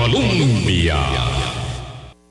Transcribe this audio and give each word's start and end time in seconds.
Colombia. 0.00 0.96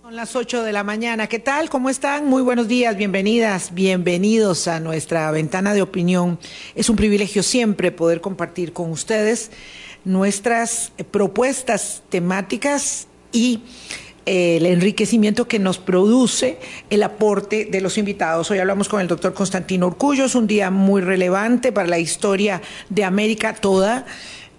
Son 0.01 0.15
las 0.15 0.37
8 0.37 0.63
de 0.63 0.71
la 0.71 0.85
mañana. 0.85 1.27
¿Qué 1.27 1.37
tal? 1.37 1.69
¿Cómo 1.69 1.89
están? 1.89 2.25
Muy 2.25 2.41
buenos 2.41 2.69
días, 2.69 2.95
bienvenidas, 2.95 3.73
bienvenidos 3.73 4.69
a 4.69 4.79
nuestra 4.79 5.29
ventana 5.31 5.73
de 5.73 5.81
opinión. 5.81 6.39
Es 6.75 6.89
un 6.89 6.95
privilegio 6.95 7.43
siempre 7.43 7.91
poder 7.91 8.21
compartir 8.21 8.71
con 8.71 8.89
ustedes 8.89 9.51
nuestras 10.05 10.93
propuestas 11.11 12.03
temáticas 12.07 13.07
y 13.33 13.63
el 14.25 14.65
enriquecimiento 14.65 15.49
que 15.49 15.59
nos 15.59 15.77
produce 15.77 16.59
el 16.89 17.03
aporte 17.03 17.65
de 17.65 17.81
los 17.81 17.97
invitados. 17.97 18.49
Hoy 18.49 18.59
hablamos 18.59 18.87
con 18.87 19.01
el 19.01 19.09
doctor 19.09 19.33
Constantino 19.33 19.87
Urcullo, 19.87 20.23
es 20.25 20.35
un 20.35 20.47
día 20.47 20.71
muy 20.71 21.01
relevante 21.01 21.73
para 21.73 21.89
la 21.89 21.99
historia 21.99 22.61
de 22.89 23.03
América 23.03 23.55
toda. 23.55 24.05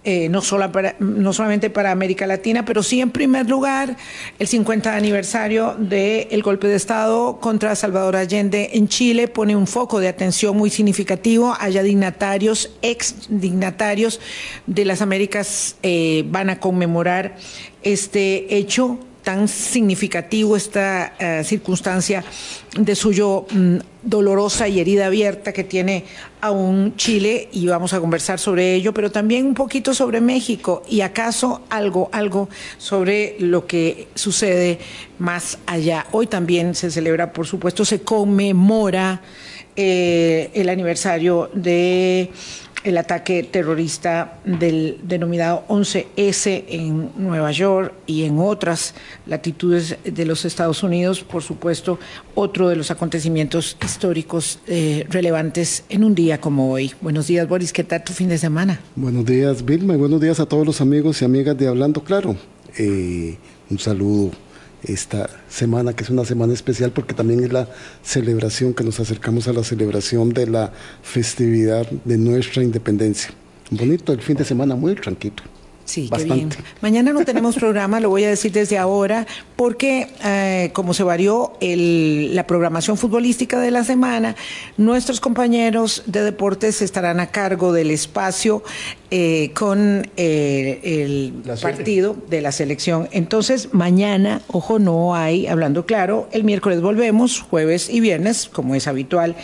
Eh, 0.04 0.28
no, 0.28 0.42
solo 0.42 0.70
para, 0.70 0.94
no 1.00 1.32
solamente 1.32 1.70
para 1.70 1.90
América 1.90 2.26
Latina, 2.26 2.64
pero 2.64 2.82
sí 2.84 3.00
en 3.00 3.10
primer 3.10 3.48
lugar 3.48 3.96
el 4.38 4.46
50 4.46 4.94
aniversario 4.94 5.74
del 5.76 6.42
golpe 6.42 6.68
de 6.68 6.76
Estado 6.76 7.40
contra 7.40 7.74
Salvador 7.74 8.14
Allende 8.14 8.70
en 8.74 8.86
Chile 8.86 9.26
pone 9.26 9.56
un 9.56 9.66
foco 9.66 9.98
de 9.98 10.08
atención 10.08 10.56
muy 10.56 10.70
significativo. 10.70 11.56
Haya 11.58 11.82
dignatarios, 11.82 12.70
ex 12.80 13.26
dignatarios 13.28 14.20
de 14.66 14.84
las 14.84 15.02
Américas 15.02 15.76
eh, 15.82 16.24
van 16.28 16.48
a 16.50 16.60
conmemorar 16.60 17.36
este 17.82 18.56
hecho 18.56 18.98
tan 19.28 19.46
significativo 19.46 20.56
esta 20.56 21.12
uh, 21.20 21.44
circunstancia 21.44 22.24
de 22.78 22.94
suyo 22.94 23.44
mm, 23.50 23.76
dolorosa 24.02 24.68
y 24.68 24.80
herida 24.80 25.04
abierta 25.04 25.52
que 25.52 25.64
tiene 25.64 26.06
aún 26.40 26.94
Chile 26.96 27.50
y 27.52 27.66
vamos 27.66 27.92
a 27.92 28.00
conversar 28.00 28.38
sobre 28.38 28.72
ello, 28.72 28.94
pero 28.94 29.12
también 29.12 29.44
un 29.44 29.52
poquito 29.52 29.92
sobre 29.92 30.22
México 30.22 30.82
y 30.88 31.02
acaso 31.02 31.60
algo, 31.68 32.08
algo 32.10 32.48
sobre 32.78 33.36
lo 33.38 33.66
que 33.66 34.08
sucede 34.14 34.78
más 35.18 35.58
allá. 35.66 36.06
Hoy 36.12 36.26
también 36.26 36.74
se 36.74 36.90
celebra, 36.90 37.34
por 37.34 37.46
supuesto, 37.46 37.84
se 37.84 38.00
conmemora 38.00 39.20
eh, 39.76 40.50
el 40.54 40.70
aniversario 40.70 41.50
de 41.52 42.30
el 42.88 42.98
ataque 42.98 43.42
terrorista 43.42 44.38
del 44.44 44.98
denominado 45.02 45.64
11S 45.68 46.64
en 46.68 47.10
Nueva 47.16 47.52
York 47.52 47.92
y 48.06 48.24
en 48.24 48.38
otras 48.38 48.94
latitudes 49.26 49.96
de 50.04 50.24
los 50.24 50.44
Estados 50.44 50.82
Unidos, 50.82 51.22
por 51.22 51.42
supuesto, 51.42 51.98
otro 52.34 52.68
de 52.68 52.76
los 52.76 52.90
acontecimientos 52.90 53.76
históricos 53.84 54.60
eh, 54.66 55.06
relevantes 55.10 55.84
en 55.88 56.04
un 56.04 56.14
día 56.14 56.40
como 56.40 56.72
hoy. 56.72 56.92
Buenos 57.00 57.26
días, 57.26 57.48
Boris, 57.48 57.72
¿qué 57.72 57.84
tal 57.84 58.02
tu 58.04 58.12
fin 58.12 58.28
de 58.28 58.38
semana? 58.38 58.80
Buenos 58.96 59.26
días, 59.26 59.64
Vilma, 59.64 59.94
y 59.94 59.98
buenos 59.98 60.20
días 60.20 60.40
a 60.40 60.46
todos 60.46 60.66
los 60.66 60.80
amigos 60.80 61.20
y 61.20 61.24
amigas 61.24 61.56
de 61.58 61.68
Hablando 61.68 62.02
Claro. 62.02 62.36
Eh, 62.78 63.36
un 63.70 63.78
saludo 63.78 64.30
esta 64.82 65.28
semana, 65.48 65.92
que 65.92 66.04
es 66.04 66.10
una 66.10 66.24
semana 66.24 66.52
especial 66.52 66.92
porque 66.92 67.14
también 67.14 67.42
es 67.42 67.52
la 67.52 67.68
celebración 68.02 68.74
que 68.74 68.84
nos 68.84 69.00
acercamos 69.00 69.48
a 69.48 69.52
la 69.52 69.64
celebración 69.64 70.30
de 70.30 70.46
la 70.46 70.72
festividad 71.02 71.88
de 72.04 72.18
nuestra 72.18 72.62
independencia. 72.62 73.30
Bonito 73.70 74.12
el 74.12 74.20
fin 74.20 74.36
de 74.36 74.44
semana, 74.44 74.74
muy 74.74 74.94
tranquilo. 74.94 75.57
Sí, 75.88 76.10
qué 76.14 76.24
bien. 76.24 76.50
Mañana 76.82 77.14
no 77.14 77.24
tenemos 77.24 77.56
programa, 77.56 77.98
lo 77.98 78.10
voy 78.10 78.22
a 78.24 78.28
decir 78.28 78.52
desde 78.52 78.76
ahora, 78.76 79.26
porque 79.56 80.08
eh, 80.22 80.68
como 80.74 80.92
se 80.92 81.02
varió 81.02 81.54
el, 81.60 82.36
la 82.36 82.46
programación 82.46 82.98
futbolística 82.98 83.58
de 83.58 83.70
la 83.70 83.84
semana, 83.84 84.36
nuestros 84.76 85.18
compañeros 85.18 86.02
de 86.04 86.24
deportes 86.24 86.82
estarán 86.82 87.20
a 87.20 87.28
cargo 87.28 87.72
del 87.72 87.90
espacio 87.90 88.62
eh, 89.10 89.52
con 89.54 90.06
eh, 90.18 90.80
el 90.84 91.56
partido 91.62 92.14
de 92.28 92.42
la 92.42 92.52
selección. 92.52 93.08
Entonces, 93.10 93.72
mañana, 93.72 94.42
ojo, 94.48 94.78
no 94.78 95.14
hay, 95.14 95.46
hablando 95.46 95.86
claro, 95.86 96.28
el 96.32 96.44
miércoles 96.44 96.82
volvemos, 96.82 97.40
jueves 97.40 97.88
y 97.88 98.00
viernes, 98.00 98.50
como 98.52 98.74
es 98.74 98.86
habitual 98.86 99.36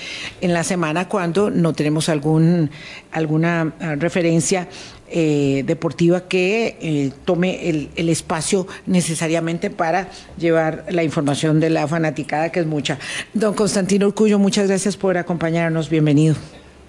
en 0.42 0.52
la 0.52 0.62
semana, 0.62 1.08
cuando 1.08 1.48
no 1.48 1.72
tenemos 1.72 2.10
algún, 2.10 2.70
alguna 3.12 3.72
uh, 3.80 3.98
referencia 3.98 4.68
eh, 5.16 5.62
deportiva 5.64 6.26
que 6.26 6.76
eh, 6.80 7.12
tome 7.24 7.70
el, 7.70 7.88
el, 7.94 8.08
espacio 8.08 8.66
necesariamente 8.84 9.70
para 9.70 10.10
llevar 10.36 10.86
la 10.90 11.04
información 11.04 11.60
de 11.60 11.70
la 11.70 11.86
fanaticada, 11.86 12.50
que 12.50 12.58
es 12.58 12.66
mucha. 12.66 12.98
Don 13.32 13.54
Constantino 13.54 14.08
Urcullo, 14.08 14.40
muchas 14.40 14.66
gracias 14.66 14.96
por 14.96 15.16
acompañarnos. 15.16 15.88
Bienvenido. 15.88 16.34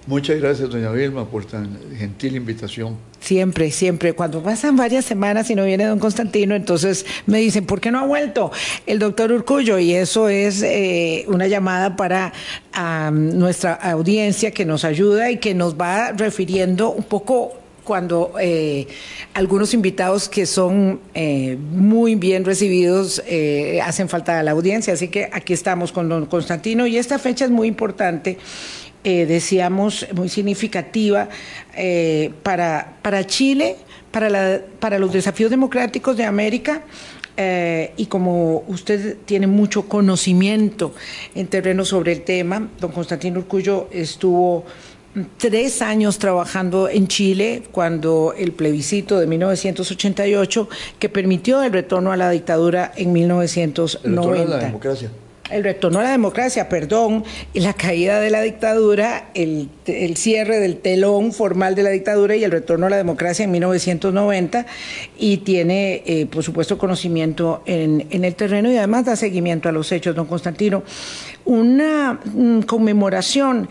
Muchas 0.08 0.40
gracias, 0.40 0.70
doña 0.70 0.90
Vilma, 0.90 1.24
por 1.24 1.44
tan 1.44 1.78
gentil 1.96 2.36
invitación. 2.36 2.96
Siempre, 3.18 3.72
siempre. 3.72 4.12
Cuando 4.12 4.40
pasan 4.40 4.76
varias 4.76 5.04
semanas 5.04 5.50
y 5.50 5.56
no 5.56 5.64
viene 5.64 5.84
don 5.84 5.98
Constantino, 5.98 6.54
entonces 6.54 7.06
me 7.26 7.38
dicen, 7.38 7.66
¿por 7.66 7.80
qué 7.80 7.90
no 7.90 7.98
ha 7.98 8.06
vuelto 8.06 8.52
el 8.86 9.00
doctor 9.00 9.32
Urcullo? 9.32 9.80
Y 9.80 9.94
eso 9.94 10.28
es 10.28 10.62
eh, 10.62 11.24
una 11.26 11.48
llamada 11.48 11.96
para 11.96 12.32
um, 12.76 13.36
nuestra 13.36 13.74
audiencia 13.74 14.52
que 14.52 14.64
nos 14.64 14.84
ayuda 14.84 15.30
y 15.32 15.38
que 15.38 15.54
nos 15.54 15.74
va 15.74 16.12
refiriendo 16.12 16.90
un 16.90 17.02
poco 17.02 17.54
cuando 17.86 18.34
eh, 18.38 18.86
algunos 19.32 19.72
invitados 19.72 20.28
que 20.28 20.44
son 20.44 21.00
eh, 21.14 21.56
muy 21.56 22.16
bien 22.16 22.44
recibidos 22.44 23.22
eh, 23.26 23.80
hacen 23.82 24.10
falta 24.10 24.38
a 24.38 24.42
la 24.42 24.50
audiencia. 24.50 24.92
Así 24.92 25.08
que 25.08 25.30
aquí 25.32 25.54
estamos 25.54 25.92
con 25.92 26.08
don 26.08 26.26
Constantino 26.26 26.86
y 26.86 26.98
esta 26.98 27.18
fecha 27.18 27.46
es 27.46 27.50
muy 27.50 27.68
importante. 27.68 28.36
decíamos, 29.04 30.04
muy 30.14 30.28
significativa 30.28 31.28
para, 32.42 32.96
para 33.02 33.24
Chile, 33.24 33.76
para, 34.10 34.28
la, 34.28 34.60
para 34.80 34.98
los 34.98 35.12
desafíos 35.12 35.48
democráticos 35.48 36.16
de 36.16 36.24
América, 36.24 36.82
eh, 37.38 37.92
y 37.98 38.06
como 38.06 38.64
usted 38.66 39.18
tiene 39.26 39.46
mucho 39.46 39.88
conocimiento 39.88 40.94
en 41.34 41.46
terreno 41.48 41.84
sobre 41.84 42.12
el 42.12 42.22
tema, 42.22 42.70
don 42.80 42.92
Constantino 42.92 43.40
Urcullo 43.40 43.88
estuvo 43.92 44.64
tres 45.36 45.82
años 45.82 46.18
trabajando 46.18 46.88
en 46.88 47.08
Chile 47.08 47.62
cuando 47.72 48.34
el 48.36 48.52
plebiscito 48.52 49.18
de 49.18 49.26
1988 49.26 50.68
que 50.98 51.08
permitió 51.08 51.62
el 51.62 51.72
retorno 51.72 52.12
a 52.12 52.16
la 52.16 52.30
dictadura 52.30 52.92
en 52.96 53.12
1990. 53.12 54.06
El 54.08 54.14
retorno 54.16 54.42
a 54.42 54.58
la 54.58 54.64
democracia. 54.66 55.10
El 55.48 55.62
retorno 55.62 56.00
a 56.00 56.02
la 56.02 56.10
democracia, 56.10 56.68
perdón, 56.68 57.22
y 57.54 57.60
la 57.60 57.72
caída 57.72 58.18
de 58.18 58.30
la 58.30 58.42
dictadura, 58.42 59.30
el, 59.34 59.68
el, 59.86 60.16
cierre 60.16 60.58
del 60.58 60.78
telón 60.78 61.32
formal 61.32 61.76
de 61.76 61.84
la 61.84 61.90
dictadura 61.90 62.34
y 62.34 62.42
el 62.42 62.50
retorno 62.50 62.86
a 62.86 62.90
la 62.90 62.96
democracia 62.96 63.44
en 63.44 63.52
1990 63.52 64.66
y 65.16 65.36
tiene, 65.38 66.02
eh, 66.04 66.26
por 66.26 66.42
supuesto, 66.42 66.78
conocimiento 66.78 67.62
en, 67.64 68.08
en, 68.10 68.24
el 68.24 68.34
terreno 68.34 68.72
y 68.72 68.76
además 68.76 69.04
da 69.04 69.14
seguimiento 69.14 69.68
a 69.68 69.72
los 69.72 69.92
hechos, 69.92 70.16
don 70.16 70.26
Constantino. 70.26 70.82
Una 71.44 72.18
mm, 72.24 72.62
conmemoración 72.62 73.68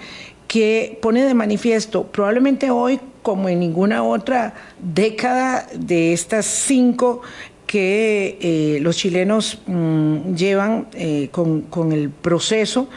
que 0.56 0.98
pone 1.02 1.26
de 1.26 1.34
manifiesto, 1.34 2.04
probablemente 2.04 2.72
hoy, 2.72 3.02
como 3.24 3.50
en 3.50 3.60
ninguna 3.60 4.06
otra 4.06 4.54
década 4.82 5.68
de 5.78 6.14
estas 6.14 6.46
cinco 6.46 7.22
que 7.68 8.38
eh, 8.40 8.80
los 8.80 8.96
chilenos 8.96 9.60
mmm, 9.68 10.34
llevan 10.34 10.88
eh, 10.94 11.28
con, 11.34 11.64
con, 11.64 11.92
el 11.92 12.10
proceso 12.10 12.88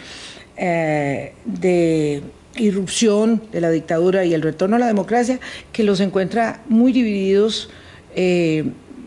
eh, 0.57 1.33
de 1.47 2.23
irrupción 2.55 3.43
de 3.51 3.61
la 3.61 3.71
dictadura 3.71 4.25
y 4.25 4.35
el 4.35 4.43
retorno 4.43 4.77
a 4.77 4.79
la 4.79 4.87
democracia, 4.87 5.41
que 5.73 5.83
los 5.83 5.99
encuentra 5.99 6.63
muy 6.69 6.93
divididos, 6.93 7.71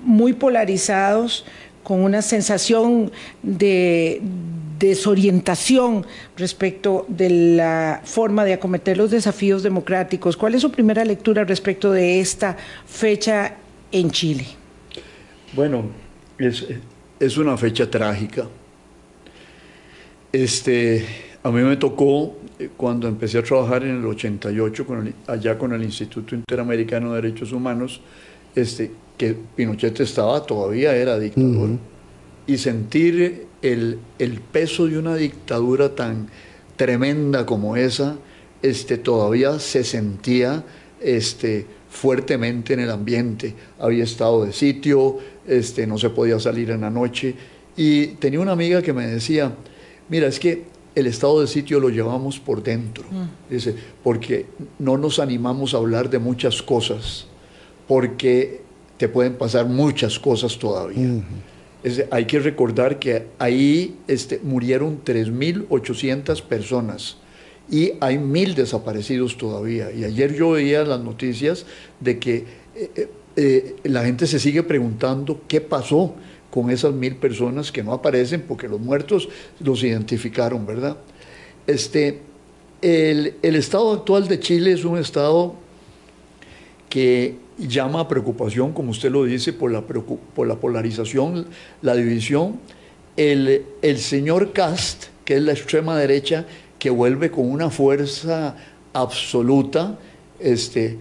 muy 0.04 0.34
polarizados, 0.34 1.46
con 1.84 2.02
una 2.02 2.22
sensación 2.22 3.14
de 3.44 4.22
desorientación 4.88 6.06
respecto 6.36 7.06
de 7.08 7.30
la 7.30 8.02
forma 8.04 8.44
de 8.44 8.54
acometer 8.54 8.98
los 8.98 9.12
desafíos 9.12 9.64
democráticos. 9.64 10.36
¿Cuál 10.36 10.56
es 10.56 10.62
su 10.62 10.72
primera 10.72 11.06
lectura 11.06 11.44
respecto 11.44 11.92
de 11.92 12.20
esta 12.20 12.58
fecha 12.86 13.56
en 13.92 14.10
Chile? 14.12 14.46
Bueno, 15.54 15.84
es, 16.38 16.66
es 17.20 17.38
una 17.38 17.58
fecha 17.58 17.90
trágica. 17.90 18.48
Este, 20.32 21.06
a 21.44 21.52
mí 21.52 21.62
me 21.62 21.78
tocó 21.78 22.38
eh, 22.58 22.70
cuando 22.76 23.08
empecé 23.08 23.38
a 23.38 23.44
trabajar 23.44 23.84
en 23.84 23.98
el 23.98 24.06
88 24.06 24.86
con 24.86 25.08
el, 25.08 25.14
allá 25.28 25.58
con 25.58 25.74
el 25.74 25.84
Instituto 25.84 26.36
Interamericano 26.36 27.14
de 27.14 27.22
Derechos 27.22 27.52
Humanos, 27.52 28.02
este, 28.56 28.92
que 29.18 29.36
Pinochet 29.56 30.00
estaba, 30.00 30.44
todavía 30.46 30.96
era 30.96 31.20
dictador. 31.20 31.50
Uh 31.50 31.74
-huh. 31.74 31.78
Y 32.48 32.58
sentir 32.58 33.51
el, 33.62 34.00
el, 34.20 34.40
peso 34.40 34.88
de 34.88 34.98
una 34.98 35.16
dictadura 35.16 35.96
tan 35.96 36.28
tremenda 36.76 37.46
como 37.46 37.76
esa, 37.76 38.18
este, 38.62 38.98
todavía 38.98 39.60
se 39.60 39.84
sentía 39.84 40.64
este, 41.00 41.66
fuertemente 41.90 42.74
en 42.74 42.80
el 42.82 42.90
ambiente. 42.90 43.54
Había 43.80 44.04
estado 44.04 44.46
de 44.46 44.54
sitio, 44.54 45.18
este, 45.48 45.86
no 45.88 45.98
se 45.98 46.10
podía 46.10 46.40
salir 46.40 46.72
en 46.72 46.82
la 46.82 46.90
noche. 46.90 47.36
Y 47.76 48.08
tenía 48.08 48.40
una 48.40 48.54
amiga 48.54 48.82
que 48.82 48.94
me 48.94 49.08
decía, 49.08 49.54
mira, 50.10 50.28
es 50.28 50.40
que 50.40 50.64
el 50.96 51.08
estado 51.08 51.42
de 51.42 51.48
sitio 51.48 51.80
lo 51.80 51.90
llevamos 51.90 52.40
por 52.40 52.62
dentro, 52.62 53.06
mm. 53.10 53.54
dice, 53.54 53.76
porque 54.04 54.46
no 54.80 54.98
nos 54.98 55.20
animamos 55.20 55.74
a 55.74 55.78
hablar 55.78 56.10
de 56.10 56.20
muchas 56.20 56.62
cosas, 56.62 57.28
porque 57.88 58.62
te 58.98 59.08
pueden 59.08 59.36
pasar 59.36 59.68
muchas 59.68 60.20
cosas 60.20 60.58
todavía. 60.58 61.24
Hay 62.12 62.26
que 62.26 62.40
recordar 62.40 63.00
que 63.00 63.28
ahí 63.40 63.96
este, 64.08 64.40
murieron 64.44 65.04
3.800 65.04 66.42
personas 66.44 67.18
y 67.70 67.94
hay 68.00 68.18
mil 68.18 68.54
desaparecidos 68.54 69.38
todavía. 69.38 69.92
Y 69.92 70.04
ayer 70.04 70.36
yo 70.36 70.52
veía 70.52 70.84
las 70.84 71.00
noticias 71.00 71.66
de 72.00 72.20
que 72.20 72.36
eh, 72.76 72.92
eh, 72.96 73.10
eh, 73.36 73.76
la 73.84 74.04
gente 74.04 74.28
se 74.28 74.40
sigue 74.40 74.62
preguntando 74.62 75.42
qué 75.48 75.62
pasó 75.62 76.14
con 76.52 76.70
esas 76.70 76.94
mil 76.94 77.16
personas 77.16 77.72
que 77.72 77.82
no 77.82 77.94
aparecen 77.94 78.42
porque 78.42 78.68
los 78.68 78.82
muertos 78.82 79.30
los 79.60 79.84
identificaron, 79.84 80.66
¿verdad? 80.66 80.98
Este, 81.66 82.20
el, 82.82 83.36
el 83.42 83.56
estado 83.56 83.94
actual 83.94 84.28
de 84.28 84.40
Chile 84.40 84.74
es 84.74 84.84
un 84.84 84.98
estado 84.98 85.56
que 86.90 87.38
llama 87.68 88.02
a 88.02 88.08
preocupación, 88.08 88.74
como 88.74 88.92
usted 88.92 89.12
lo 89.12 89.24
dice, 89.26 89.54
por 89.54 89.72
la, 89.72 89.82
por 89.82 90.48
la 90.48 90.56
polarización, 90.56 91.48
la 91.82 91.96
división. 91.96 92.60
El, 93.18 93.66
el 93.82 93.98
señor 93.98 94.54
Cast, 94.54 95.06
que 95.26 95.36
es 95.36 95.42
la 95.42 95.52
extrema 95.52 95.98
derecha, 95.98 96.46
que 96.80 96.90
vuelve 96.90 97.30
con 97.30 97.50
una 97.50 97.70
fuerza 97.70 98.56
absoluta, 98.94 100.00
este, 100.40 100.98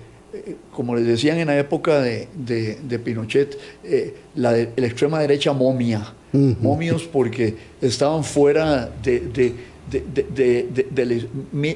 como 0.72 0.94
les 0.94 1.06
decían 1.06 1.38
en 1.38 1.48
la 1.48 1.58
época 1.58 2.00
de, 2.00 3.00
Pinochet, 3.04 3.58
eh, 3.82 4.14
la, 4.34 4.58
extrema 4.58 5.18
derecha 5.20 5.52
momia, 5.52 6.14
momios 6.32 7.04
porque 7.04 7.56
estaban 7.80 8.22
fuera 8.22 8.90
de, 9.02 9.54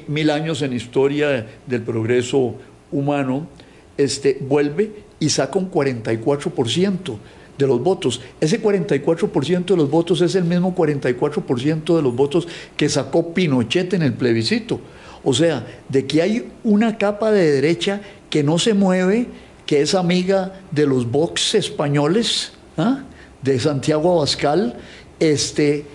mil 0.07 0.29
años 0.29 0.61
en 0.61 0.73
historia 0.73 1.45
del 1.67 1.81
progreso 1.81 2.55
humano, 2.91 3.47
este, 3.97 4.37
vuelve 4.41 5.03
y 5.19 5.29
saca 5.29 5.59
un 5.59 5.71
44% 5.71 7.17
de 7.57 7.67
los 7.67 7.81
votos. 7.81 8.21
Ese 8.41 8.61
44% 8.61 9.65
de 9.65 9.77
los 9.77 9.89
votos 9.89 10.21
es 10.21 10.35
el 10.35 10.43
mismo 10.43 10.75
44% 10.75 11.95
de 11.95 12.01
los 12.01 12.15
votos 12.15 12.47
que 12.75 12.89
sacó 12.89 13.33
Pinochet 13.33 13.93
en 13.93 14.01
el 14.01 14.13
plebiscito. 14.13 14.79
O 15.23 15.33
sea, 15.33 15.65
de 15.89 16.05
que 16.05 16.21
hay 16.21 16.51
una 16.63 16.97
capa 16.97 17.31
de 17.31 17.51
derecha 17.51 18.01
que 18.29 18.43
no 18.43 18.59
se 18.59 18.73
mueve, 18.73 19.27
que 19.65 19.81
es 19.81 19.95
amiga 19.95 20.61
de 20.71 20.85
los 20.85 21.09
Vox 21.09 21.55
españoles, 21.55 22.51
¿ah? 22.77 23.03
de 23.41 23.59
Santiago 23.59 24.17
Abascal, 24.17 24.75
este, 25.19 25.85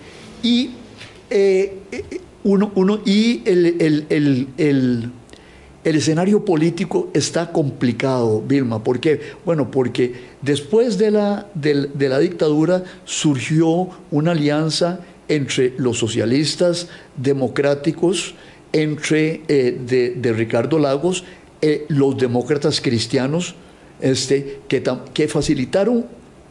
y, 0.43 0.71
eh, 1.29 1.77
uno, 2.43 2.71
uno, 2.75 2.99
y 3.05 3.43
el, 3.45 4.05
el 4.09 4.47
el 4.57 5.11
escenario 5.83 6.45
político 6.45 7.09
está 7.13 7.51
complicado, 7.51 8.41
Vilma. 8.41 8.83
¿Por 8.83 8.99
qué? 8.99 9.19
Bueno, 9.45 9.71
porque 9.71 10.13
después 10.41 10.97
de 10.97 11.11
la, 11.11 11.47
de, 11.55 11.89
la 12.09 12.19
dictadura 12.19 12.83
surgió 13.05 13.89
una 14.11 14.31
alianza 14.31 14.99
entre 15.27 15.73
los 15.77 15.97
socialistas 15.97 16.87
democráticos, 17.17 18.35
entre 18.73 19.41
eh, 19.47 20.15
de, 20.15 20.33
Ricardo 20.33 20.77
Lagos, 20.77 21.23
eh, 21.61 21.85
los 21.87 22.17
demócratas 22.17 22.79
cristianos, 22.79 23.55
este, 24.01 24.59
que, 24.67 24.83
que 25.13 25.27
facilitaron 25.27 26.05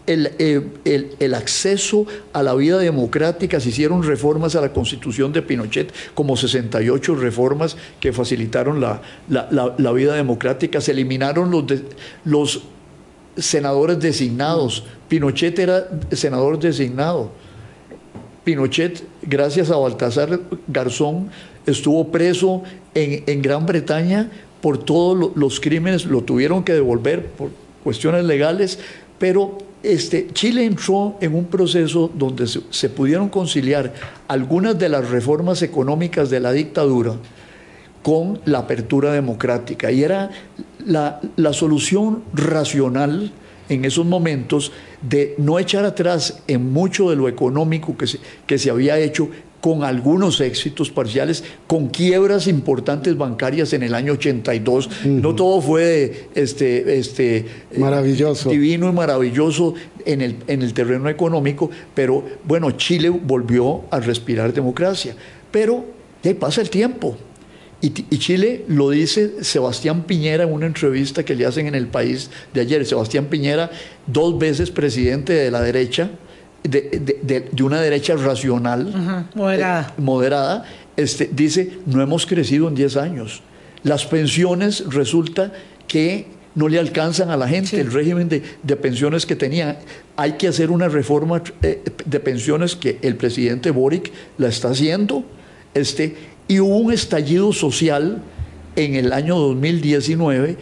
eh, 0.07 0.67
el, 0.85 1.11
el, 1.21 1.35
acceso 1.35 2.07
a 2.33 2.43
la 2.43 2.55
vida 2.55 2.79
democrática, 2.79 3.61
se 3.61 3.69
hicieron 3.69 4.03
reformas 4.03 4.57
a 4.57 4.61
la 4.61 4.73
constitución 4.73 5.33
de 5.33 5.43
Pinochet, 5.43 5.93
como 6.15 6.37
68 6.37 7.15
reformas 7.15 7.77
que 8.01 8.13
facilitaron 8.13 8.81
la, 8.81 9.03
la, 9.29 9.93
vida 9.93 10.15
democrática, 10.15 10.81
se 10.81 10.93
eliminaron 10.93 11.51
los, 11.51 11.65
los 12.25 12.63
senadores 13.37 14.01
designados, 14.01 14.85
Pinochet 15.09 15.59
era 15.59 15.89
senador 16.13 16.59
designado. 16.59 17.31
Pinochet, 18.43 19.05
gracias 19.23 19.71
a 19.71 19.77
Baltasar 19.77 20.41
Garzón, 20.67 21.31
estuvo 21.67 22.11
preso 22.11 22.63
en, 22.95 23.23
en 23.27 23.43
Gran 23.43 23.67
Bretaña 23.67 24.31
por 24.61 24.79
todos 24.79 25.37
los 25.37 25.61
crímenes, 25.61 26.07
lo 26.07 26.23
tuvieron 26.23 26.65
que 26.65 26.73
devolver 26.73 27.27
por 27.27 27.51
cuestiones 27.85 28.25
legales, 28.25 28.79
pero 29.19 29.59
este, 29.83 30.29
Chile 30.33 30.65
entró 30.65 31.17
en 31.21 31.35
un 31.35 31.47
proceso 31.47 32.11
donde 32.15 32.47
se, 32.47 32.89
pudieron 32.91 33.29
conciliar 33.29 33.93
algunas 34.29 34.79
de 34.79 34.89
las 34.89 35.09
reformas 35.09 35.63
económicas 35.63 36.29
de 36.31 36.41
la 36.41 36.53
dictadura 36.53 37.15
con 38.03 38.41
la 38.45 38.59
apertura 38.59 39.13
democrática. 39.13 39.91
Y 39.91 40.03
era 40.03 40.31
la, 40.87 41.21
solución 41.53 42.23
racional 42.33 43.33
en 43.69 43.85
esos 43.85 44.05
momentos 44.05 44.73
de 45.01 45.35
no 45.39 45.59
echar 45.59 45.85
atrás 45.85 46.43
en 46.47 46.73
mucho 46.73 47.09
de 47.09 47.17
lo 47.17 47.29
económico 47.29 47.97
que 47.97 48.07
que 48.47 48.59
se 48.59 48.71
había 48.71 48.99
hecho 48.99 49.29
con 49.61 49.85
algunos 49.85 50.41
éxitos 50.41 50.91
parciales, 50.91 51.45
con 51.67 51.89
quiebras 51.89 52.47
importantes 52.47 53.17
bancarias 53.17 53.73
en 53.73 53.83
el 53.83 53.95
año 53.95 54.15
82. 54.15 55.05
No 55.05 55.35
todo 55.35 55.61
fue 55.61 56.29
este, 56.35 56.99
este, 56.99 57.47
maravilloso. 57.77 58.51
divino 58.51 58.89
y 58.89 58.93
maravilloso 58.93 59.75
en 60.05 60.23
el, 60.23 60.37
en 60.47 60.63
el 60.63 60.73
terreno 60.73 61.09
económico, 61.09 61.71
pero 61.95 62.25
bueno, 62.45 62.71
Chile 62.73 63.11
volvió 63.11 63.83
a 63.91 64.01
respirar 64.01 64.53
democracia. 64.53 65.15
Pero 65.51 65.85
ya 66.23 66.35
pasa 66.35 66.61
el 66.61 66.71
tiempo. 66.71 67.17
Y, 67.83 67.87
y, 68.11 68.19
Chile 68.19 68.67
lo 68.69 68.91
dice 68.91 69.43
Sebastián 69.43 70.03
Piñera 70.03 70.45
en 70.45 70.53
una 70.53 70.67
entrevista 70.67 71.25
que 71.25 71.35
le 71.35 71.47
hacen 71.47 71.67
en 71.67 71.75
el 71.75 71.87
país 71.87 72.31
de 72.53 72.61
ayer. 72.61 72.85
Sebastián 72.85 73.27
Piñera, 73.27 73.71
dos 74.07 74.39
veces 74.39 74.71
presidente 74.71 75.33
de 75.33 75.51
la 75.51 75.63
derecha, 75.63 76.11
de, 76.63 77.51
una 77.63 77.81
derecha 77.81 78.17
racional, 78.17 79.27
moderada, 79.35 79.95
eh, 79.97 80.01
moderada 80.01 80.65
este, 80.97 81.31
dice, 81.33 81.79
no 81.87 82.03
hemos 82.03 82.27
crecido 82.27 82.69
en 82.69 82.75
10 82.75 82.97
años. 82.97 83.43
Las 83.83 84.05
pensiones 84.05 84.85
resulta 84.89 85.53
que 85.89 86.27
no 86.55 86.69
le 86.69 86.79
alcanzan 86.79 87.31
a 87.31 87.37
la 87.37 87.49
gente 87.49 87.81
el 87.81 87.91
régimen 87.91 88.29
de, 88.29 88.77
pensiones 88.77 89.25
que 89.25 89.37
tenía. 89.37 89.79
Hay 90.17 90.33
que 90.33 90.49
hacer 90.49 90.71
una 90.71 90.89
reforma 90.89 91.43
eh, 91.63 91.83
de 92.05 92.21
pensiones 92.21 92.77
que 92.77 92.99
el 93.03 93.17
presidente 93.17 93.71
Boric 93.71 94.13
la 94.37 94.49
está 94.49 94.69
haciendo. 94.69 95.25
Este, 95.73 96.17
y 96.49 96.61
hubo 96.61 96.77
un 96.77 96.93
estallido 96.93 97.53
social 97.53 98.21
en 98.77 98.95
el 98.95 99.13
año 99.13 99.37
2019 99.37 100.57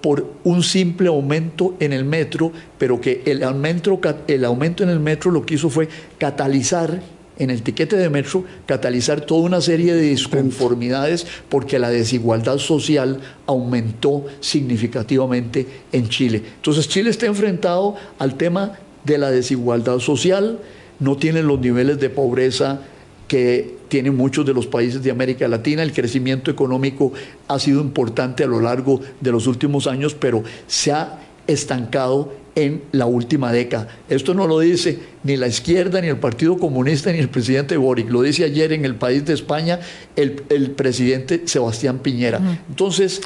por 0.00 0.26
un 0.44 0.62
simple 0.62 1.08
aumento 1.08 1.74
en 1.80 1.92
el 1.92 2.04
metro, 2.04 2.52
pero 2.78 3.00
que 3.00 3.22
el 3.26 3.42
aumento, 3.42 4.00
el 4.26 4.44
aumento 4.44 4.82
en 4.82 4.90
el 4.90 5.00
metro 5.00 5.30
lo 5.30 5.44
que 5.44 5.54
hizo 5.54 5.70
fue 5.70 5.88
catalizar 6.18 7.00
en 7.38 7.48
el 7.48 7.62
tiquete 7.62 7.96
de 7.96 8.10
metro, 8.10 8.44
catalizar 8.66 9.22
toda 9.22 9.40
una 9.40 9.62
serie 9.62 9.94
de 9.94 10.02
disconformidades 10.02 11.26
porque 11.48 11.78
la 11.78 11.88
desigualdad 11.88 12.58
social 12.58 13.18
aumentó 13.46 14.26
significativamente 14.40 15.66
en 15.90 16.08
Chile. 16.10 16.42
Entonces 16.56 16.86
Chile 16.86 17.08
está 17.08 17.26
enfrentado 17.26 17.96
al 18.18 18.36
tema 18.36 18.78
de 19.04 19.16
la 19.16 19.30
desigualdad 19.30 20.00
social, 20.00 20.58
no 20.98 21.16
tiene 21.16 21.42
los 21.42 21.58
niveles 21.58 21.98
de 21.98 22.10
pobreza 22.10 22.82
que 23.26 23.79
tienen 23.90 24.16
muchos 24.16 24.46
de 24.46 24.54
los 24.54 24.66
países 24.66 25.02
de 25.02 25.10
América 25.10 25.46
Latina. 25.48 25.82
El 25.82 25.92
crecimiento 25.92 26.50
económico 26.50 27.12
ha 27.48 27.58
sido 27.58 27.82
importante 27.82 28.44
a 28.44 28.46
lo 28.46 28.60
largo 28.60 29.00
de 29.20 29.32
los 29.32 29.46
últimos 29.46 29.86
años, 29.86 30.14
pero 30.14 30.42
se 30.66 30.92
ha 30.92 31.18
estancado 31.46 32.32
en 32.54 32.82
la 32.92 33.06
última 33.06 33.52
década. 33.52 33.88
Esto 34.08 34.32
no 34.32 34.46
lo 34.46 34.60
dice 34.60 34.98
ni 35.24 35.36
la 35.36 35.48
izquierda, 35.48 36.00
ni 36.00 36.08
el 36.08 36.18
Partido 36.18 36.56
Comunista, 36.56 37.12
ni 37.12 37.18
el 37.18 37.28
presidente 37.28 37.76
Boric. 37.76 38.08
Lo 38.10 38.22
dice 38.22 38.44
ayer 38.44 38.72
en 38.72 38.84
el 38.84 38.94
país 38.94 39.24
de 39.24 39.34
España 39.34 39.80
el, 40.16 40.42
el 40.48 40.70
presidente 40.70 41.42
Sebastián 41.44 41.98
Piñera. 41.98 42.40
Entonces, 42.68 43.20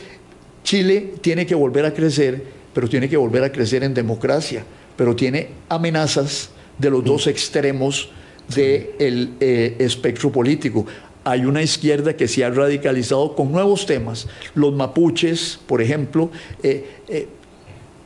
Chile 0.62 1.14
tiene 1.21 1.47
que 1.47 1.54
volver 1.54 1.85
a 1.85 1.92
crecer, 1.92 2.42
pero 2.73 2.88
tiene 2.88 3.09
que 3.09 3.16
volver 3.16 3.44
a 3.44 3.52
crecer 3.52 3.85
en 3.85 3.92
democracia, 3.92 4.64
pero 4.97 5.14
tiene 5.14 5.49
amenazas 5.68 6.50
de 6.78 6.90
los 6.90 7.04
dos 7.04 7.26
extremos 7.26 8.09
del 8.48 9.34
eh, 9.40 9.76
espectro 9.78 10.30
político. 10.30 10.86
Hay 11.24 11.44
una 11.44 11.62
izquierda 11.62 12.14
que 12.14 12.28
se 12.28 12.44
ha 12.44 12.50
radicalizado 12.50 13.34
con 13.34 13.50
nuevos 13.50 13.86
temas. 13.86 14.26
Los 14.54 14.74
mapuches, 14.74 15.58
por 15.66 15.80
ejemplo, 15.80 16.30
eh, 16.62 16.84
eh, 17.08 17.26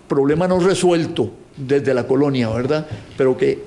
problema 0.07 0.47
no 0.47 0.61
resuelto 0.61 1.33
desde 1.57 1.93
la 1.95 2.07
colonia, 2.07 2.49
¿verdad? 2.51 2.87
Pero 3.17 3.37
que 3.37 3.59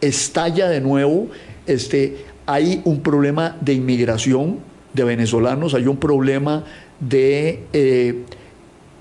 estalla 0.00 0.68
de 0.68 0.80
nuevo. 0.80 1.28
Este, 1.66 2.18
hay 2.46 2.82
un 2.84 3.00
problema 3.00 3.56
de 3.60 3.72
inmigración 3.72 4.58
de 4.92 5.04
venezolanos, 5.04 5.72
hay 5.72 5.86
un 5.86 5.96
problema 5.96 6.64
de, 7.00 7.60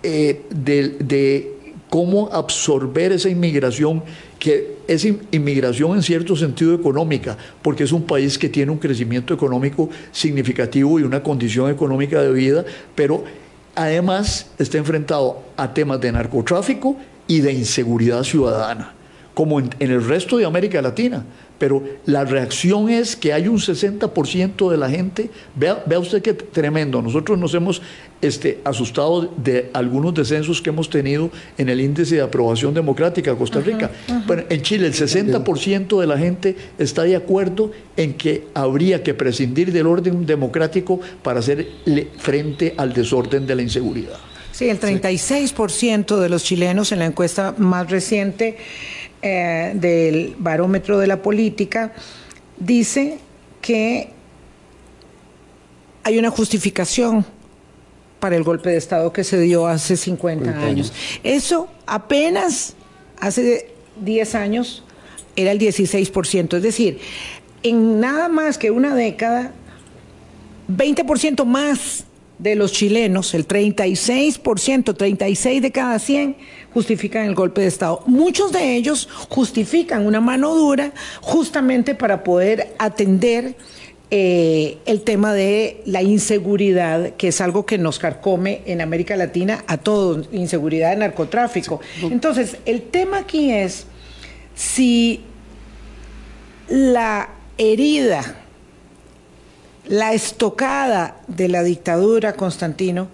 de 0.01 1.51
cómo 1.89 2.29
absorber 2.31 3.11
esa 3.11 3.29
inmigración 3.29 4.03
que 4.39 4.77
es 4.87 5.05
inmigración 5.31 5.95
en 5.95 6.01
cierto 6.01 6.35
sentido 6.35 6.73
económica, 6.73 7.37
porque 7.61 7.83
es 7.83 7.91
un 7.91 8.03
país 8.03 8.37
que 8.37 8.47
tiene 8.47 8.71
un 8.71 8.77
crecimiento 8.77 9.33
económico 9.33 9.89
significativo 10.11 10.99
y 10.99 11.03
una 11.03 11.21
condición 11.21 11.69
económica 11.69 12.21
de 12.21 12.31
vida, 12.31 12.65
pero 12.95 13.25
además 13.75 14.49
está 14.57 14.77
enfrentado 14.77 15.43
a 15.57 15.73
temas 15.73 15.99
de 15.99 16.13
narcotráfico 16.13 16.95
y 17.27 17.41
de 17.41 17.51
inseguridad 17.51 18.23
ciudadana, 18.23 18.93
como 19.33 19.59
en, 19.59 19.69
el 19.79 20.03
resto 20.03 20.37
de 20.37 20.45
América 20.45 20.81
Latina. 20.81 21.23
Pero 21.59 21.83
la 22.05 22.25
reacción 22.25 22.89
es 22.89 23.15
que 23.15 23.33
hay 23.33 23.47
un 23.47 23.59
60% 23.59 24.71
de 24.71 24.77
la 24.77 24.89
gente, 24.89 25.29
vea, 25.55 25.83
vea 25.85 25.99
usted 25.99 26.21
qué 26.21 26.33
tremendo, 26.33 27.01
nosotros 27.01 27.37
nos 27.37 27.53
hemos 27.53 27.81
este, 28.21 28.59
asustado 28.63 29.31
de 29.37 29.69
algunos 29.73 30.13
descensos 30.13 30.61
que 30.61 30.69
hemos 30.69 30.89
tenido 30.89 31.29
en 31.57 31.69
el 31.69 31.79
índice 31.79 32.15
de 32.15 32.21
aprobación 32.21 32.73
democrática 32.73 33.31
de 33.31 33.37
Costa 33.37 33.59
Rica. 33.59 33.91
Bueno, 34.25 34.43
en 34.49 34.61
Chile 34.61 34.87
el 34.87 34.93
60% 34.93 35.99
de 35.99 36.07
la 36.07 36.17
gente 36.17 36.55
está 36.77 37.03
de 37.03 37.15
acuerdo 37.15 37.71
en 37.95 38.13
que 38.13 38.47
habría 38.53 39.03
que 39.03 39.13
prescindir 39.13 39.71
del 39.71 39.87
orden 39.87 40.25
democrático 40.25 40.99
para 41.23 41.39
hacerle 41.39 42.07
frente 42.17 42.73
al 42.77 42.93
desorden 42.93 43.45
de 43.45 43.55
la 43.55 43.61
inseguridad. 43.61 44.17
Sí, 44.51 44.67
el 44.67 44.79
36% 44.79 46.19
de 46.19 46.27
los 46.27 46.43
chilenos 46.43 46.91
en 46.91 46.99
la 46.99 47.05
encuesta 47.05 47.55
más 47.57 47.89
reciente 47.89 48.57
eh, 49.21 49.71
del 49.75 50.35
barómetro 50.37 50.97
de 50.97 51.07
la 51.07 51.21
política 51.21 51.93
dice 52.57 53.19
que 53.61 54.09
hay 56.03 56.17
una 56.17 56.29
justificación 56.29 57.25
para 58.19 58.35
el 58.35 58.43
golpe 58.43 58.69
de 58.69 58.77
Estado 58.77 59.11
que 59.13 59.23
se 59.23 59.39
dio 59.39 59.67
hace 59.67 59.97
50 59.97 60.51
años. 60.59 60.93
Eso 61.23 61.69
apenas 61.85 62.75
hace 63.19 63.71
10 64.01 64.35
años 64.35 64.83
era 65.35 65.51
el 65.51 65.59
16%, 65.59 66.57
es 66.57 66.63
decir, 66.63 66.99
en 67.63 67.99
nada 67.99 68.27
más 68.27 68.57
que 68.57 68.71
una 68.71 68.95
década, 68.95 69.51
20% 70.69 71.45
más 71.45 72.05
de 72.39 72.55
los 72.55 72.71
chilenos, 72.71 73.33
el 73.33 73.47
36%, 73.47 74.95
36 74.95 75.61
de 75.61 75.71
cada 75.71 75.99
100 75.99 76.37
justifican 76.73 77.25
el 77.25 77.35
golpe 77.35 77.61
de 77.61 77.67
Estado. 77.67 78.01
Muchos 78.07 78.51
de 78.53 78.75
ellos 78.75 79.07
justifican 79.27 80.05
una 80.05 80.21
mano 80.21 80.55
dura 80.55 80.93
justamente 81.21 81.95
para 81.95 82.23
poder 82.23 82.73
atender 82.79 83.55
eh, 84.09 84.77
el 84.85 85.01
tema 85.01 85.33
de 85.33 85.81
la 85.85 86.01
inseguridad, 86.01 87.11
que 87.11 87.27
es 87.27 87.41
algo 87.41 87.65
que 87.65 87.77
nos 87.77 87.99
carcome 87.99 88.61
en 88.65 88.81
América 88.81 89.15
Latina 89.17 89.63
a 89.67 89.77
todos, 89.77 90.29
inseguridad 90.31 90.91
de 90.91 90.95
narcotráfico. 90.95 91.81
Entonces, 92.01 92.57
el 92.65 92.83
tema 92.83 93.19
aquí 93.19 93.51
es 93.51 93.85
si 94.55 95.21
la 96.69 97.29
herida 97.57 98.45
la 99.89 100.13
estocada 100.13 101.19
de 101.27 101.47
la 101.47 101.63
dictadura, 101.63 102.33
Constantino, 102.33 103.07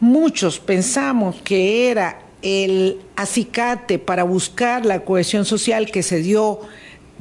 muchos 0.00 0.60
pensamos 0.60 1.36
que 1.42 1.90
era 1.90 2.20
el 2.42 3.00
acicate 3.16 3.98
para 3.98 4.22
buscar 4.22 4.84
la 4.84 5.00
cohesión 5.00 5.46
social 5.46 5.90
que 5.90 6.02
se 6.02 6.18
dio 6.18 6.60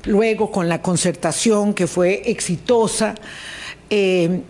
luego 0.03 0.51
con 0.51 0.67
la 0.67 0.81
concertación, 0.81 1.73
que 1.73 1.87
fue 1.87 2.23
exitosa. 2.25 3.15
Eh, 3.89 4.41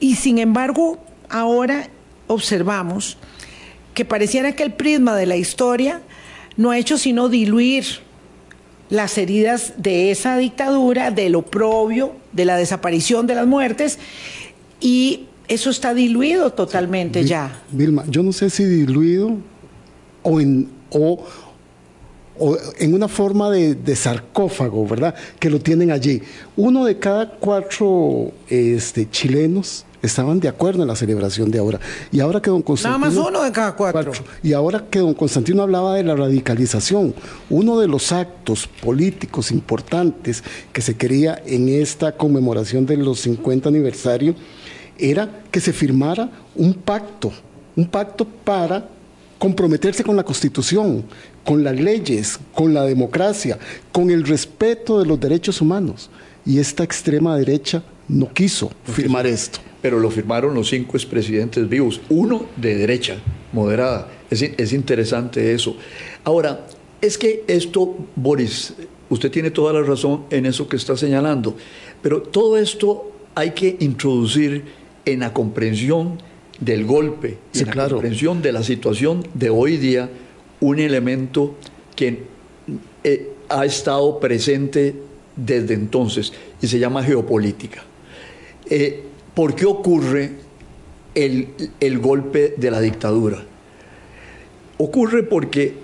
y 0.00 0.16
sin 0.16 0.38
embargo, 0.38 0.98
ahora 1.28 1.90
observamos 2.28 3.18
que 3.92 4.06
pareciera 4.06 4.52
que 4.52 4.62
el 4.62 4.72
prisma 4.72 5.14
de 5.16 5.26
la 5.26 5.36
historia 5.36 6.00
no 6.56 6.70
ha 6.70 6.78
hecho 6.78 6.96
sino 6.96 7.28
diluir 7.28 7.84
las 8.88 9.18
heridas 9.18 9.74
de 9.76 10.10
esa 10.10 10.38
dictadura, 10.38 11.10
del 11.10 11.34
oprobio, 11.34 12.19
de 12.32 12.44
la 12.44 12.56
desaparición, 12.56 13.26
de 13.26 13.34
las 13.34 13.46
muertes, 13.46 13.98
y 14.80 15.26
eso 15.48 15.70
está 15.70 15.94
diluido 15.94 16.52
totalmente 16.52 17.24
ya. 17.24 17.62
Vilma, 17.70 18.04
yo 18.08 18.22
no 18.22 18.32
sé 18.32 18.50
si 18.50 18.64
diluido 18.64 19.36
o 20.22 20.40
en, 20.40 20.68
o, 20.90 21.26
en 22.78 22.94
una 22.94 23.08
forma 23.08 23.50
de, 23.50 23.96
sarcófago, 23.96 24.86
¿verdad? 24.86 25.14
Que 25.38 25.50
lo 25.50 25.58
tienen 25.58 25.90
allí. 25.90 26.22
Uno 26.56 26.84
de 26.84 26.98
cada 26.98 27.32
cuatro 27.32 28.32
este, 28.48 29.10
chilenos 29.10 29.84
estaban 30.02 30.40
de 30.40 30.48
acuerdo 30.48 30.82
en 30.82 30.88
la 30.88 30.96
celebración 30.96 31.50
de 31.50 31.58
ahora. 31.58 31.80
Y 32.10 32.20
ahora 32.20 32.40
que 32.40 32.50
don 32.50 32.62
Constantino... 32.62 32.98
Nada 32.98 33.10
más 33.10 33.28
uno 33.28 33.42
de 33.42 33.52
cada 33.52 33.74
cuatro. 33.74 34.12
Y 34.42 34.52
ahora 34.52 34.84
que 34.90 34.98
don 34.98 35.14
Constantino 35.14 35.62
hablaba 35.62 35.94
de 35.94 36.04
la 36.04 36.16
radicalización, 36.16 37.14
uno 37.48 37.78
de 37.78 37.88
los 37.88 38.12
actos 38.12 38.66
políticos 38.66 39.50
importantes 39.50 40.42
que 40.72 40.82
se 40.82 40.96
quería 40.96 41.42
en 41.44 41.68
esta 41.68 42.12
conmemoración 42.12 42.86
de 42.86 42.96
los 42.96 43.20
50 43.20 43.68
aniversario 43.68 44.34
era 44.98 45.42
que 45.50 45.60
se 45.60 45.72
firmara 45.72 46.30
un 46.54 46.74
pacto, 46.74 47.32
un 47.76 47.86
pacto 47.86 48.26
para 48.26 48.86
comprometerse 49.38 50.04
con 50.04 50.16
la 50.16 50.22
Constitución, 50.22 51.04
con 51.44 51.64
las 51.64 51.74
leyes, 51.74 52.38
con 52.54 52.74
la 52.74 52.84
democracia, 52.84 53.58
con 53.90 54.10
el 54.10 54.26
respeto 54.26 54.98
de 54.98 55.06
los 55.06 55.18
derechos 55.18 55.60
humanos. 55.62 56.10
Y 56.44 56.58
esta 56.58 56.84
extrema 56.84 57.36
derecha 57.36 57.82
no 58.08 58.28
quiso 58.32 58.70
firmar 58.84 59.26
esto 59.26 59.60
pero 59.82 59.98
lo 59.98 60.10
firmaron 60.10 60.54
los 60.54 60.68
cinco 60.68 60.96
expresidentes 60.96 61.68
vivos, 61.68 62.00
uno 62.08 62.46
de 62.56 62.76
derecha, 62.76 63.18
moderada. 63.52 64.08
Es, 64.30 64.72
interesante 64.72 65.52
eso. 65.52 65.76
Ahora, 66.24 66.66
es 67.00 67.18
que 67.18 67.44
esto, 67.46 67.96
Boris, 68.14 68.74
usted 69.08 69.30
tiene 69.30 69.50
toda 69.50 69.72
la 69.72 69.82
razón 69.82 70.24
en 70.30 70.46
eso 70.46 70.68
que 70.68 70.76
está 70.76 70.96
señalando, 70.96 71.56
pero 72.02 72.22
todo 72.22 72.56
esto 72.56 73.10
hay 73.34 73.52
que 73.52 73.76
introducir 73.80 74.64
en 75.04 75.20
la 75.20 75.32
comprensión 75.32 76.20
del 76.60 76.84
golpe, 76.84 77.38
en 77.54 77.76
la 77.76 77.88
comprensión 77.88 78.42
de 78.42 78.52
la 78.52 78.62
situación 78.62 79.26
de 79.34 79.50
hoy 79.50 79.78
día, 79.78 80.10
un 80.60 80.78
elemento 80.78 81.56
que 81.96 82.24
eh, 83.02 83.32
ha 83.48 83.64
estado 83.64 84.20
presente 84.20 84.94
desde 85.34 85.74
entonces 85.74 86.32
y 86.60 86.66
se 86.66 86.78
llama 86.78 87.02
geopolítica. 87.02 87.82
Eh, 88.68 89.04
¿Por 89.40 89.54
qué 89.54 89.64
ocurre 89.64 90.32
el, 91.14 91.98
golpe 91.98 92.52
de 92.58 92.70
la 92.70 92.78
dictadura? 92.78 93.42
Ocurre 94.76 95.22
porque 95.22 95.76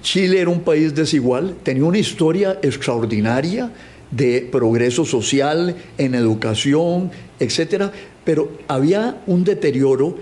Chile 0.00 0.40
era 0.40 0.48
un 0.48 0.60
país 0.60 0.94
desigual, 0.94 1.56
tenía 1.64 1.86
una 1.86 1.98
historia 1.98 2.60
extraordinaria 2.62 3.72
de 4.12 4.42
progreso 4.42 5.04
social, 5.04 5.74
en 5.98 6.14
educación, 6.14 7.10
etcétera, 7.40 7.90
pero 8.24 8.58
había 8.68 9.20
un 9.26 9.42
deterioro 9.42 10.16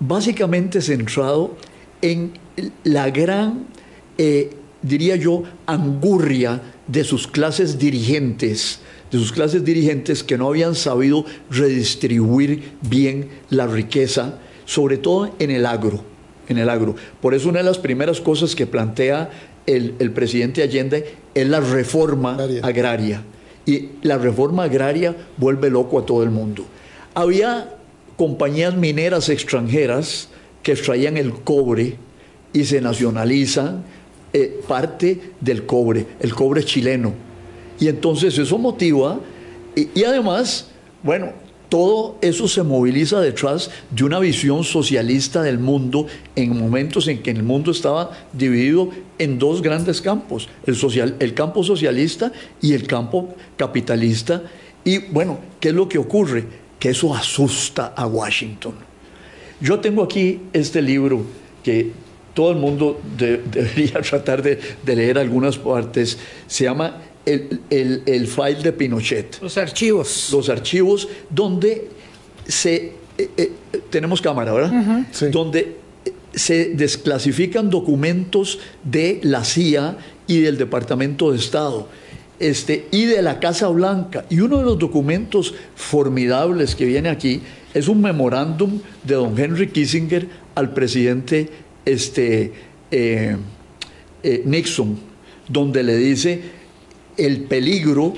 básicamente 0.00 0.80
centrado 0.80 1.56
en 2.02 2.32
la 2.82 3.08
gran, 3.10 3.66
eh, 4.18 4.50
diría 4.82 5.14
yo, 5.14 5.44
angurria 5.64 6.60
de 6.88 7.04
sus 7.04 7.28
clases 7.28 7.78
dirigentes 7.78 8.80
de 9.10 9.18
sus 9.18 9.32
clases 9.32 9.64
dirigentes 9.64 10.22
que 10.22 10.38
no 10.38 10.48
habían 10.48 10.74
sabido 10.74 11.24
redistribuir 11.50 12.72
bien 12.82 13.28
la 13.50 13.66
riqueza, 13.66 14.38
sobre 14.64 14.98
todo 14.98 15.34
en 15.38 15.50
el 15.50 15.66
agro. 15.66 16.04
En 16.48 16.58
el 16.58 16.68
agro. 16.68 16.96
Por 17.20 17.34
eso 17.34 17.48
una 17.48 17.58
de 17.58 17.64
las 17.64 17.78
primeras 17.78 18.20
cosas 18.20 18.54
que 18.54 18.66
plantea 18.66 19.30
el, 19.66 20.10
presidente 20.12 20.62
Allende 20.62 21.14
es 21.34 21.48
la 21.48 21.60
reforma 21.60 22.38
agraria. 22.62 23.22
Y 23.66 23.90
la 24.02 24.18
reforma 24.18 24.64
agraria 24.64 25.14
vuelve 25.36 25.70
loco 25.70 25.98
a 25.98 26.06
todo 26.06 26.24
el 26.24 26.30
mundo. 26.30 26.64
Había 27.14 27.76
compañías 28.16 28.74
mineras 28.76 29.28
extranjeras 29.28 30.28
que 30.62 30.72
extraían 30.72 31.16
el 31.16 31.32
cobre 31.32 31.96
y 32.52 32.64
se 32.64 32.80
nacionalizan 32.80 33.84
eh, 34.32 34.60
parte 34.66 35.20
del 35.40 35.66
cobre, 35.66 36.06
el 36.20 36.34
cobre 36.34 36.64
chileno 36.64 37.29
y 37.80 37.88
entonces 37.88 38.38
eso 38.38 38.58
motiva 38.58 39.18
y, 39.74 40.04
además, 40.04 40.66
bueno, 41.02 41.32
todo 41.68 42.16
eso 42.20 42.48
se 42.48 42.62
moviliza 42.62 43.20
detrás 43.20 43.70
de 43.90 44.04
una 44.04 44.18
visión 44.18 44.64
socialista 44.64 45.42
del 45.42 45.58
mundo 45.58 46.06
en 46.34 46.58
momentos 46.58 47.06
en 47.08 47.22
que 47.22 47.30
el 47.30 47.42
mundo 47.42 47.70
estaba 47.70 48.10
dividido 48.32 48.90
en 49.18 49.38
dos 49.38 49.62
grandes 49.62 50.00
campos, 50.00 50.48
el, 50.66 50.74
social, 50.74 51.16
el 51.20 51.34
campo 51.34 51.62
socialista 51.62 52.32
y 52.60 52.72
el 52.72 52.86
campo 52.86 53.34
capitalista. 53.56 54.42
Y 54.84 54.98
bueno, 54.98 55.38
¿qué 55.60 55.68
es 55.68 55.74
lo 55.74 55.88
que 55.88 55.98
ocurre? 55.98 56.44
Que 56.78 56.90
eso 56.90 57.14
asusta 57.14 57.94
a 57.96 58.06
Washington. 58.06 58.74
Yo 59.60 59.78
tengo 59.78 60.02
aquí 60.02 60.40
este 60.52 60.82
libro 60.82 61.22
que 61.62 61.92
todo 62.34 62.50
el 62.50 62.56
mundo 62.56 63.00
debería 63.16 64.00
tratar 64.00 64.42
de, 64.42 64.58
de 64.82 64.96
leer 64.96 65.18
algunas 65.18 65.56
partes. 65.56 66.18
Se 66.48 66.64
llama 66.64 66.96
el, 67.26 67.60
el, 67.70 68.26
file 68.26 68.62
de 68.62 68.72
Pinochet. 68.72 69.40
Los 69.40 69.56
archivos. 69.58 70.30
Los 70.32 70.48
archivos 70.48 71.08
donde 71.28 71.88
se... 72.46 72.92
Eh, 73.18 73.30
eh, 73.36 73.52
tenemos 73.90 74.20
cámara, 74.20 74.52
¿verdad? 74.52 75.06
Donde 75.30 75.76
se 76.34 76.74
desclasifican 76.74 77.70
documentos 77.70 78.58
de 78.84 79.20
la 79.22 79.44
CIA 79.44 79.98
y 80.26 80.40
del 80.40 80.56
Departamento 80.56 81.32
de 81.32 81.38
Estado. 81.38 81.88
Este, 82.38 82.86
y 82.90 83.04
de 83.04 83.20
la 83.20 83.38
Casa 83.38 83.68
Blanca. 83.68 84.24
Y 84.30 84.40
uno 84.40 84.58
de 84.58 84.64
los 84.64 84.78
documentos 84.78 85.54
formidables 85.74 86.74
que 86.74 86.86
viene 86.86 87.10
aquí 87.10 87.42
es 87.74 87.86
un 87.86 88.00
memorándum 88.00 88.80
de 89.04 89.14
don 89.14 89.38
Henry 89.38 89.68
Kissinger 89.68 90.26
al 90.54 90.72
presidente 90.72 91.50
este, 91.84 92.52
eh, 92.90 93.36
eh, 94.22 94.42
Nixon, 94.44 94.98
donde 95.48 95.82
le 95.82 95.96
dice 95.96 96.40
el 97.26 97.42
peligro 97.42 98.14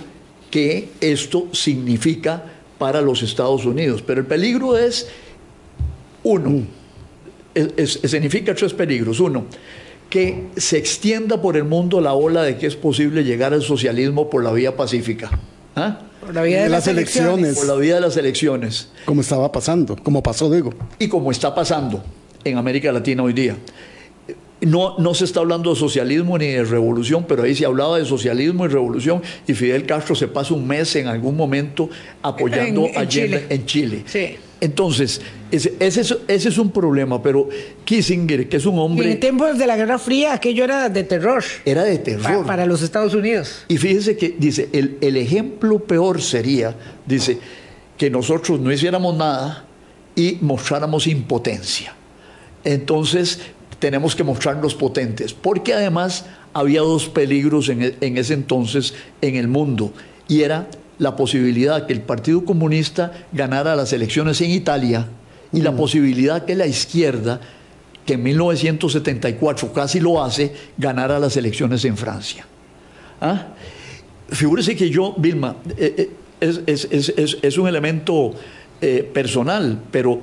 que 0.51 0.91
esto 1.01 1.49
significa 1.53 2.45
para 2.79 3.01
los 3.01 3.23
Estados 3.23 3.65
Unidos. 3.65 4.03
Pero 4.03 4.21
el 4.21 4.27
peligro 4.27 4.77
es 4.77 5.09
uno, 6.23 6.51
mm. 6.51 7.85
significa 7.85 8.55
tres 8.55 8.73
peligros. 8.73 9.21
Uno, 9.21 9.47
que 10.11 10.49
se 10.57 10.77
extienda 10.77 11.41
por 11.41 11.57
el 11.57 11.65
mundo 11.65 12.01
la 12.01 12.13
ola 12.13 12.43
de 12.43 12.59
que 12.59 12.67
es 12.67 12.77
posible 12.77 13.25
llegar 13.25 13.55
al 13.55 13.63
socialismo 13.63 14.29
por 14.29 14.45
la 14.45 14.53
vía 14.53 14.77
pacífica. 14.77 15.31
¿Ah? 15.75 16.01
Por 16.21 16.35
la 16.35 16.43
vía 16.43 16.63
de, 16.65 16.69
las, 16.69 16.87
elecciones. 16.87 17.57
Por 17.57 17.67
la 17.67 17.75
vía 17.77 17.95
de 17.95 18.03
las 18.03 18.17
elecciones. 18.17 18.91
Como 19.07 19.23
estaba 19.23 19.51
pasando, 19.51 19.97
como 19.97 20.23
pasó, 20.23 20.51
digo. 20.51 20.73
Y 20.99 21.09
como 21.09 21.31
está 21.31 21.55
pasando 21.55 22.05
en 22.45 22.59
América 22.59 22.93
Latina 22.93 23.23
hoy 23.23 23.33
día. 23.33 23.57
No, 24.63 24.97
no 24.99 25.15
se 25.15 25.25
está 25.25 25.41
hablando 25.41 25.71
de 25.71 25.77
socialismo 25.77 26.39
ni 26.39 26.47
de 26.47 26.65
revolución, 26.65 27.25
pero 27.29 27.43
ahí 27.43 27.55
se 27.55 27.67
hablaba 27.67 27.99
de 27.99 28.05
socialismo 28.05 28.65
y 28.65 28.69
revolución 28.69 29.21
y 29.47 29.55
Fidel 29.55 29.87
Castro 29.87 30.15
se 30.15 30.29
pasa 30.29 30.55
un 30.55 30.67
mes 30.67 30.95
en 30.97 31.09
algún 31.09 31.37
momento 31.37 31.91
apoyando 32.23 32.89
a 32.97 33.07
Chile. 33.07 33.47
en 33.49 33.67
Chile. 33.67 34.03
Sí. 34.07 34.37
Entonces, 34.61 35.21
ese, 35.51 35.75
ese, 35.81 36.19
es 36.29 36.59
un 36.59 36.71
problema, 36.71 37.21
pero 37.21 37.49
Kissinger, 37.85 38.49
que 38.49 38.59
es 38.59 38.65
un 38.65 38.79
hombre... 38.79 39.11
en 39.11 39.19
tiempos 39.19 39.59
de 39.59 39.67
la 39.67 39.77
Guerra 39.77 39.99
Fría, 39.99 40.35
aquello 40.35 40.63
era 40.63 40.89
de 40.89 41.03
terror. 41.03 41.43
Era 41.65 41.83
de 41.83 41.99
terror. 41.99 42.47
Para, 42.47 42.65
los 42.65 42.81
Estados 42.81 43.13
Unidos. 43.13 43.65
Y 43.67 43.77
fíjese 43.77 44.17
que, 44.17 44.37
dice, 44.39 44.69
el, 44.73 44.99
el 45.01 45.17
ejemplo 45.17 45.81
peor 45.81 46.23
sería, 46.23 46.77
dice, 47.05 47.39
que 47.99 48.09
nosotros 48.09 48.61
no 48.61 48.73
hiciéramos 48.73 49.17
nada 49.17 49.65
y 50.15 50.39
mostráramos 50.41 51.09
impotencia. 51.09 51.95
Entonces, 52.63 53.41
tenemos 53.83 54.15
que 54.15 54.23
mostrarnos 54.23 54.77
potentes, 54.77 55.35
porque 55.35 55.75
además 55.75 56.25
había 56.53 56.83
dos 56.83 57.09
peligros 57.09 57.69
en, 57.69 57.83
e, 57.83 57.97
en 58.01 58.17
ese 58.17 58.35
entonces 58.35 58.95
en 59.21 59.35
el 59.35 59.49
mundo, 59.49 59.93
y 60.29 60.43
era 60.43 60.69
la 60.99 61.17
posibilidad 61.17 61.85
que 61.85 61.93
el 61.93 62.01
Partido 62.01 62.45
Comunista 62.45 63.11
ganara 63.33 63.75
las 63.75 63.93
elecciones 63.93 64.41
en 64.41 64.53
Italia 64.53 65.09
y 65.53 65.63
la 65.63 65.73
mm. 65.73 65.77
posibilidad 65.77 66.45
que 66.45 66.55
la 66.55 66.69
izquierda, 66.69 67.41
que 68.07 68.13
en 68.13 68.23
1974 68.23 69.73
casi 69.73 69.99
lo 69.99 70.23
hace, 70.23 70.55
ganara 70.79 71.19
las 71.19 71.37
elecciones 71.37 71.85
en 71.85 71.97
Francia. 71.97 72.47
¿Ah? 73.21 73.49
Figúrese 74.29 74.77
que 74.77 74.91
yo, 74.91 75.13
Vilma, 75.19 75.57
eh, 75.77 76.09
eh, 76.41 77.37
es, 77.43 77.59
un 77.59 77.67
elemento 77.67 78.33
eh, 78.81 79.11
personal, 79.13 79.77
pero 79.91 80.21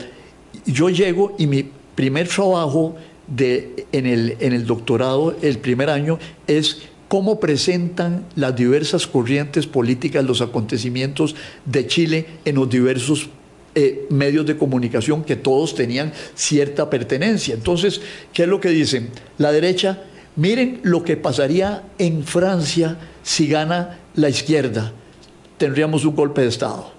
yo 0.65 0.89
llego 0.89 1.35
y 1.37 1.45
mi 1.45 1.69
primer 1.93 2.29
trabajo 2.29 2.95
de, 3.35 3.85
en, 3.91 4.05
el, 4.05 4.37
en 4.39 4.53
el 4.53 4.65
doctorado, 4.65 5.35
el 5.41 5.57
primer 5.59 5.89
año, 5.89 6.19
es 6.47 6.83
cómo 7.07 7.39
presentan 7.39 8.25
las 8.35 8.55
diversas 8.55 9.07
corrientes 9.07 9.67
políticas 9.67 10.23
los 10.23 10.41
acontecimientos 10.41 11.35
de 11.65 11.87
Chile 11.87 12.25
en 12.45 12.55
los 12.55 12.69
diversos 12.69 13.29
eh, 13.75 14.07
medios 14.09 14.45
de 14.45 14.57
comunicación 14.57 15.23
que 15.23 15.35
todos 15.35 15.75
tenían 15.75 16.11
cierta 16.35 16.89
pertenencia. 16.89 17.53
Entonces, 17.53 18.01
¿qué 18.33 18.43
es 18.43 18.49
lo 18.49 18.59
que 18.59 18.69
dicen? 18.69 19.09
La 19.37 19.51
derecha, 19.51 20.03
miren 20.35 20.79
lo 20.83 21.03
que 21.03 21.17
pasaría 21.17 21.83
en 21.97 22.23
Francia 22.23 22.97
si 23.23 23.47
gana 23.47 23.99
la 24.15 24.29
izquierda. 24.29 24.93
Tendríamos 25.57 26.05
un 26.05 26.15
golpe 26.15 26.41
de 26.41 26.47
Estado. 26.47 26.98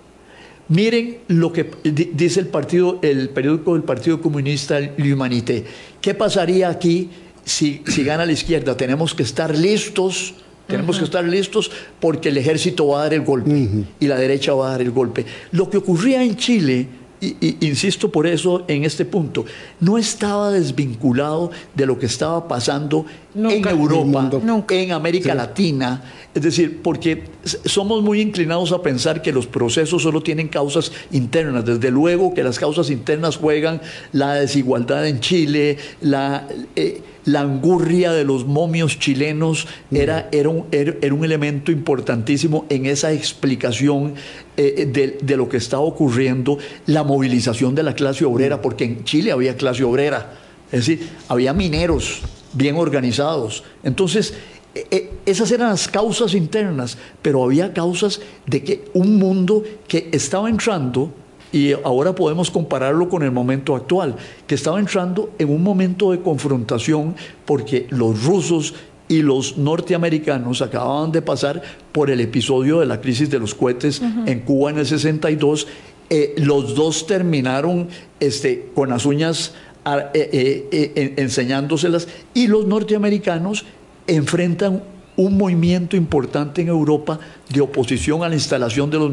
Miren 0.71 1.19
lo 1.29 1.53
que 1.53 1.69
dice 1.85 2.41
el 2.41 2.47
partido, 2.47 3.01
el 3.03 3.29
periódico 3.29 3.75
del 3.75 3.83
Partido 3.83 4.21
Comunista 4.21 4.79
L'Humanité. 4.81 5.65
¿Qué 6.01 6.15
pasaría 6.15 6.69
aquí 6.69 7.11
si, 7.45 7.83
gana 8.05 8.25
la 8.25 8.33
izquierda, 8.33 8.77
tenemos 8.77 9.15
que 9.15 9.23
estar 9.23 9.57
listos, 9.57 10.35
tenemos 10.67 10.99
que 10.99 11.05
estar 11.05 11.25
listos 11.25 11.71
porque 11.99 12.29
el 12.29 12.37
ejército 12.37 12.87
va 12.87 13.01
a 13.01 13.03
dar 13.05 13.15
el 13.15 13.23
golpe 13.23 13.85
y 13.99 14.07
la 14.07 14.17
derecha 14.17 14.55
va 14.55 14.69
a 14.69 14.71
dar 14.73 14.83
el 14.83 14.93
golpe. 14.93 15.27
Lo 15.51 15.69
que 15.69 15.79
ocurría 15.79 16.23
en 16.23 16.37
Chile, 16.37 16.87
y, 17.21 17.67
insisto 17.67 18.11
por 18.11 18.27
eso 18.27 18.65
en 18.67 18.85
este 18.85 19.05
punto, 19.05 19.45
no 19.81 19.99
estaba 19.99 20.51
desvinculado 20.51 21.51
de 21.75 21.87
lo 21.87 21.99
que 21.99 22.07
estaba 22.07 22.49
pasando 22.49 23.05
en 23.35 23.67
Europa, 23.67 24.31
en 24.71 24.93
América 24.93 25.35
Latina. 25.35 26.03
Es 26.35 26.43
decir, 26.43 26.81
porque 26.83 27.25
somos 27.65 28.03
muy 28.03 28.21
inclinados 28.21 28.73
a 28.73 28.83
pensar 28.83 29.21
que 29.21 29.33
los 29.33 29.47
procesos 29.47 30.03
solo 30.03 30.23
tienen 30.23 30.49
causas 30.49 30.93
internas. 31.11 31.65
Desde 31.65 31.91
luego 31.91 32.33
que 32.33 32.43
las 32.43 32.59
causas 32.59 32.91
internas 32.91 33.37
juegan 33.37 33.81
la 34.13 34.35
desigualdad 34.35 35.07
en 35.07 35.21
Chile, 35.21 35.77
la... 36.01 36.47
Eh, 36.75 37.03
la 37.25 37.41
angurria 37.41 38.13
de 38.13 38.25
los 38.25 38.47
momios 38.47 38.99
chilenos 38.99 39.67
era, 39.91 40.29
era, 40.33 40.49
un, 40.49 40.67
era, 40.71 41.15
un, 41.15 41.25
elemento 41.25 41.71
importantísimo 41.71 42.67
en 42.69 42.87
esa 42.87 43.13
explicación 43.13 44.15
eh, 44.57 44.89
de, 44.91 45.19
de, 45.23 45.37
lo 45.37 45.49
que 45.49 45.59
estaba 45.59 45.83
ocurriendo, 45.83 46.59
la 46.87 47.05
movilización 47.05 47.75
de 47.75 47.83
la 47.83 47.95
clase 47.95 48.25
obrera, 48.25 48.63
porque 48.63 48.85
en 48.85 49.05
Chile 49.05 49.33
había 49.33 49.57
clase 49.57 49.85
obrera, 49.85 50.33
es 50.73 50.87
decir, 50.87 51.09
había 51.29 51.53
mineros 51.53 52.23
bien 52.53 52.77
organizados. 52.77 53.65
Entonces, 53.83 54.35
eh, 54.75 54.87
eh, 54.91 55.11
esas 55.27 55.51
eran 55.51 55.71
las 55.71 55.89
causas 55.89 56.35
internas, 56.35 56.97
pero 57.23 57.45
había 57.45 57.73
causas 57.73 58.21
de 58.47 58.63
que 58.63 58.85
un 58.95 59.17
mundo 59.17 59.65
que 59.89 60.09
estaba 60.13 60.49
entrando 60.49 61.13
y 61.53 61.73
ahora 61.73 62.15
podemos 62.15 62.51
compararlo 62.51 63.09
con 63.09 63.23
el 63.23 63.31
momento 63.31 63.75
actual, 63.75 64.17
que 64.47 64.55
estaba 64.55 64.79
entrando 64.79 65.31
en 65.39 65.51
un 65.51 65.63
momento 65.63 66.13
de 66.13 66.21
confrontación 66.21 67.17
porque 67.45 67.87
los 67.91 68.25
rusos 68.25 68.75
y 69.09 69.23
los 69.23 69.59
norteamericanos 69.59 70.63
acababan 70.63 71.11
de 71.11 71.21
pasar 71.21 71.61
por 71.91 72.11
el 72.11 72.21
episodio 72.21 72.79
de 72.79 72.87
la 72.87 73.01
crisis 73.01 73.29
de 73.29 73.41
los 73.41 73.57
cohetes 73.57 74.01
en 74.27 74.41
Cuba 74.41 74.71
en 74.71 74.79
el 74.79 74.87
62. 74.87 75.67
Eh, 76.09 76.35
los 76.39 76.77
dos 76.77 77.07
terminaron 77.07 77.89
este, 78.21 78.71
con 78.73 78.89
las 78.89 79.07
uñas 79.07 79.55
ah, 79.85 80.11
eh, 80.15 80.69
eh, 80.71 81.15
enseñándoselas 81.17 82.07
y 82.35 82.47
los 82.47 82.67
norteamericanos 82.67 83.65
enfrentan 84.07 84.83
un 85.21 85.37
movimiento 85.37 85.97
importante 85.97 86.63
en 86.63 86.69
Europa 86.69 87.21
de 87.53 87.61
oposición 87.61 88.23
a 88.23 88.29
la 88.29 88.35
instalación 88.35 88.91
de 88.91 88.99
los, 88.99 89.13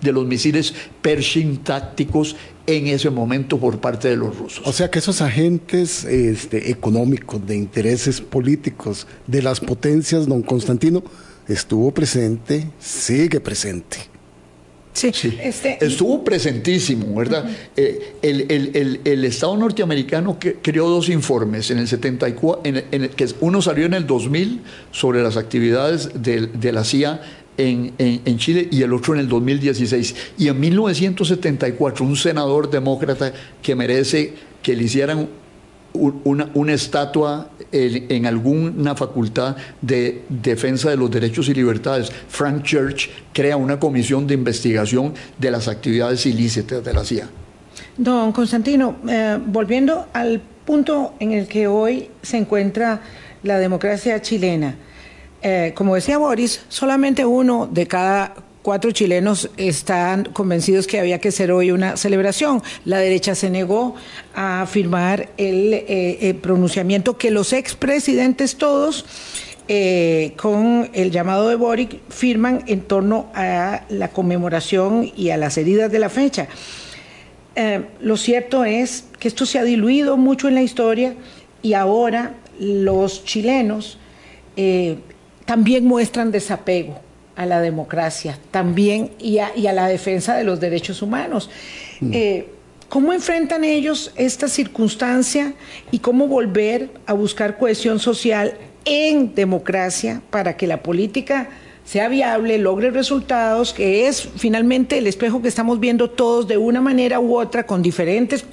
de 0.00 0.12
los 0.12 0.26
misiles 0.26 0.74
Pershing 1.02 1.58
tácticos 1.58 2.36
en 2.66 2.88
ese 2.88 3.10
momento 3.10 3.58
por 3.58 3.80
parte 3.80 4.08
de 4.08 4.16
los 4.16 4.36
rusos. 4.36 4.66
O 4.66 4.72
sea 4.72 4.90
que 4.90 4.98
esos 4.98 5.22
agentes 5.22 6.04
este, 6.04 6.70
económicos, 6.70 7.46
de 7.46 7.56
intereses 7.56 8.20
políticos 8.20 9.06
de 9.26 9.42
las 9.42 9.60
potencias, 9.60 10.26
don 10.26 10.42
Constantino, 10.42 11.02
estuvo 11.48 11.92
presente, 11.92 12.66
sigue 12.78 13.40
presente. 13.40 14.15
Sí, 14.96 15.12
este, 15.42 15.76
estuvo 15.84 16.24
presentísimo, 16.24 17.14
¿verdad? 17.14 17.44
Eh, 17.76 18.14
el, 18.22 19.24
Estado 19.24 19.54
norteamericano 19.54 20.38
creó 20.62 20.88
dos 20.88 21.10
informes 21.10 21.70
en 21.70 21.76
el 21.76 21.86
74, 21.86 22.62
en, 22.64 23.08
que 23.10 23.28
uno 23.40 23.60
salió 23.60 23.84
en 23.84 23.92
el 23.92 24.06
2000 24.06 24.62
sobre 24.92 25.22
las 25.22 25.36
actividades 25.36 26.10
de, 26.14 26.72
la 26.72 26.82
CIA 26.82 27.20
en, 27.58 27.92
en, 27.98 28.38
Chile 28.38 28.68
y 28.70 28.80
el 28.80 28.94
otro 28.94 29.12
en 29.12 29.20
el 29.20 29.28
2016. 29.28 30.14
Y 30.38 30.48
en 30.48 30.58
1974 30.58 32.02
un 32.02 32.16
senador 32.16 32.70
demócrata 32.70 33.34
que 33.62 33.74
merece 33.74 34.32
que 34.62 34.74
le 34.74 34.84
hicieran 34.84 35.28
una, 35.96 36.72
estatua 36.72 37.48
en, 37.72 38.26
alguna 38.26 38.94
facultad 38.94 39.56
de 39.80 40.22
defensa 40.28 40.90
de 40.90 40.96
los 40.96 41.10
derechos 41.10 41.48
y 41.48 41.54
libertades. 41.54 42.10
Frank 42.28 42.62
Church 42.62 43.10
crea 43.32 43.56
una 43.56 43.78
comisión 43.78 44.26
de 44.26 44.34
investigación 44.34 45.14
de 45.38 45.50
las 45.50 45.68
actividades 45.68 46.26
ilícitas 46.26 46.84
de 46.84 46.92
la 46.92 47.04
CIA. 47.04 47.28
Don 47.96 48.32
Constantino, 48.32 48.96
eh, 49.08 49.38
volviendo 49.46 50.06
al 50.12 50.40
punto 50.64 51.14
en 51.18 51.32
el 51.32 51.46
que 51.46 51.66
hoy 51.66 52.10
se 52.22 52.36
encuentra 52.36 53.00
la 53.42 53.58
democracia 53.58 54.20
chilena, 54.20 54.76
eh, 55.42 55.72
como 55.74 55.94
decía 55.94 56.18
Boris, 56.18 56.62
solamente 56.68 57.24
uno 57.24 57.68
de 57.70 57.86
cada 57.86 58.34
cuatro 58.66 58.90
chilenos 58.90 59.48
están 59.56 60.24
convencidos 60.24 60.88
que 60.88 60.98
había 60.98 61.20
que 61.20 61.28
hacer 61.28 61.52
hoy 61.52 61.70
una 61.70 61.96
celebración. 61.96 62.64
La 62.84 62.98
derecha 62.98 63.36
se 63.36 63.48
negó 63.48 63.94
a 64.34 64.66
firmar 64.68 65.28
el, 65.36 65.72
eh, 65.72 66.36
pronunciamiento 66.42 67.16
que 67.16 67.30
los 67.30 67.52
expresidentes 67.52 68.56
todos 68.56 69.06
eh, 69.68 70.32
con 70.36 70.90
el 70.94 71.12
llamado 71.12 71.48
de 71.48 71.54
Boric 71.54 72.00
firman 72.08 72.64
en 72.66 72.80
torno 72.80 73.30
a 73.36 73.84
la 73.88 74.08
conmemoración 74.08 75.12
y 75.16 75.30
a 75.30 75.36
las 75.36 75.56
heridas 75.58 75.92
de 75.92 76.00
la 76.00 76.08
fecha. 76.08 76.48
Eh, 77.54 77.84
lo 78.00 78.16
cierto 78.16 78.64
es 78.64 79.04
que 79.20 79.28
esto 79.28 79.46
se 79.46 79.60
ha 79.60 79.62
diluido 79.62 80.16
mucho 80.16 80.48
en 80.48 80.56
la 80.56 80.62
historia 80.62 81.14
y 81.62 81.74
ahora 81.74 82.34
los 82.58 83.24
chilenos 83.24 84.00
también 85.44 85.84
muestran 85.84 86.32
desapego 86.32 87.05
a 87.36 87.46
la 87.46 87.60
democracia 87.60 88.38
también 88.50 89.10
y 89.18 89.38
a, 89.38 89.52
la 89.72 89.88
defensa 89.88 90.36
de 90.36 90.44
los 90.44 90.58
derechos 90.58 91.02
humanos. 91.02 91.50
Mm. 92.00 92.10
Eh, 92.12 92.46
¿Cómo 92.88 93.12
enfrentan 93.12 93.64
ellos 93.64 94.12
esta 94.16 94.48
circunstancia 94.48 95.54
y 95.90 95.98
cómo 95.98 96.28
volver 96.28 96.90
a 97.06 97.12
buscar 97.14 97.58
cohesión 97.58 97.98
social 97.98 98.56
en 98.84 99.34
democracia 99.34 100.22
para 100.30 100.56
que 100.56 100.68
la 100.68 100.82
política 100.82 101.48
sea 101.84 102.08
viable, 102.08 102.58
logre 102.58 102.90
resultados, 102.90 103.72
que 103.72 104.08
es 104.08 104.28
finalmente 104.36 104.98
el 104.98 105.06
espejo 105.06 105.40
que 105.42 105.48
estamos 105.48 105.78
viendo 105.78 106.10
todos 106.10 106.48
de 106.48 106.56
una 106.56 106.80
manera 106.80 107.20
u 107.20 107.38
otra, 107.38 107.64
con 107.64 107.82
diferentes 107.82 108.44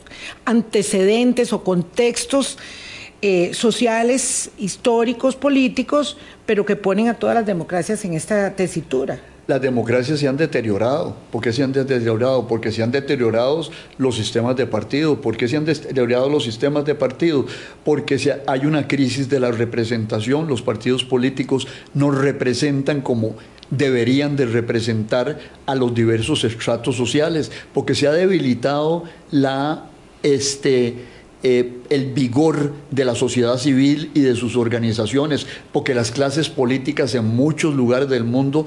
antecedentes 0.46 1.52
o 1.52 1.64
contextos 1.64 2.58
eh, 3.26 3.54
sociales, 3.54 4.52
históricos, 4.58 5.38
políticos, 5.38 6.18
pero 6.46 6.66
que 6.66 6.76
ponen 6.76 7.08
a 7.08 7.14
todas 7.14 7.36
las 7.36 7.46
democracias 7.46 8.04
en 8.04 8.14
esta 8.14 8.54
tesitura 8.54 9.20
las 9.46 9.62
democracias 9.62 10.20
se 10.20 10.28
han 10.28 10.38
deteriorado. 10.38 11.18
¿Por 11.30 11.42
qué 11.42 11.52
se 11.52 11.64
han 11.64 11.74
deteriorado? 11.74 12.48
Porque 12.48 12.72
se 12.72 12.82
han 12.82 12.92
deteriorado 12.92 13.62
los 13.98 14.16
sistemas 14.16 14.56
de 14.56 14.66
partido. 14.68 15.20
¿Por 15.20 15.36
qué 15.36 15.48
se 15.48 15.58
han 15.58 15.66
deteriorado 15.66 16.30
los 16.30 16.46
sistemas 16.46 16.86
de 16.86 16.96
partido? 16.96 17.46
Porque 17.84 18.40
hay 18.48 18.66
una 18.66 18.88
crisis 18.88 19.30
de 19.30 19.42
la 19.42 19.52
representación. 19.52 20.48
Los 20.48 20.62
partidos 20.62 21.04
políticos 21.04 21.68
no 21.94 22.12
representan 22.12 23.02
como 23.02 23.36
deberían 23.70 24.36
de 24.36 24.46
representar 24.46 25.40
a 25.66 25.76
los 25.76 25.94
diversos 25.94 26.44
estratos 26.44 26.96
sociales, 26.96 27.52
porque 27.74 27.96
se 27.96 28.08
ha 28.08 28.12
debilitado 28.12 29.04
la 29.32 29.90
este, 30.22 30.96
eh, 31.46 31.82
el 31.90 32.14
vigor 32.14 32.72
de 32.90 33.04
la 33.04 33.16
sociedad 33.16 33.58
civil 33.58 34.12
y 34.14 34.22
de 34.22 34.34
sus 34.34 34.56
organizaciones, 34.56 35.46
porque 35.74 35.94
las 35.94 36.12
clases 36.12 36.48
políticas 36.48 37.16
en 37.16 37.26
muchos 37.26 37.76
lugares 37.76 38.08
del 38.08 38.24
mundo 38.24 38.66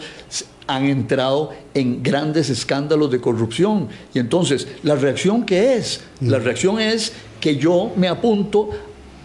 han 0.67 0.85
entrado 0.85 1.55
en 1.73 2.03
grandes 2.03 2.51
escándalos 2.51 3.11
de 3.11 3.19
corrupción. 3.19 3.89
Y 4.13 4.19
entonces, 4.19 4.69
¿la 4.83 4.95
reacción 4.95 5.47
qué 5.47 5.77
es? 5.77 6.03
La 6.21 6.39
reacción 6.39 6.79
es 6.79 7.15
que 7.41 7.57
yo 7.57 7.93
me 7.97 8.09
apunto 8.09 8.69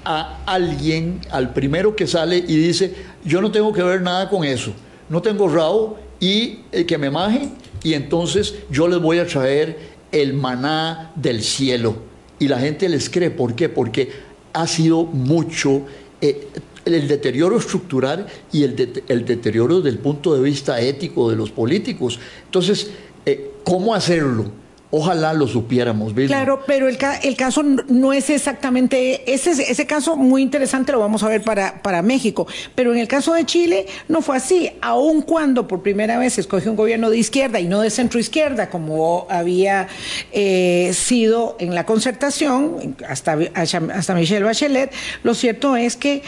a 0.05 0.43
alguien, 0.45 1.19
al 1.29 1.51
primero 1.53 1.93
que 1.93 2.07
sale 2.07 2.37
y 2.37 2.55
dice, 2.55 2.95
yo 3.25 3.41
no 3.41 3.51
tengo 3.51 3.73
que 3.73 3.83
ver 3.83 4.01
nada 4.01 4.29
con 4.29 4.45
eso, 4.45 4.71
no 5.09 5.21
tengo 5.21 5.49
rabo 5.49 5.99
y 6.21 6.59
eh, 6.71 6.85
que 6.85 6.97
me 6.97 7.09
maje 7.09 7.49
y 7.83 7.95
entonces 7.95 8.55
yo 8.69 8.87
les 8.87 9.01
voy 9.01 9.19
a 9.19 9.27
traer 9.27 9.77
el 10.13 10.33
maná 10.33 11.11
del 11.15 11.43
cielo 11.43 12.10
y 12.41 12.47
la 12.47 12.59
gente 12.59 12.89
les 12.89 13.09
cree. 13.09 13.29
¿Por 13.29 13.53
qué? 13.53 13.69
Porque 13.69 14.09
ha 14.53 14.65
sido 14.65 15.03
mucho 15.03 15.83
eh, 16.19 16.47
el 16.85 17.07
deterioro 17.07 17.57
estructural 17.57 18.25
y 18.51 18.63
el, 18.63 19.03
el, 19.07 19.25
deterioro 19.25 19.79
del 19.79 19.99
punto 19.99 20.33
de 20.33 20.41
vista 20.41 20.81
ético 20.81 21.29
de 21.29 21.35
los 21.35 21.51
políticos. 21.51 22.19
Entonces, 22.45 22.89
eh, 23.27 23.51
¿cómo 23.63 23.93
hacerlo? 23.93 24.51
Ojalá 24.93 25.33
lo 25.33 25.47
supiéramos. 25.47 26.13
Claro, 26.13 26.63
pero 26.67 26.89
el, 26.89 26.97
caso 26.97 27.63
no 27.63 28.11
es 28.11 28.29
exactamente 28.29 29.33
ese, 29.33 29.51
ese 29.51 29.87
caso 29.87 30.17
muy 30.17 30.41
interesante 30.41 30.91
lo 30.91 30.99
vamos 30.99 31.23
a 31.23 31.29
ver 31.29 31.41
para, 31.43 31.81
para 31.81 32.01
México, 32.01 32.45
pero 32.75 32.91
en 32.91 32.99
el 32.99 33.07
caso 33.07 33.33
de 33.33 33.45
Chile 33.45 33.85
no 34.09 34.21
fue 34.21 34.35
así, 34.35 34.69
aun 34.81 35.21
cuando 35.21 35.65
por 35.65 35.81
primera 35.81 36.19
vez 36.19 36.33
se 36.33 36.41
escoge 36.41 36.69
un 36.69 36.75
gobierno 36.75 37.09
de 37.09 37.17
izquierda 37.17 37.61
y 37.61 37.67
no 37.67 37.79
de 37.79 37.89
centro 37.89 38.19
izquierda 38.19 38.69
como 38.69 39.27
había 39.29 39.87
eh, 40.33 40.91
sido 40.93 41.55
en 41.59 41.73
la 41.73 41.85
concertación 41.85 42.97
hasta, 43.07 43.37
hasta 43.53 44.13
Michelle 44.13 44.43
Bachelet, 44.43 44.91
lo 45.23 45.33
cierto 45.33 45.77
es 45.77 45.95
que 45.95 46.21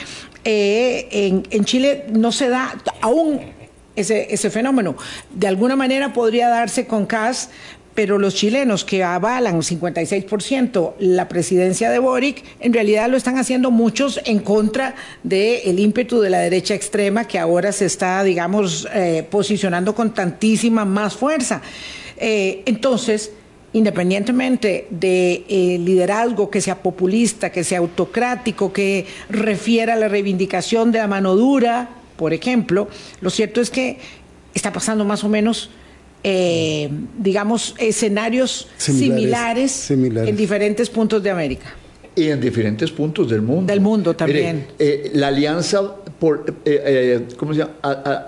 eh, 0.45 1.07
en, 1.11 1.43
en 1.49 1.65
Chile 1.65 2.05
no 2.13 2.31
se 2.31 2.47
da 2.47 2.75
aún 3.01 3.41
ese, 3.95 4.33
ese, 4.33 4.49
fenómeno. 4.49 4.95
De 5.31 5.47
alguna 5.47 5.75
manera 5.75 6.13
podría 6.13 6.49
darse 6.49 6.87
con 6.87 7.05
CAS, 7.05 7.49
pero 7.95 8.17
los 8.17 8.35
chilenos 8.35 8.83
que 8.83 9.03
avalan 9.03 9.61
56% 9.61 10.93
la 10.99 11.27
presidencia 11.27 11.89
de 11.89 11.99
Boric, 11.99 12.43
en 12.59 12.73
realidad 12.73 13.09
lo 13.09 13.17
están 13.17 13.37
haciendo 13.37 13.71
muchos 13.71 14.19
en 14.25 14.39
contra 14.39 14.95
del 15.23 15.79
ímpetu 15.79 16.19
de 16.19 16.29
la 16.29 16.39
derecha 16.39 16.73
extrema 16.73 17.25
que 17.25 17.39
ahora 17.39 17.71
se 17.71 17.85
está, 17.85 18.23
digamos, 18.23 18.87
eh, 18.93 19.25
posicionando 19.29 19.93
con 19.93 20.13
tantísima 20.13 20.85
más 20.85 21.15
fuerza. 21.15 21.61
Eh, 22.17 22.63
entonces, 22.65 23.31
independientemente 23.73 24.87
de 24.89 25.45
eh, 25.47 25.77
liderazgo 25.79 26.49
que 26.49 26.61
sea 26.61 26.81
populista, 26.81 27.51
que 27.51 27.63
sea 27.63 27.79
autocrático, 27.79 28.71
que 28.71 29.05
refiera 29.29 29.93
a 29.93 29.97
la 29.97 30.07
reivindicación 30.07 30.91
de 30.91 30.99
la 30.99 31.07
mano 31.07 31.35
dura, 31.35 31.89
por 32.15 32.33
ejemplo, 32.33 32.87
lo 33.21 33.29
cierto 33.29 33.61
es 33.61 33.69
que 33.69 33.97
está 34.53 34.71
pasando 34.71 35.05
más 35.05 35.23
o 35.23 35.29
menos 35.29 35.69
eh, 36.23 36.89
digamos, 37.17 37.75
escenarios 37.77 38.67
similares, 38.77 39.91
en 39.91 40.35
diferentes 40.35 40.89
puntos 40.89 41.21
de 41.21 41.29
América. 41.29 41.75
Y 42.15 42.29
en 42.29 42.39
diferentes 42.39 42.91
puntos 42.91 43.29
del 43.29 43.41
mundo. 43.41 43.71
Del 43.71 43.81
mundo 43.81 44.15
también. 44.15 44.67
Eh, 44.77 45.11
la 45.15 45.27
alianza 45.27 45.95
por, 46.19 46.45
eh, 46.63 47.25
¿cómo 47.37 47.53
se 47.53 47.59
llama? 47.59 47.73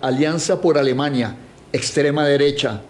alianza 0.01 0.59
por 0.59 0.77
Alemania, 0.77 1.35
extrema 1.71 2.25
derecha 2.25 2.81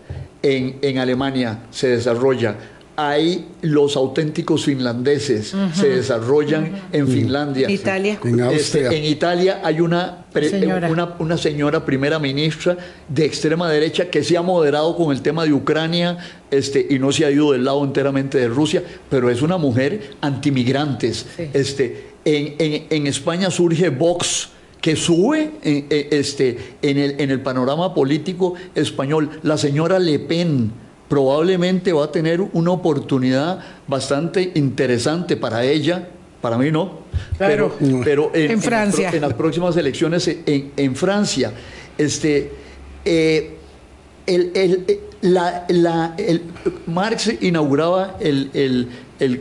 en, 0.41 0.77
en 0.81 0.97
Alemania 0.99 1.59
se 1.71 1.89
desarrolla 1.89 2.55
hay 2.95 3.47
los 3.61 3.95
auténticos 3.95 4.65
finlandeses, 4.65 5.53
se 5.73 5.89
desarrollan 5.89 6.83
en 6.91 7.07
Finlandia. 7.07 7.69
Italia. 7.69 8.19
En 8.23 8.41
Austria. 8.41 8.91
en 8.91 9.03
Italia 9.03 9.61
hay 9.63 9.81
una, 9.81 10.25
Una, 10.89 11.15
una, 11.19 11.37
señora 11.37 11.85
primera 11.85 12.19
ministra 12.19 12.77
de 13.07 13.25
extrema 13.25 13.69
derecha 13.69 14.09
que 14.09 14.23
se 14.23 14.37
ha 14.37 14.41
moderado 14.41 14.95
con 14.95 15.11
el 15.11 15.21
tema 15.21 15.43
de 15.43 15.53
Ucrania 15.53 16.17
este, 16.51 16.85
y 16.89 16.99
no 16.99 17.11
se 17.11 17.25
ha 17.25 17.31
ido 17.31 17.51
del 17.51 17.65
lado 17.65 17.83
enteramente 17.83 18.37
de 18.37 18.47
Rusia, 18.47 18.83
pero 19.09 19.29
es 19.29 19.41
una 19.41 19.57
mujer 19.57 20.15
antimigrantes. 20.21 21.25
Este, 21.53 22.07
en, 22.25 22.55
en, 22.59 22.87
en 22.89 23.07
España 23.07 23.51
surge 23.51 23.89
Vox 23.89 24.49
que 24.85 24.95
sube 24.95 25.49
este, 25.63 26.75
en, 26.83 26.99
el, 26.99 27.19
en 27.19 27.31
el 27.31 27.41
panorama 27.41 27.95
político 27.95 28.53
español. 28.75 29.31
La 29.41 29.57
señora 29.57 29.97
Le 29.97 30.19
Pen, 30.19 30.71
probablemente 31.07 31.93
va 31.93 32.05
a 32.05 32.11
tener 32.11 32.41
una 32.41 32.71
oportunidad 32.71 33.59
bastante 33.87 34.51
interesante 34.55 35.37
para 35.37 35.63
ella, 35.63 36.07
para 36.41 36.57
mí 36.57 36.71
no, 36.71 36.99
pero, 37.37 37.75
pero 38.03 38.31
en, 38.33 38.61
Francia. 38.61 39.09
En, 39.11 39.21
las 39.21 39.33
próximas 39.33 39.75
elecciones 39.77 40.29
en, 40.45 40.95
Francia. 40.95 41.51
Este, 41.97 42.51
eh, 43.03 43.55
el, 44.27 44.51
el, 44.53 44.99
la, 45.21 45.65
la, 45.69 46.15
Marx 46.85 47.31
inauguraba 47.41 48.17
el, 48.19 48.89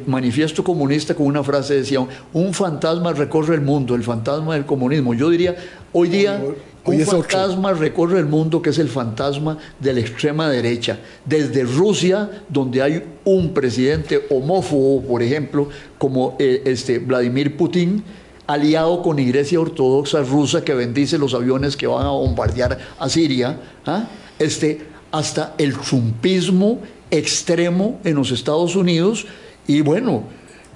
manifiesto 0.06 0.62
comunista 0.62 1.14
con 1.14 1.26
una 1.26 1.42
frase, 1.42 1.74
decía, 1.74 2.06
un 2.32 2.54
fantasma 2.54 3.12
recorre 3.12 3.54
el 3.54 3.60
mundo, 3.60 3.94
el 3.94 4.02
fantasma 4.02 4.54
del 4.54 4.64
comunismo. 4.64 5.14
Yo 5.14 5.28
diría, 5.30 5.56
hoy 5.92 6.08
día 6.08 6.40
un 6.84 7.00
fantasma 7.00 7.72
recorre 7.72 8.18
el 8.18 8.26
mundo 8.26 8.60
que 8.60 8.70
es 8.70 8.78
el 8.78 8.88
fantasma 8.88 9.58
de 9.80 9.92
la 9.94 10.00
extrema 10.00 10.48
derecha. 10.50 10.98
Desde 11.24 11.64
Rusia, 11.64 12.30
donde 12.48 12.82
hay 12.82 13.02
un 13.24 13.54
presidente 13.54 14.26
homófobo, 14.30 15.02
por 15.02 15.22
ejemplo, 15.22 15.68
como 15.98 16.36
eh, 16.38 16.62
este 16.66 16.98
Vladimir 16.98 17.56
Putin, 17.56 18.04
aliado 18.46 19.02
con 19.02 19.18
Iglesia 19.18 19.60
Ortodoxa 19.60 20.22
rusa 20.22 20.64
que 20.64 20.74
bendice 20.74 21.16
los 21.16 21.32
aviones 21.34 21.76
que 21.76 21.86
van 21.86 22.04
a 22.04 22.10
bombardear 22.10 22.78
a 22.98 23.08
Siria, 23.08 23.58
¿ah? 23.86 24.06
este, 24.38 24.82
hasta 25.10 25.54
el 25.58 25.74
trumpismo 25.78 26.80
extremo 27.10 28.00
en 28.04 28.16
los 28.16 28.30
Estados 28.30 28.76
Unidos 28.76 29.26
y 29.66 29.80
bueno, 29.80 30.24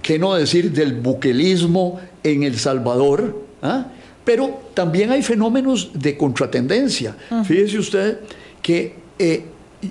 qué 0.00 0.18
no 0.18 0.34
decir 0.34 0.72
del 0.72 0.94
buquelismo 0.94 2.00
en 2.22 2.42
El 2.42 2.58
Salvador, 2.58 3.42
¿ah? 3.62 3.88
Pero 4.28 4.60
también 4.74 5.10
hay 5.10 5.22
fenómenos 5.22 5.90
de 5.94 6.14
contratendencia. 6.14 7.16
Fíjese 7.46 7.78
usted 7.78 8.18
que 8.60 8.92
eh, 9.18 9.42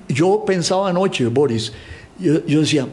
yo 0.09 0.43
pensaba 0.45 0.89
anoche, 0.89 1.25
Boris, 1.25 1.73
yo, 2.19 2.41
decía, 2.45 2.87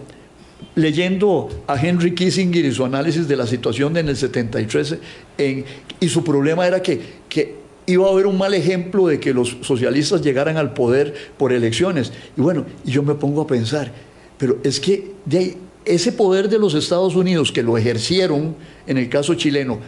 leyendo 0.75 1.51
a 1.67 1.79
Henry 1.79 2.15
Kissinger 2.15 2.65
y 2.65 2.73
su 2.73 2.83
análisis 2.83 3.29
de 3.29 3.37
la 3.37 3.47
situación 3.47 3.95
en 3.99 4.09
el 4.09 4.17
73, 4.17 4.97
y 6.01 6.09
su 6.09 6.25
problema 6.25 6.67
era 6.67 6.81
que, 6.81 6.99
que 7.29 7.57
iba 7.85 8.09
a 8.09 8.13
haber 8.13 8.27
un 8.27 8.39
mal 8.39 8.55
ejemplo 8.55 9.07
de 9.09 9.21
que 9.21 9.35
los 9.35 9.59
socialistas 9.61 10.23
llegaran 10.23 10.57
al 10.57 10.73
poder 10.73 11.13
por 11.37 11.53
elecciones. 11.53 12.11
Y 12.39 12.41
bueno, 12.41 12.65
yo 12.87 13.03
me 13.03 13.17
pongo 13.17 13.43
a 13.43 13.47
pensar, 13.47 13.93
pero 14.39 14.61
es 14.65 14.81
que 14.81 15.13
de 15.27 15.59
ese 15.85 16.11
poder 16.11 16.49
de 16.49 16.59
los 16.59 16.73
Estados 16.73 17.15
Unidos 17.15 17.53
que 17.53 17.63
lo 17.63 17.77
ejercieron, 17.77 18.57
en 18.87 18.97
el 18.97 19.11
caso 19.11 19.35
chileno, 19.35 19.79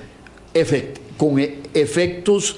efectivamente, 0.53 1.06
con 1.17 1.39
e, 1.39 1.59
efectos 1.75 2.57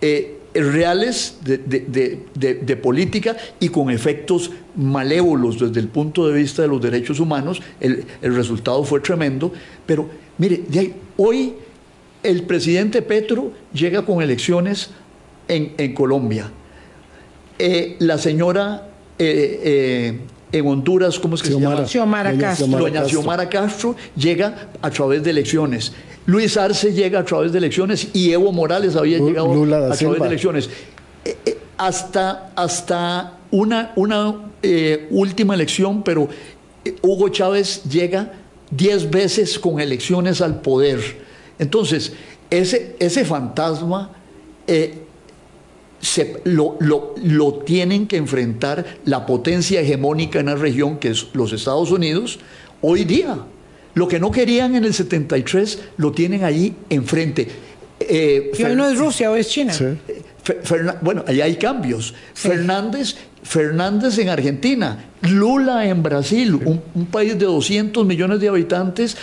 eh, 0.00 0.38
reales 0.54 1.38
de, 1.42 2.78
política 2.80 3.36
y 3.58 3.68
con 3.68 3.90
efectos 3.90 4.50
malévolos 4.76 5.58
desde 5.58 5.80
el 5.80 5.88
punto 5.88 6.28
de 6.28 6.34
vista 6.34 6.62
de 6.62 6.68
los 6.68 6.80
derechos 6.80 7.18
humanos. 7.18 7.60
El, 7.80 8.04
resultado 8.22 8.84
fue 8.84 9.00
tremendo. 9.00 9.52
Pero 9.84 10.08
mire, 10.38 10.62
hoy 11.16 11.54
el 12.22 12.44
presidente 12.44 13.02
Petro 13.02 13.52
llega 13.72 14.04
con 14.04 14.22
elecciones 14.22 14.90
en, 15.48 15.92
Colombia. 15.94 16.50
Eh, 17.58 17.96
la 17.98 18.18
señora 18.18 18.88
eh, 19.18 20.20
en 20.54 20.66
Honduras, 20.66 21.18
¿cómo 21.18 21.34
es 21.34 21.42
que 21.42 21.48
se 21.48 21.60
llama? 21.60 21.84
Xiomara 21.84 22.36
Castro. 22.38 22.78
Doña 22.78 23.04
Xiomara 23.04 23.48
Castro 23.48 23.96
llega 24.16 24.68
a 24.80 24.90
través 24.90 25.22
de 25.24 25.30
elecciones 25.30 25.92
Luis 26.26 26.56
Arce 26.56 26.92
llega 26.92 27.20
a 27.20 27.24
través 27.24 27.52
de 27.52 27.58
elecciones 27.58 28.08
y 28.14 28.32
Evo 28.32 28.50
Morales 28.52 28.96
había 28.96 29.18
llegado 29.18 29.52
a 29.64 29.96
través 29.96 30.20
de 30.20 30.26
elecciones. 30.26 30.70
Eh, 31.24 31.36
eh, 31.44 31.58
hasta, 31.76 32.52
hasta 32.54 33.38
una, 33.50 33.92
una 33.96 34.52
eh, 34.62 35.06
última 35.10 35.54
elección, 35.54 36.02
pero 36.02 36.28
Hugo 37.02 37.28
Chávez 37.28 37.82
llega 37.84 38.32
diez 38.70 39.10
veces 39.10 39.58
con 39.58 39.80
elecciones 39.80 40.40
al 40.40 40.60
poder. 40.60 41.00
Entonces, 41.58 42.12
ese, 42.50 42.96
ese 42.98 43.24
fantasma 43.24 44.12
se, 46.00 46.40
lo, 46.44 46.76
lo, 46.80 47.14
lo, 47.22 47.54
tienen 47.54 48.06
que 48.06 48.16
enfrentar 48.16 48.98
la 49.04 49.26
potencia 49.26 49.80
hegemónica 49.80 50.40
en 50.40 50.46
la 50.46 50.54
región, 50.54 50.98
que 50.98 51.08
es 51.08 51.28
los 51.34 51.52
Estados 51.52 51.90
Unidos, 51.90 52.38
hoy 52.80 53.04
día. 53.04 53.38
Lo 53.94 54.08
que 54.08 54.18
no 54.18 54.30
querían 54.30 54.74
en 54.74 54.84
el 54.84 54.94
73 54.94 55.78
lo 55.96 56.12
tienen 56.12 56.44
ahí 56.44 56.74
enfrente. 56.90 57.48
Eh, 58.00 58.50
y 58.58 58.62
hoy 58.62 58.74
no 58.74 58.88
es 58.88 58.98
Rusia, 58.98 59.30
hoy 59.30 59.40
es 59.40 59.48
China. 59.48 59.72
Eh, 59.78 60.22
bueno, 61.00 61.24
ahí 61.26 61.40
hay 61.40 61.56
cambios. 61.56 62.14
Fernández, 62.34 63.16
Fernández 63.42 64.18
en 64.18 64.28
Argentina, 64.28 65.04
Lula 65.22 65.86
en 65.86 66.02
Brasil, 66.02 66.54
un, 66.54 67.06
país 67.06 67.38
de 67.38 67.46
200 67.46 68.04
millones 68.04 68.40
de 68.40 68.48
habitantes, 68.48 69.16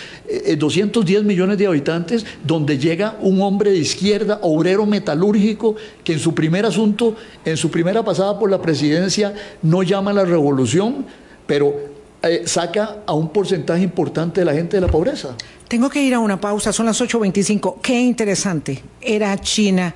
210 0.57 1.19
eh, 1.19 1.23
millones 1.23 1.57
de 1.57 1.67
habitantes, 1.67 2.25
donde 2.43 2.77
llega 2.77 3.17
un 3.19 3.41
hombre 3.41 3.71
de 3.71 3.77
izquierda, 3.77 4.39
obrero 4.41 4.85
metalúrgico, 4.85 5.75
que 6.03 6.13
en 6.13 6.19
su 6.19 6.33
primer 6.33 6.65
asunto, 6.65 7.15
en 7.45 7.57
su 7.57 7.69
primera 7.69 8.03
pasada 8.03 8.39
por 8.39 8.49
la 8.49 8.61
presidencia, 8.61 9.33
no 9.61 9.83
llama 9.83 10.11
a 10.11 10.15
la 10.15 10.25
revolución, 10.25 11.05
pero 11.45 12.00
eh, 12.23 12.43
saca 12.45 12.97
a 13.05 13.13
un 13.13 13.29
porcentaje 13.29 13.83
importante 13.83 14.41
de 14.41 14.45
la 14.45 14.53
gente 14.53 14.77
de 14.77 14.81
la 14.81 14.87
pobreza. 14.87 15.35
Tengo 15.67 15.89
que 15.89 16.03
ir 16.03 16.13
a 16.13 16.19
una 16.19 16.39
pausa, 16.39 16.71
son 16.71 16.85
las 16.85 17.01
8.25. 17.01 17.81
Qué 17.81 17.99
interesante. 17.99 18.83
Era 19.01 19.37
China, 19.39 19.95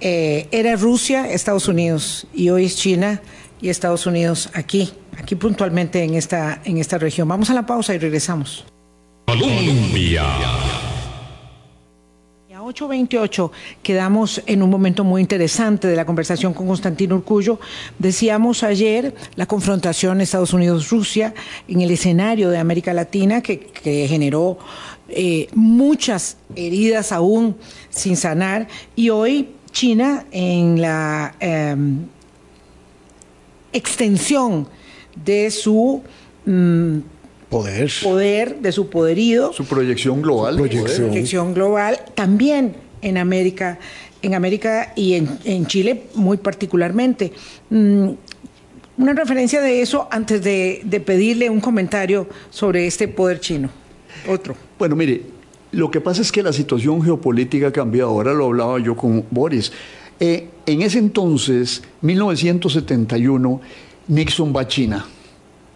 eh, 0.00 0.46
era 0.50 0.76
Rusia, 0.76 1.30
Estados 1.30 1.66
Unidos, 1.66 2.26
y 2.32 2.50
hoy 2.50 2.66
es 2.66 2.76
China 2.76 3.20
y 3.60 3.70
Estados 3.70 4.06
Unidos 4.06 4.50
aquí, 4.54 4.92
aquí 5.16 5.34
puntualmente 5.34 6.02
en 6.04 6.14
esta, 6.14 6.60
en 6.64 6.78
esta 6.78 6.98
región. 6.98 7.26
Vamos 7.26 7.50
a 7.50 7.54
la 7.54 7.66
pausa 7.66 7.94
y 7.94 7.98
regresamos. 7.98 8.64
Colombia. 9.26 10.24
8.28 12.68 13.50
quedamos 13.82 14.42
en 14.44 14.62
un 14.62 14.68
momento 14.68 15.02
muy 15.02 15.22
interesante 15.22 15.88
de 15.88 15.96
la 15.96 16.04
conversación 16.04 16.52
con 16.52 16.66
Constantino 16.66 17.16
Urcullo. 17.16 17.58
Decíamos 17.98 18.62
ayer 18.62 19.14
la 19.36 19.46
confrontación 19.46 20.20
Estados 20.20 20.52
Unidos-Rusia 20.52 21.32
en 21.66 21.80
el 21.80 21.90
escenario 21.90 22.50
de 22.50 22.58
América 22.58 22.92
Latina 22.92 23.40
que, 23.40 23.70
generó 24.06 24.58
eh, 25.08 25.48
muchas 25.54 26.36
heridas 26.54 27.10
aún 27.10 27.56
sin 27.88 28.18
sanar 28.18 28.68
y 28.94 29.08
hoy 29.08 29.48
China 29.72 30.26
en 30.30 30.82
la 30.82 31.34
em, 31.40 32.06
extensión 33.72 34.68
de 35.24 35.50
su... 35.50 36.02
Mm, 36.44 36.98
poder. 37.48 37.90
poder, 38.02 38.60
de 38.60 38.72
su 38.72 38.88
poderío. 38.88 39.52
Su 39.52 39.64
proyección 39.64 40.22
global. 40.22 40.56
Su 40.56 40.84
proyección. 41.06 41.54
global, 41.54 42.00
también 42.14 42.76
en 43.02 43.18
América, 43.18 43.78
en 44.22 44.34
América 44.34 44.92
y 44.96 45.14
en, 45.14 45.66
Chile 45.66 46.04
muy 46.14 46.36
particularmente. 46.36 47.32
Mm, 47.70 48.10
una 48.98 49.12
referencia 49.12 49.60
de 49.60 49.80
eso 49.80 50.08
antes 50.10 50.42
de, 50.42 51.02
pedirle 51.04 51.48
un 51.50 51.60
comentario 51.60 52.28
sobre 52.50 52.86
este 52.86 53.08
poder 53.08 53.40
chino. 53.40 53.70
Otro. 54.28 54.56
Bueno, 54.78 54.96
mire, 54.96 55.22
lo 55.70 55.90
que 55.90 56.00
pasa 56.00 56.22
es 56.22 56.32
que 56.32 56.42
la 56.42 56.52
situación 56.52 57.02
geopolítica 57.02 57.68
ha 57.68 57.72
cambiado. 57.72 58.10
Ahora 58.10 58.32
lo 58.32 58.46
hablaba 58.46 58.78
yo 58.80 58.96
con 58.96 59.24
Boris. 59.30 59.72
Eh, 60.18 60.48
en 60.66 60.82
ese 60.82 60.98
entonces, 60.98 61.82
1971, 62.00 63.60
Nixon 64.08 64.52
va 64.54 64.62
a 64.62 64.68
China 64.68 65.06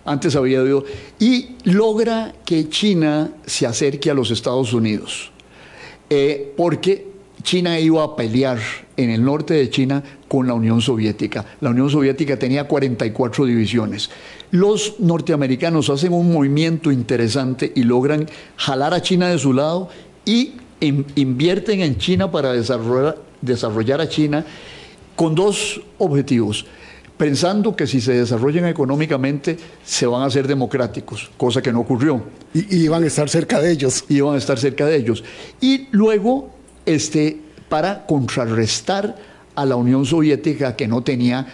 antes 0.04 0.36
había 0.36 0.62
oído, 0.62 0.84
y 1.18 1.56
logra 1.64 2.34
que 2.44 2.68
China 2.68 3.32
se 3.46 3.66
acerque 3.66 4.10
a 4.10 4.14
los 4.14 4.30
Estados 4.30 4.72
Unidos, 4.72 5.30
eh, 6.10 6.52
porque 6.56 7.12
China 7.42 7.78
iba 7.78 8.04
a 8.04 8.16
pelear 8.16 8.58
en 8.96 9.10
el 9.10 9.24
norte 9.24 9.54
de 9.54 9.68
China 9.70 10.02
con 10.28 10.46
la 10.46 10.54
Unión 10.54 10.80
Soviética. 10.80 11.44
La 11.60 11.70
Unión 11.70 11.90
Soviética 11.90 12.38
tenía 12.38 12.64
44 12.64 13.44
divisiones. 13.46 14.10
Los 14.50 15.00
norteamericanos 15.00 15.90
hacen 15.90 16.12
un 16.12 16.32
movimiento 16.32 16.92
interesante 16.92 17.72
y 17.74 17.82
logran 17.82 18.28
jalar 18.56 18.94
a 18.94 19.02
China 19.02 19.28
de 19.28 19.38
su 19.38 19.52
lado 19.52 19.88
y 20.24 20.52
invierten 20.80 21.80
en 21.80 21.98
China 21.98 22.30
para 22.30 22.52
desarrollar, 22.52 23.18
desarrollar 23.40 24.00
a 24.00 24.08
China 24.08 24.44
con 25.16 25.34
dos 25.34 25.80
objetivos 25.98 26.66
pensando 27.22 27.76
que 27.76 27.86
si 27.86 28.00
se 28.00 28.14
desarrollan 28.14 28.66
económicamente 28.66 29.56
se 29.84 30.06
van 30.06 30.24
a 30.24 30.30
ser 30.30 30.48
democráticos, 30.48 31.30
cosa 31.36 31.62
que 31.62 31.72
no 31.72 31.78
ocurrió. 31.78 32.20
Y, 32.52 32.82
iban 32.82 33.04
a 33.04 33.06
estar 33.06 33.28
cerca 33.28 33.60
de 33.60 33.70
ellos. 33.70 34.04
Y 34.08 34.16
iban 34.16 34.34
a 34.34 34.38
estar 34.38 34.58
cerca 34.58 34.86
de 34.86 34.96
ellos. 34.96 35.22
Y 35.60 35.86
luego, 35.92 36.50
este, 36.84 37.38
para 37.68 38.06
contrarrestar 38.06 39.14
a 39.54 39.64
la 39.64 39.76
Unión 39.76 40.04
Soviética 40.04 40.74
que 40.74 40.88
no 40.88 41.04
tenía 41.04 41.46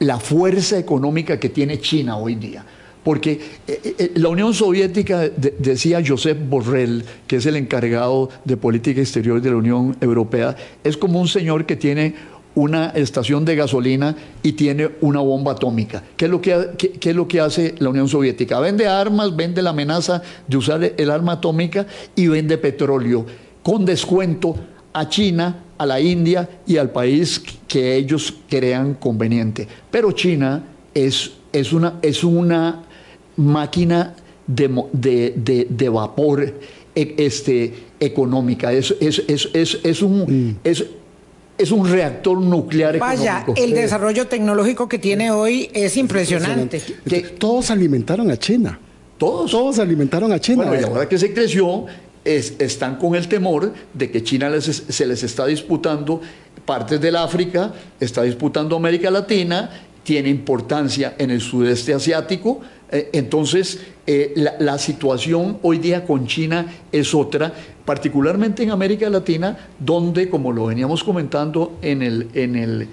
la 0.00 0.20
fuerza 0.20 0.78
económica 0.78 1.40
que 1.40 1.48
tiene 1.48 1.80
China 1.80 2.18
hoy 2.18 2.34
día. 2.34 2.66
Porque 3.02 3.40
eh, 3.66 3.80
eh, 3.84 3.94
eh, 3.98 4.12
la 4.16 4.28
Unión 4.28 4.52
Soviética, 4.52 5.30
decía 5.30 6.02
Josep 6.06 6.46
Borrell, 6.46 7.02
que 7.26 7.36
es 7.36 7.46
el 7.46 7.56
encargado 7.56 8.28
de 8.44 8.58
política 8.58 9.00
exterior 9.00 9.40
de 9.40 9.48
la 9.48 9.56
Unión 9.56 9.96
Europea, 10.02 10.54
es 10.84 10.98
como 10.98 11.18
un 11.18 11.28
señor 11.28 11.64
que 11.64 11.76
tiene 11.76 12.35
una 12.56 12.88
estación 12.88 13.44
de 13.44 13.54
gasolina 13.54 14.16
y 14.42 14.52
tiene 14.52 14.90
una 15.02 15.20
bomba 15.20 15.52
atómica. 15.52 16.02
¿Qué 16.16 16.24
es, 16.24 16.30
lo 16.30 16.40
que, 16.40 16.70
qué, 16.76 17.10
es 17.10 17.14
lo 17.14 17.28
que 17.28 17.40
hace 17.40 17.74
la 17.78 17.90
Unión 17.90 18.08
Soviética? 18.08 18.58
Vende 18.60 18.86
armas, 18.86 19.36
vende 19.36 19.60
la 19.62 19.70
amenaza 19.70 20.22
de 20.48 20.56
usar 20.56 20.82
el 20.96 21.10
arma 21.10 21.32
atómica 21.32 21.86
y 22.14 22.28
vende 22.28 22.56
petróleo 22.56 23.26
con 23.62 23.84
descuento 23.84 24.56
a 24.94 25.06
China, 25.06 25.64
a 25.76 25.84
la 25.84 26.00
India 26.00 26.48
y 26.66 26.78
al 26.78 26.90
país 26.90 27.42
que 27.68 27.94
ellos 27.94 28.32
crean 28.48 28.94
conveniente. 28.94 29.68
Pero 29.90 30.12
China 30.12 30.64
es, 30.94 31.32
es, 31.52 31.74
una, 31.74 31.98
es 32.00 32.24
una 32.24 32.84
máquina 33.36 34.14
de, 34.46 35.66
de, 35.68 35.88
vapor 35.90 36.54
e, 36.94 37.14
este, 37.18 37.74
económica. 38.00 38.72
Es, 38.72 38.94
es, 38.98 39.22
es, 39.28 39.78
es 39.82 40.02
un, 40.02 40.20
mm 40.22 40.56
es 40.64 40.86
un 41.70 41.88
reactor 41.88 42.40
nuclear 42.40 42.98
Vaya, 42.98 43.44
el 43.56 43.72
desarrollo 43.72 44.26
tecnológico 44.26 44.88
que 44.88 44.98
tiene 44.98 45.30
hoy 45.30 45.70
es 45.72 45.96
impresionante. 45.96 46.82
Que 47.08 47.20
todos 47.20 47.70
alimentaron 47.70 48.30
a 48.30 48.36
China. 48.36 48.78
Todos. 49.18 49.50
Todos 49.50 49.78
alimentaron 49.78 50.32
a 50.32 50.38
China. 50.38 50.64
Bueno, 50.64 50.80
y 50.80 50.84
ahora 50.84 51.08
que 51.08 51.16
se 51.18 51.32
creció, 51.32 51.86
están 52.24 52.96
con 52.96 53.14
el 53.14 53.28
temor 53.28 53.72
de 53.94 54.10
que 54.10 54.22
China 54.22 54.50
se 54.60 55.06
les 55.06 55.22
está 55.22 55.46
disputando 55.46 56.20
partes 56.64 57.00
del 57.00 57.16
África, 57.16 57.72
está 58.00 58.22
disputando 58.22 58.76
América 58.76 59.10
Latina, 59.10 59.70
tiene 60.02 60.28
importancia 60.28 61.14
en 61.18 61.30
el 61.30 61.40
sudeste 61.40 61.94
asiático. 61.94 62.60
Eh, 62.90 63.10
entonces, 63.12 63.80
eh, 64.06 64.34
la, 64.36 64.78
situación 64.78 65.58
hoy 65.62 65.78
día 65.78 66.04
con 66.04 66.26
China 66.26 66.66
es 66.92 67.14
otra, 67.14 67.52
particularmente 67.86 68.64
en 68.64 68.70
América 68.70 69.08
Latina, 69.08 69.56
donde, 69.78 70.28
como 70.28 70.52
lo 70.52 70.66
veníamos 70.66 71.02
comentando 71.02 71.78
en 71.80 72.02
el, 72.02 72.28
en 72.34 72.56
el, 72.56 72.88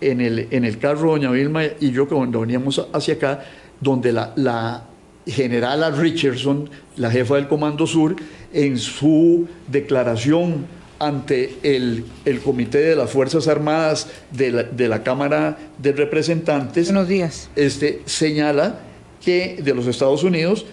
en 0.00 0.20
el, 0.20 0.48
en 0.50 0.64
el 0.64 0.78
carro, 0.78 1.12
doña 1.12 1.30
Vilma 1.30 1.62
y 1.80 1.92
yo, 1.92 2.06
cuando 2.08 2.40
veníamos 2.40 2.86
hacia 2.92 3.14
acá, 3.14 3.44
donde 3.80 4.12
la, 4.12 4.32
la 4.36 4.84
generala 5.26 5.90
Richardson, 5.90 6.68
la 6.96 7.10
jefa 7.10 7.36
del 7.36 7.48
Comando 7.48 7.86
Sur, 7.86 8.16
en 8.52 8.76
su 8.78 9.46
declaración 9.68 10.66
ante 10.98 11.56
el, 11.62 12.04
el, 12.24 12.40
Comité 12.40 12.78
de 12.78 12.96
las 12.96 13.10
Fuerzas 13.10 13.48
Armadas 13.48 14.08
de 14.30 14.52
la, 14.52 14.62
de 14.64 14.88
la 14.88 15.02
Cámara 15.02 15.58
de 15.78 15.92
Representantes, 15.92 16.86
Buenos 16.86 17.08
días. 17.08 17.48
Este, 17.56 18.02
señala 18.04 18.80
que, 19.24 19.60
de 19.62 19.74
los 19.74 19.86
Estados 19.86 20.22
Unidos 20.22 20.66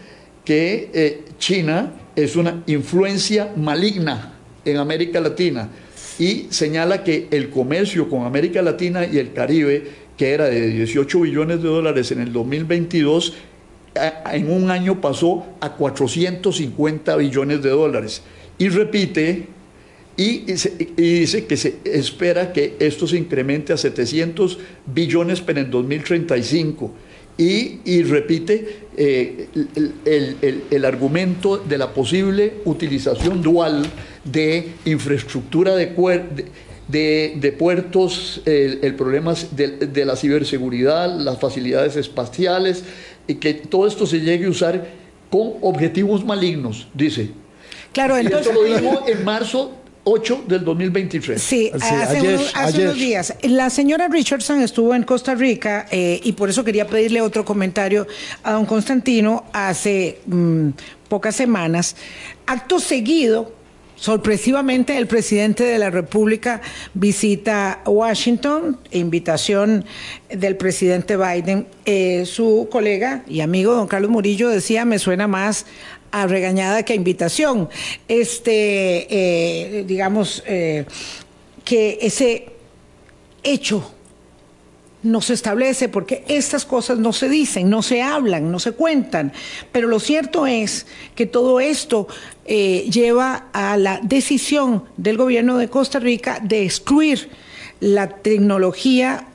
que 0.45 0.89
eh, 0.93 1.25
China 1.37 1.93
es 2.23 2.35
una 2.35 2.63
influencia 2.67 3.51
maligna 3.55 4.33
en 4.65 4.77
América 4.77 5.19
Latina 5.19 5.69
y 6.17 6.47
señala 6.49 7.03
que 7.03 7.27
el 7.31 7.49
comercio 7.49 8.09
con 8.09 8.25
América 8.25 8.61
Latina 8.61 9.05
y 9.05 9.17
el 9.17 9.33
Caribe, 9.33 9.83
que 10.17 10.31
era 10.31 10.45
de 10.45 10.67
18 10.67 11.21
billones 11.21 11.61
de 11.61 11.69
dólares 11.69 12.11
en 12.11 12.19
el 12.19 12.33
2022, 12.33 13.33
en 14.31 14.51
un 14.51 14.69
año 14.69 14.99
pasó 14.99 15.45
a 15.61 15.73
450 15.73 17.15
billones 17.15 17.61
de 17.63 17.69
dólares. 17.69 18.21
Y 18.57 18.67
repite, 18.67 19.47
y, 20.17 20.39
dice 20.39 21.45
que 21.45 21.55
se 21.55 21.77
espera 21.85 22.51
que 22.51 22.75
esto 22.79 23.07
se 23.07 23.17
incremente 23.17 23.71
a 23.71 23.77
700 23.77 24.59
billones 24.85 25.39
para 25.39 25.61
el 25.61 25.71
2035 25.71 26.91
y, 27.39 28.03
repite 28.03 28.81
eh, 28.97 29.47
el, 30.69 30.85
argumento 30.85 31.57
de 31.57 31.77
la 31.77 31.93
posible 31.93 32.55
utilización 32.65 33.41
dual 33.41 33.85
de 34.25 34.73
infraestructura 34.83 35.73
de, 35.77 35.95
de, 36.89 37.51
puertos, 37.57 38.41
el, 38.45 38.93
problema 38.95 39.35
de, 39.51 40.05
la 40.05 40.17
ciberseguridad, 40.17 41.17
las 41.17 41.39
facilidades 41.39 41.95
espaciales, 41.95 42.83
y 43.25 43.35
que 43.35 43.53
todo 43.53 43.87
esto 43.87 44.05
se 44.05 44.19
llegue 44.19 44.47
a 44.47 44.49
usar 44.49 44.89
con 45.29 45.53
objetivos 45.61 46.25
malignos, 46.25 46.89
dice. 46.93 47.29
Claro, 47.93 48.17
entonces... 48.17 48.47
Esto 48.47 48.61
lo 48.61 48.67
dijo 48.67 49.05
en 49.07 49.23
marzo 49.23 49.78
8 50.09 50.45
del 50.47 50.63
2023. 50.63 51.41
Sí, 51.41 51.71
hace, 51.73 52.21
unos, 52.81 52.95
días. 52.95 53.35
La 53.43 53.69
señora 53.69 54.07
Richardson 54.07 54.61
estuvo 54.61 54.95
en 54.95 55.03
Costa 55.03 55.35
Rica 55.35 55.85
eh, 55.91 56.19
y 56.23 56.31
por 56.31 56.49
eso 56.49 56.63
quería 56.63 56.87
pedirle 56.87 57.21
otro 57.21 57.45
comentario 57.45 58.07
a 58.41 58.53
don 58.53 58.65
Constantino 58.65 59.45
hace 59.53 60.19
mm, 60.25 60.69
pocas 61.07 61.35
semanas. 61.35 61.95
Acto 62.47 62.79
seguido, 62.79 63.53
sorpresivamente, 63.97 64.97
el 64.97 65.05
presidente 65.05 65.63
de 65.63 65.77
la 65.77 65.91
República 65.91 66.61
visita 66.95 67.81
Washington, 67.85 68.79
invitación 68.89 69.85
del 70.29 70.57
presidente 70.57 71.17
Biden. 71.17 71.67
Eh, 71.85 72.25
su 72.25 72.67
colega 72.71 73.23
y 73.27 73.41
amigo 73.41 73.75
don 73.75 73.87
Carlos 73.87 74.09
Murillo 74.09 74.49
decía, 74.49 74.85
me 74.85 74.97
suena 74.97 75.27
más 75.27 75.67
a 76.11 76.27
regañada 76.27 76.83
que 76.83 76.93
a 76.93 76.95
invitación. 76.95 77.69
Este, 78.07 79.07
eh, 79.09 79.83
digamos, 79.85 80.43
eh, 80.45 80.85
que 81.63 81.99
ese 82.01 82.53
hecho 83.43 83.93
no 85.01 85.21
se 85.21 85.33
establece 85.33 85.87
porque 85.87 86.25
estas 86.27 86.65
cosas 86.65 86.99
no 86.99 87.13
se 87.13 87.29
dicen, 87.29 87.69
no 87.69 87.81
se 87.81 88.01
hablan, 88.01 88.51
no 88.51 88.59
se 88.59 88.73
cuentan. 88.73 89.31
Pero 89.71 89.87
lo 89.87 89.99
cierto 89.99 90.45
es 90.45 90.87
que 91.15 91.25
todo 91.25 91.59
esto 91.59 92.07
eh, 92.45 92.85
lleva 92.91 93.47
a 93.53 93.77
la 93.77 93.99
decisión 94.03 94.83
del 94.97 95.17
gobierno 95.17 95.57
de 95.57 95.69
Costa 95.69 95.99
Rica 95.99 96.39
de 96.43 96.63
excluir 96.63 97.29
la 97.79 98.09
tecnología 98.09 99.28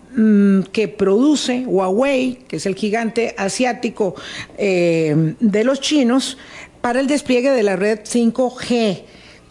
que 0.73 0.89
produce 0.89 1.65
Huawei, 1.67 2.39
que 2.47 2.57
es 2.57 2.67
el 2.67 2.75
gigante 2.75 3.35
asiático 3.37 4.15
de 4.57 5.63
los 5.65 5.81
chinos, 5.81 6.39
para 6.81 7.01
el 7.01 7.07
despliegue 7.07 7.51
de 7.51 7.63
la 7.63 7.77
red 7.77 8.01
5G. 8.01 9.03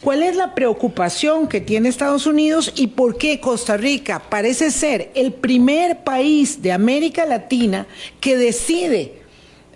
¿Cuál 0.04 0.21
es 0.21 0.36
la 0.36 0.54
preocupación 0.54 1.47
que 1.47 1.62
tiene 1.62 1.88
Estados 1.88 2.28
Unidos 2.28 2.73
y 2.76 2.88
por 2.88 3.17
qué 3.17 3.39
Costa 3.39 3.78
Rica 3.78 4.21
parece 4.30 4.69
ser 4.69 5.12
el 5.15 5.32
primer 5.32 6.04
país 6.04 6.62
de 6.62 6.73
América 6.73 7.26
Latina 7.26 7.88
que 8.19 8.36
decide 8.36 9.13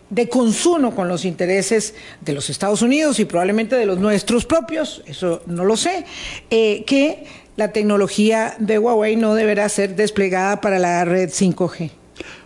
de 0.09 0.27
consumo 0.27 0.93
con 0.93 1.07
los 1.07 1.23
intereses 1.23 1.95
de 2.19 2.33
los 2.33 2.49
Estados 2.49 2.81
Unidos 2.81 3.19
y 3.19 3.25
probablemente 3.25 3.77
de 3.77 3.85
los 3.85 3.99
nuestros 3.99 4.45
propios, 4.45 5.01
eso 5.05 5.41
no 5.45 5.63
lo 5.63 5.77
sé, 5.77 6.05
eh, 6.49 6.83
que 6.85 7.25
la 7.57 7.73
tecnología 7.73 8.55
de 8.59 8.79
Huawei 8.79 9.15
no 9.17 9.35
deberá 9.35 9.67
ser 9.67 9.95
desplegada 9.95 10.61
para 10.61 10.79
la 10.79 11.03
red 11.03 11.29
5G? 11.29 11.89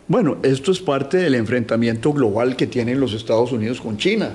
Bueno, 0.07 0.37
esto 0.41 0.71
es 0.71 0.79
parte 0.79 1.17
del 1.17 1.35
enfrentamiento 1.35 2.11
global 2.11 2.55
que 2.55 2.65
tienen 2.65 2.99
los 2.99 3.13
Estados 3.13 3.51
Unidos 3.51 3.79
con 3.79 3.97
China. 3.97 4.33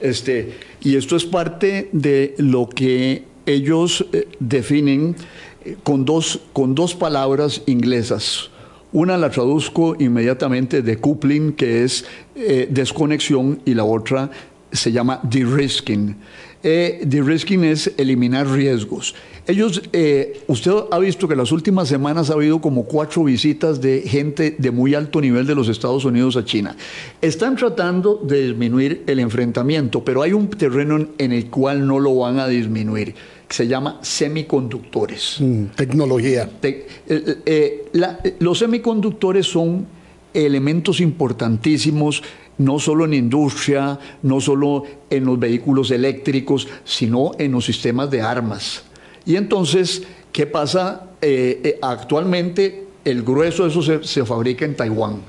Este, 0.00 0.54
y 0.80 0.96
esto 0.96 1.16
es 1.16 1.24
parte 1.24 1.88
de 1.92 2.34
lo 2.38 2.68
que 2.68 3.24
ellos 3.46 4.06
eh, 4.12 4.28
definen 4.38 5.16
eh, 5.64 5.76
con, 5.82 6.04
dos, 6.04 6.40
con 6.52 6.74
dos 6.74 6.94
palabras 6.94 7.62
inglesas. 7.66 8.50
Una 8.92 9.16
la 9.16 9.30
traduzco 9.30 9.96
inmediatamente 9.98 10.82
de 10.82 10.98
coupling, 10.98 11.52
que 11.52 11.84
es 11.84 12.04
eh, 12.36 12.68
desconexión, 12.70 13.60
y 13.64 13.74
la 13.74 13.84
otra 13.84 14.30
se 14.72 14.92
llama 14.92 15.20
de-risking. 15.22 16.16
de-risking 16.62 17.64
es 17.64 17.92
eliminar 17.96 18.46
riesgos. 18.46 19.14
Ellos, 19.48 19.80
eh, 19.94 20.42
usted 20.46 20.70
ha 20.90 20.98
visto 20.98 21.26
que 21.26 21.34
las 21.34 21.52
últimas 21.52 21.88
semanas 21.88 22.28
ha 22.28 22.34
habido 22.34 22.60
como 22.60 22.84
cuatro 22.84 23.24
visitas 23.24 23.80
de 23.80 24.02
gente 24.02 24.54
de 24.58 24.70
muy 24.70 24.94
alto 24.94 25.22
nivel 25.22 25.46
de 25.46 25.54
los 25.54 25.70
Estados 25.70 26.04
Unidos 26.04 26.36
a 26.36 26.44
China. 26.44 26.76
Están 27.22 27.56
tratando 27.56 28.16
de 28.16 28.48
disminuir 28.48 29.04
el 29.06 29.20
enfrentamiento, 29.20 30.04
pero 30.04 30.20
hay 30.20 30.34
un 30.34 30.50
terreno 30.50 30.98
en 31.16 31.32
el 31.32 31.46
cual 31.46 31.86
no 31.86 31.98
lo 31.98 32.14
van 32.14 32.38
a 32.38 32.46
disminuir 32.46 33.14
que 33.48 33.54
se 33.54 33.66
llama 33.66 33.98
semiconductores. 34.02 35.36
Mm, 35.40 35.64
tecnología. 35.74 36.50
Eh, 36.62 36.86
eh, 37.08 38.36
los 38.40 38.58
semiconductores 38.58 39.46
son 39.46 39.86
elementos 40.34 41.00
importantísimos 41.00 42.22
no 42.58 42.78
solo 42.78 43.06
en 43.06 43.14
industria, 43.14 43.98
no 44.22 44.42
solo 44.42 44.82
en 45.08 45.24
los 45.24 45.38
vehículos 45.38 45.90
eléctricos, 45.90 46.68
sino 46.84 47.30
en 47.38 47.52
los 47.52 47.64
sistemas 47.64 48.10
de 48.10 48.20
armas. 48.20 48.82
Y 49.28 49.36
entonces, 49.36 50.04
¿qué 50.32 50.46
pasa? 50.46 51.10
Eh, 51.20 51.60
eh, 51.62 51.78
actualmente 51.82 52.86
el 53.04 53.22
grueso 53.22 53.64
de 53.64 53.68
eso 53.68 53.82
se, 54.02 54.24
fabrica 54.24 54.64
en 54.64 54.74
Taiwán. 54.74 55.20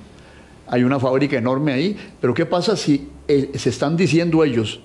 Hay 0.67 0.83
una 0.83 1.01
fábrica 1.01 1.37
enorme 1.37 1.73
ahí, 1.73 1.97
pero 2.21 2.33
¿qué 2.33 2.45
pasa 2.45 2.77
si 2.77 3.09
eh, 3.27 3.51
se 3.55 3.69
están 3.69 3.97
diciendo 3.97 4.41
ellos? 4.45 4.79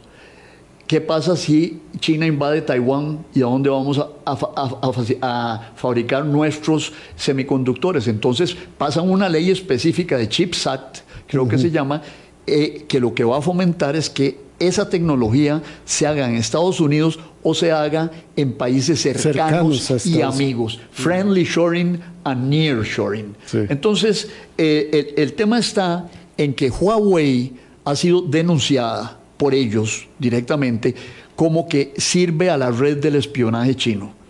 ¿Qué 0.88 1.00
pasa 1.00 1.36
si 1.36 1.80
China 2.00 2.26
invade 2.26 2.62
Taiwán 2.62 3.24
y 3.32 3.42
a 3.42 3.44
dónde 3.44 3.70
vamos 3.70 4.04
a, 4.26 5.72
fabricar 5.76 6.26
nuestros 6.26 6.92
semiconductores? 7.14 8.08
Entonces 8.08 8.56
pasan 8.76 9.08
una 9.08 9.28
ley 9.28 9.48
específica 9.48 10.18
de 10.18 10.28
Chips 10.28 10.66
Act, 10.66 10.98
creo 11.28 11.46
que 11.46 11.56
se 11.56 11.70
llama, 11.70 12.02
que 12.44 12.98
lo 13.00 13.14
que 13.14 13.22
va 13.22 13.38
a 13.38 13.40
fomentar 13.40 13.94
es 13.94 14.10
que 14.10 14.42
esa 14.58 14.88
tecnología 14.88 15.62
se 15.84 16.06
haga 16.06 16.28
en 16.28 16.34
Estados 16.34 16.80
Unidos 16.80 17.20
o 17.44 17.54
se 17.54 17.70
haga 17.70 18.10
en 18.34 18.54
países 18.54 19.00
cercanos, 19.00 20.06
y 20.06 20.22
amigos. 20.22 20.80
Friendly 20.90 21.44
shoring 21.44 22.00
and 22.24 22.48
near 22.48 22.82
shoring. 22.82 23.36
Entonces, 23.52 24.28
eh, 24.58 25.14
el, 25.16 25.34
tema 25.34 25.58
está 25.58 26.08
en 26.36 26.54
que 26.54 26.70
Huawei 26.70 27.52
ha 27.84 27.94
sido 27.94 28.22
denunciada 28.22 29.18
por 29.36 29.54
ellos 29.54 30.08
directamente 30.18 30.94
como 31.36 31.68
que 31.68 31.92
sirve 31.96 32.48
a 32.48 32.56
la 32.56 32.70
red 32.70 32.96
del 32.96 33.16
espionaje 33.16 33.74
chino 33.74 34.24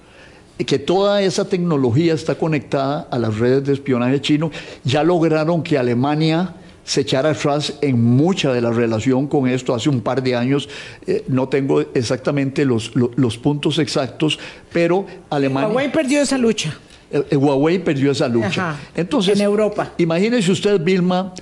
que 0.65 0.79
toda 0.79 1.21
esa 1.23 1.49
tecnología 1.49 2.15
está 2.15 2.37
conectada 2.37 3.09
a 3.11 3.19
las 3.19 3.37
redes 3.39 3.65
de 3.65 3.73
espionaje 3.73 4.21
chino. 4.21 4.53
Ya 4.85 5.03
lograron 5.03 5.63
que 5.65 5.77
Alemania 5.77 6.55
se 6.85 7.01
echara 7.01 7.31
atrás 7.31 7.75
en 7.81 8.01
mucha 8.01 8.53
de 8.53 8.61
la 8.61 8.71
relación 8.71 9.27
con 9.27 9.49
esto 9.49 9.75
hace 9.75 9.89
un 9.89 10.03
par 10.03 10.23
de 10.23 10.37
años. 10.37 10.69
Eh, 11.07 11.25
no 11.29 11.49
tengo 11.49 11.81
exactamente 11.81 12.65
los, 12.65 12.93
los, 12.95 13.39
puntos 13.39 13.79
exactos, 13.79 14.39
pero 14.73 15.07
Alemania... 15.31 15.69
Huawei 15.69 15.91
perdió 15.91 16.21
esa 16.21 16.37
lucha. 16.37 16.79
Eh, 17.11 17.25
eh, 17.31 17.37
Huawei 17.37 17.79
perdió 17.79 18.13
esa 18.13 18.29
lucha. 18.29 18.77
Entonces, 18.95 19.37
en 19.37 19.45
Europa. 19.45 19.93
Imagínese 19.97 20.53
usted, 20.53 20.79
Vilma, 20.81 21.33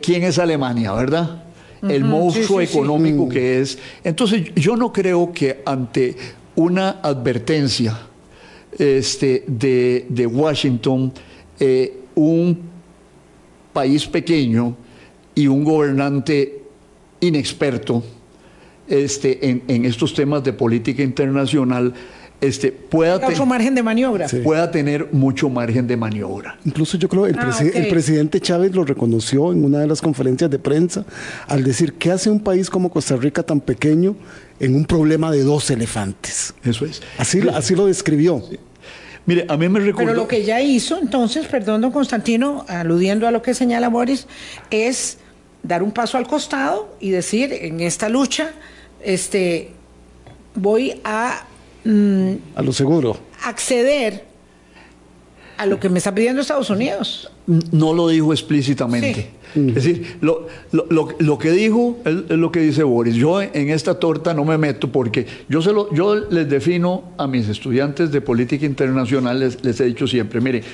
quién 0.00 0.22
es 0.22 0.38
Alemania, 0.38 0.92
¿verdad? 0.92 1.44
El 1.82 2.04
monstruo 2.04 2.60
económico 2.60 3.28
que 3.28 3.60
es. 3.60 3.78
Entonces, 4.04 4.54
yo 4.54 4.76
no 4.76 4.92
creo 4.92 5.32
que 5.32 5.62
ante 5.66 6.16
una 6.54 7.00
advertencia 7.02 7.98
este, 8.78 9.42
de, 9.48 10.06
de 10.08 10.26
Washington, 10.26 11.12
un 12.14 12.71
país 13.72 14.06
pequeño 14.06 14.76
y 15.34 15.46
un 15.46 15.64
gobernante 15.64 16.62
inexperto 17.20 18.02
este, 18.88 19.62
en, 19.66 19.84
estos 19.84 20.12
temas 20.12 20.42
de 20.44 20.52
política 20.52 21.02
internacional 21.02 21.94
este, 22.40 22.72
pueda, 22.72 23.20
tener 23.20 23.46
margen 23.46 23.74
de 23.76 23.82
maniobra. 23.84 24.26
pueda 24.42 24.68
tener 24.70 25.08
mucho 25.12 25.48
margen 25.48 25.86
de 25.86 25.96
maniobra. 25.96 26.58
Incluso 26.64 26.98
yo 26.98 27.08
creo 27.08 27.22
que 27.22 27.30
el, 27.30 27.38
ah, 27.38 27.56
el, 27.62 27.88
presidente 27.88 28.40
Chávez 28.40 28.74
lo 28.74 28.84
reconoció 28.84 29.52
en 29.52 29.64
una 29.64 29.78
de 29.78 29.86
las 29.86 30.02
conferencias 30.02 30.50
de 30.50 30.58
prensa 30.58 31.04
al 31.46 31.62
decir, 31.62 31.94
¿qué 31.94 32.10
hace 32.10 32.30
un 32.30 32.40
país 32.40 32.68
como 32.68 32.90
Costa 32.90 33.16
Rica 33.16 33.44
tan 33.44 33.60
pequeño 33.60 34.16
en 34.58 34.74
un 34.74 34.84
problema 34.84 35.30
de 35.30 35.44
dos 35.44 35.70
elefantes? 35.70 36.52
Eso 36.64 36.84
es. 36.84 37.00
Así, 37.16 37.40
así 37.54 37.76
lo 37.76 37.86
describió. 37.86 38.42
Mire, 39.26 39.46
a 39.48 39.56
mí 39.56 39.68
me 39.68 39.80
recuerda. 39.80 40.10
Pero 40.10 40.22
lo 40.22 40.28
que 40.28 40.44
ya 40.44 40.60
hizo, 40.60 40.98
entonces, 40.98 41.46
perdón, 41.46 41.80
don 41.80 41.92
Constantino, 41.92 42.64
aludiendo 42.68 43.28
a 43.28 43.30
lo 43.30 43.42
que 43.42 43.54
señala 43.54 43.88
Boris, 43.88 44.26
es 44.70 45.18
dar 45.62 45.82
un 45.82 45.92
paso 45.92 46.18
al 46.18 46.26
costado 46.26 46.96
y 47.00 47.10
decir, 47.10 47.52
en 47.52 47.80
esta 47.80 48.08
lucha, 48.08 48.50
este, 49.00 49.70
voy 50.54 51.00
a... 51.04 51.44
Mm, 51.84 52.32
a 52.56 52.62
lo 52.62 52.72
seguro. 52.72 53.16
Acceder 53.44 54.31
a 55.62 55.66
lo 55.66 55.78
que 55.78 55.88
me 55.88 55.98
está 55.98 56.12
pidiendo 56.12 56.40
Estados 56.40 56.70
Unidos. 56.70 57.30
No 57.46 57.92
lo 57.92 58.08
dijo 58.08 58.32
explícitamente. 58.32 59.30
Es 59.54 59.74
decir, 59.74 60.16
lo, 60.20 60.48
lo, 60.72 61.38
que 61.38 61.52
dijo 61.52 61.98
es, 62.04 62.30
lo 62.30 62.50
que 62.50 62.60
dice 62.60 62.82
Boris. 62.82 63.14
Yo 63.14 63.40
en 63.40 63.70
esta 63.70 63.94
torta 64.00 64.34
no 64.34 64.44
me 64.44 64.58
meto 64.58 64.90
porque 64.90 65.24
yo, 65.48 65.62
se 65.62 65.72
lo, 65.72 65.92
yo 65.94 66.16
les 66.16 66.48
defino 66.48 67.04
a 67.16 67.28
mis 67.28 67.48
estudiantes 67.48 68.10
de 68.10 68.20
política 68.20 68.66
internacional, 68.66 69.38
les, 69.38 69.80
he 69.80 69.84
dicho 69.84 70.08
siempre, 70.08 70.40
mire, 70.40 70.64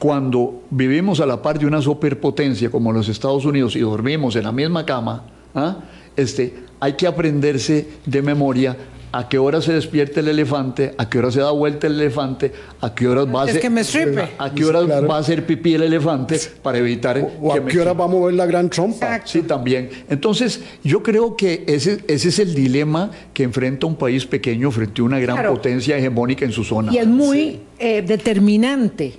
cuando 0.00 0.62
vivimos 0.70 1.20
a 1.20 1.26
la 1.26 1.40
par 1.40 1.60
de 1.60 1.66
una 1.66 1.80
superpotencia 1.80 2.68
como 2.68 2.92
los 2.92 3.08
Estados 3.08 3.44
Unidos 3.44 3.76
y 3.76 3.80
dormimos 3.80 4.34
en 4.34 4.42
la 4.42 4.50
misma 4.50 4.84
cama, 4.84 5.24
¿ah? 5.54 5.76
este, 6.16 6.52
hay 6.80 6.94
que 6.94 7.06
aprenderse 7.06 7.86
de 8.04 8.22
memoria 8.22 8.76
a 9.14 9.28
qué 9.28 9.38
hora 9.38 9.60
se 9.60 9.74
despierta 9.74 10.20
el 10.20 10.28
elefante, 10.28 10.94
a 10.96 11.08
qué 11.10 11.18
hora 11.18 11.30
se 11.30 11.40
da 11.40 11.50
vuelta 11.50 11.86
el 11.86 12.00
elefante, 12.00 12.50
a 12.80 12.94
qué 12.94 13.06
horas 13.06 13.26
va 13.26 13.42
a 13.42 13.44
Es 13.44 13.50
hacer, 13.50 13.62
que 13.62 13.70
me 13.70 13.84
stripe. 13.84 14.28
a 14.38 14.54
qué 14.54 14.64
horas 14.64 14.84
Claro. 14.86 15.06
va 15.06 15.16
a 15.16 15.18
hacer 15.20 15.44
pipí 15.44 15.74
el 15.74 15.82
elefante 15.82 16.40
para 16.62 16.78
evitar 16.78 17.18
¿O 17.40 17.52
que 17.52 17.58
a 17.58 17.62
me 17.62 17.70
qué 17.70 17.78
hora 17.80 17.92
va 17.92 18.06
a 18.06 18.08
mover 18.08 18.34
la 18.34 18.46
gran 18.46 18.70
trompa? 18.70 19.06
Exacto. 19.06 19.30
Sí, 19.30 19.42
también. 19.42 19.90
Entonces, 20.08 20.62
yo 20.82 21.02
creo 21.02 21.36
que 21.36 21.64
ese, 21.66 22.02
ese 22.08 22.28
es 22.30 22.38
el 22.38 22.54
dilema 22.54 23.10
que 23.34 23.42
enfrenta 23.42 23.86
un 23.86 23.96
país 23.96 24.24
pequeño 24.24 24.70
frente 24.70 25.02
a 25.02 25.04
una 25.04 25.20
gran 25.20 25.36
Claro. 25.36 25.54
potencia 25.54 25.96
hegemónica 25.98 26.44
en 26.46 26.52
su 26.52 26.64
zona. 26.64 26.92
Y 26.92 26.98
es 26.98 27.06
muy 27.06 27.60
eh, 27.78 28.00
determinante 28.02 29.14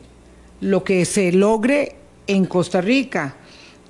lo 0.61 0.83
que 0.83 1.05
se 1.05 1.31
logre 1.31 1.95
en 2.25 2.45
Costa 2.45 2.81
Rica 2.81 3.35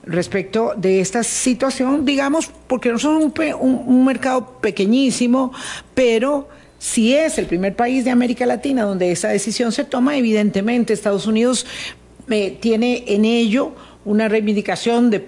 respecto 0.06 0.74
de 0.76 1.00
esta 1.00 1.24
situación, 1.24 2.06
digamos, 2.06 2.50
porque 2.68 2.92
no 2.92 3.00
somos 3.00 3.24
un, 3.24 3.34
un- 3.60 3.84
un 3.88 4.06
mercado 4.06 4.60
pequeñísimo, 4.62 5.52
pero 5.94 6.50
si 6.78 7.16
es 7.16 7.38
el 7.38 7.46
primer 7.46 7.76
país 7.76 8.04
de 8.04 8.12
América 8.12 8.46
Latina 8.46 8.84
donde 8.84 9.12
esa 9.12 9.30
decisión 9.30 9.72
se 9.72 9.86
toma, 9.86 10.18
evidentemente 10.18 10.92
Estados 10.94 11.28
Unidos 11.28 11.66
eh, 12.30 12.58
tiene 12.60 13.04
en 13.08 13.24
ello 13.26 13.72
una 14.06 14.28
reivindicación 14.28 15.10
de, 15.10 15.20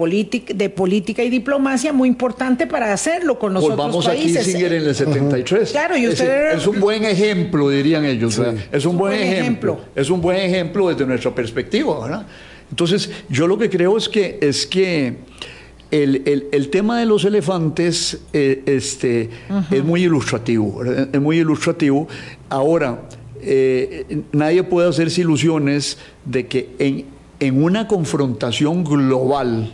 de 0.54 0.70
política 0.70 1.24
y 1.24 1.30
diplomacia 1.30 1.94
muy 1.94 2.10
importante 2.10 2.68
para 2.68 2.92
hacerlo 2.92 3.40
con 3.40 3.54
los 3.54 3.64
Volvamos 3.64 3.96
otros 4.06 4.14
países. 4.18 4.44
Kissinger 4.44 4.74
en 4.74 4.84
el 4.86 4.94
73. 4.96 5.72
Claro, 5.72 5.96
y 5.96 6.04
Es- 6.04 6.12
usted- 6.20 6.58
es, 6.58 6.68
un 6.68 6.82
buen 6.82 7.06
ejemplo, 7.06 7.70
dirían 7.70 8.04
ellos. 8.04 8.38
Es 8.74 8.84
un 8.86 8.98
buen, 8.98 9.14
ejemplo. 9.22 9.80
Es 9.96 10.10
un 10.10 10.20
buen 10.20 10.36
ejemplo 10.38 10.90
desde 10.90 11.06
nuestra 11.06 11.34
perspectiva, 11.34 12.02
¿verdad? 12.04 12.28
Entonces, 12.70 13.10
yo 13.30 13.48
lo 13.48 13.58
que 13.58 13.70
creo 13.70 13.98
es 13.98 14.10
que 14.10 14.38
es 14.42 14.66
que 14.66 15.18
el, 15.92 16.24
el- 16.26 16.48
el 16.52 16.70
tema 16.70 17.00
de 17.00 17.06
los 17.06 17.24
elefantes 17.26 18.20
eh, 18.34 18.64
este, 18.66 19.30
es 19.72 19.84
muy 19.84 20.04
ilustrativo, 20.04 20.84
es 20.84 21.22
muy 21.22 21.40
ilustrativo. 21.40 22.08
Ahora, 22.50 23.02
eh, 23.42 24.24
nadie 24.32 24.64
puede 24.64 24.90
hacerse 24.90 25.22
ilusiones 25.22 25.98
de 26.26 26.48
que 26.48 26.70
en, 26.80 27.06
en 27.40 27.64
una 27.64 27.88
confrontación 27.88 28.84
global, 28.84 29.72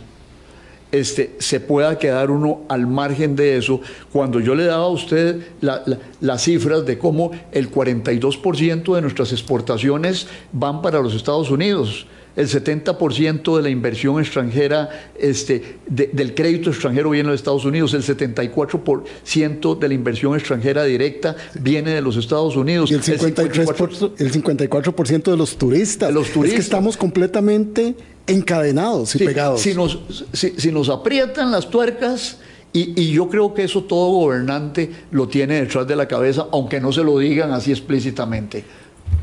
este, 0.92 1.36
se 1.38 1.58
pueda 1.58 1.98
quedar 1.98 2.30
uno 2.30 2.60
al 2.68 2.86
margen 2.86 3.34
de 3.34 3.56
eso, 3.56 3.80
cuando 4.12 4.40
yo 4.40 4.54
le 4.54 4.64
daba 4.64 4.84
a 4.84 4.88
usted 4.88 5.40
la- 5.62 5.82
la- 5.86 5.98
las 6.20 6.42
cifras 6.42 6.84
de 6.84 6.98
cómo 6.98 7.30
el 7.52 7.70
42% 7.70 8.94
de 8.94 9.00
nuestras 9.00 9.32
exportaciones 9.32 10.26
van 10.52 10.82
para 10.82 11.00
los 11.00 11.14
Estados 11.14 11.50
Unidos, 11.50 12.06
el 12.34 12.48
70% 12.48 13.56
de 13.56 13.62
la 13.62 13.68
inversión 13.68 14.18
extranjera, 14.20 14.88
este, 15.18 15.76
de- 15.86 16.08
del 16.12 16.34
crédito 16.34 16.70
extranjero 16.70 17.10
viene 17.10 17.28
de 17.28 17.32
los 17.32 17.40
Estados 17.40 17.64
Unidos, 17.64 17.92
el 17.94 18.02
74% 18.02 19.74
de 19.78 19.88
la 19.88 19.94
inversión 19.94 20.34
extranjera 20.34 20.84
directa 20.84 21.36
viene 21.60 21.90
de 21.92 22.00
los 22.00 22.16
Estados 22.16 22.56
Unidos. 22.56 22.90
Y 22.90 22.94
el 22.94 23.02
53%, 23.02 24.12
el 24.18 24.32
54% 24.32 25.30
de 25.30 25.36
los 25.36 25.56
turistas. 25.56 26.08
De 26.08 26.14
los 26.14 26.24
Es 26.24 26.28
que 26.30 26.34
turistas. 26.38 26.60
estamos 26.60 26.96
completamente 26.96 27.94
encadenados 28.26 29.14
y 29.14 29.18
Sí, 29.18 29.24
pegados. 29.24 29.60
Si 29.60 29.74
nos, 29.74 29.98
si, 30.32 30.50
si 30.56 30.70
nos 30.72 30.88
aprietan 30.88 31.50
las 31.50 31.68
tuercas, 31.70 32.38
y, 32.74 32.98
y 32.98 33.12
yo 33.12 33.28
creo 33.28 33.52
que 33.52 33.64
eso 33.64 33.82
todo 33.84 34.10
gobernante 34.12 34.90
lo 35.10 35.28
tiene 35.28 35.60
detrás 35.60 35.86
de 35.86 35.94
la 35.96 36.08
cabeza, 36.08 36.46
aunque 36.52 36.80
no 36.80 36.90
se 36.92 37.04
lo 37.04 37.18
digan 37.18 37.52
así 37.52 37.70
explícitamente. 37.70 38.64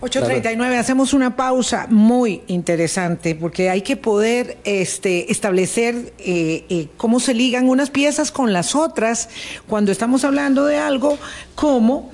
8.39, 0.02 0.78
hacemos 0.78 1.14
una 1.14 1.36
pausa 1.36 1.88
muy 1.90 2.42
interesante 2.48 3.36
porque 3.36 3.70
hay 3.70 3.82
que 3.82 3.98
poder 3.98 4.58
este, 4.64 5.30
establecer 5.30 6.14
eh, 6.20 6.64
eh, 6.70 6.88
cómo 6.96 7.20
se 7.20 7.34
ligan 7.34 7.68
unas 7.68 7.90
piezas 7.90 8.32
con 8.32 8.54
las 8.54 8.76
otras 8.76 9.28
cuando 9.68 9.92
estamos 9.92 10.24
hablando 10.24 10.64
de 10.64 10.78
algo 10.78 11.18
como 11.54 12.12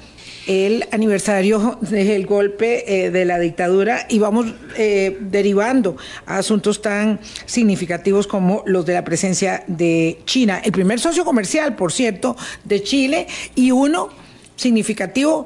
el 0.47 0.87
aniversario 0.91 1.77
del 1.81 2.25
golpe 2.25 3.05
eh, 3.05 3.11
de 3.11 3.23
la 3.23 3.37
dictadura 3.37 4.07
y 4.09 4.17
vamos 4.17 4.47
derivando 4.75 5.95
a 6.25 6.39
asuntos 6.39 6.81
tan 6.81 7.19
significativos 7.45 8.25
como 8.25 8.63
los 8.65 8.83
de 8.87 8.93
la 8.95 9.03
presencia 9.03 9.63
de 9.67 10.21
China, 10.25 10.59
el 10.63 10.71
primer 10.71 10.99
socio 10.99 11.23
comercial, 11.23 11.75
por 11.75 11.91
cierto, 11.91 12.35
de 12.63 12.81
Chile 12.81 13.27
y 13.53 13.69
uno 13.69 14.09
significativo 14.55 15.45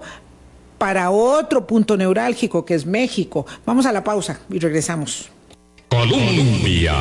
para 0.80 1.12
otro 1.12 1.68
punto 1.68 1.96
neurálgico 1.96 2.66
que 2.66 2.74
es 2.74 2.88
México. 2.88 3.46
Vamos 3.66 3.86
a 3.86 3.92
la 3.92 4.04
pausa 4.04 4.40
y 4.50 4.58
regresamos. 4.58 5.30
Colombia. 5.90 6.96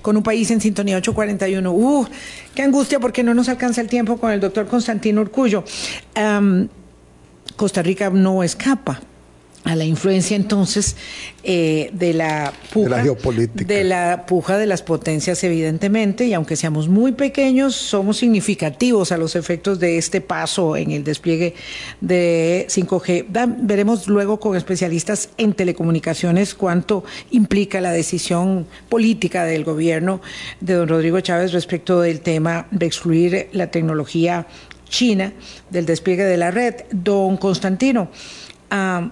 Con 0.00 0.16
un 0.16 0.22
país 0.24 0.50
en 0.50 0.60
sintonía 0.60 0.96
841. 0.96 1.72
¡Uh! 1.72 2.06
¡Qué 2.54 2.62
angustia 2.62 2.98
porque 2.98 3.22
no 3.22 3.34
nos 3.34 3.48
alcanza 3.48 3.80
el 3.80 3.88
tiempo 3.88 4.16
con 4.16 4.32
el 4.32 4.40
doctor 4.40 4.66
Constantino 4.66 5.20
Urcullo! 5.20 5.62
Costa 7.56 7.82
Rica 7.82 8.10
no 8.10 8.42
escapa 8.42 9.00
a 9.64 9.76
la 9.76 9.84
influencia 9.84 10.34
entonces 10.36 10.96
eh, 11.44 11.90
de 11.92 12.12
la 12.14 12.52
puja 12.72 12.88
De 12.88 12.96
la 12.96 13.02
geopolítica. 13.04 13.64
de 13.72 13.84
la 13.84 14.26
puja 14.26 14.58
de 14.58 14.66
las 14.66 14.82
potencias 14.82 15.44
evidentemente 15.44 16.26
y 16.26 16.34
aunque 16.34 16.56
seamos 16.56 16.88
muy 16.88 17.12
pequeños 17.12 17.76
somos 17.76 18.16
significativos 18.16 19.12
a 19.12 19.16
los 19.18 19.36
efectos 19.36 19.78
de 19.78 19.98
este 19.98 20.20
paso 20.20 20.76
en 20.76 20.90
el 20.90 21.04
despliegue 21.04 21.54
de 22.00 22.66
5G 22.68 23.26
Da- 23.28 23.46
veremos 23.46 24.08
luego 24.08 24.40
con 24.40 24.56
especialistas 24.56 25.28
en 25.38 25.52
telecomunicaciones 25.52 26.54
cuánto 26.56 27.04
implica 27.30 27.80
la 27.80 27.92
decisión 27.92 28.66
política 28.88 29.44
del 29.44 29.62
gobierno 29.62 30.20
de 30.60 30.74
don 30.74 30.88
Rodrigo 30.88 31.20
Chávez 31.20 31.52
respecto 31.52 32.00
del 32.00 32.20
tema 32.20 32.66
de 32.72 32.86
excluir 32.86 33.48
la 33.52 33.70
tecnología 33.70 34.46
china 34.88 35.32
del 35.70 35.86
despliegue 35.86 36.24
de 36.24 36.36
la 36.36 36.50
red 36.50 36.74
don 36.90 37.36
Constantino 37.36 38.10
ah, 38.70 39.10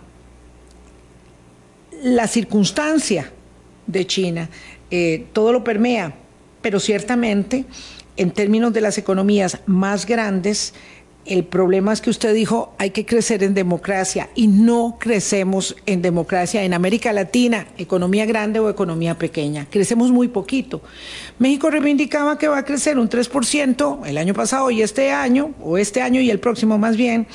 la 2.02 2.26
circunstancia 2.26 3.30
de 3.86 4.06
China, 4.06 4.48
eh, 4.90 5.26
todo 5.32 5.52
lo 5.52 5.64
permea, 5.64 6.14
pero 6.62 6.80
ciertamente 6.80 7.64
en 8.16 8.30
términos 8.30 8.72
de 8.72 8.80
las 8.80 8.98
economías 8.98 9.60
más 9.66 10.04
grandes, 10.06 10.74
el 11.26 11.44
problema 11.44 11.92
es 11.92 12.00
que 12.00 12.10
usted 12.10 12.34
dijo 12.34 12.74
hay 12.78 12.90
que 12.90 13.06
crecer 13.06 13.42
en 13.42 13.54
democracia 13.54 14.30
y 14.34 14.46
no 14.46 14.96
crecemos 14.98 15.76
en 15.86 16.02
democracia 16.02 16.64
en 16.64 16.74
América 16.74 17.12
Latina, 17.12 17.66
economía 17.78 18.26
grande 18.26 18.58
o 18.58 18.68
economía 18.68 19.16
pequeña. 19.16 19.66
Crecemos 19.70 20.10
muy 20.10 20.28
poquito. 20.28 20.82
México 21.38 21.70
reivindicaba 21.70 22.38
que 22.38 22.48
va 22.48 22.58
a 22.58 22.64
crecer 22.64 22.98
un 22.98 23.08
3% 23.08 24.06
el 24.06 24.18
año 24.18 24.34
pasado 24.34 24.70
y 24.70 24.82
este 24.82 25.12
año, 25.12 25.52
o 25.62 25.78
este 25.78 26.02
año 26.02 26.20
y 26.20 26.30
el 26.30 26.40
próximo 26.40 26.78
más 26.78 26.96
bien, 26.96 27.26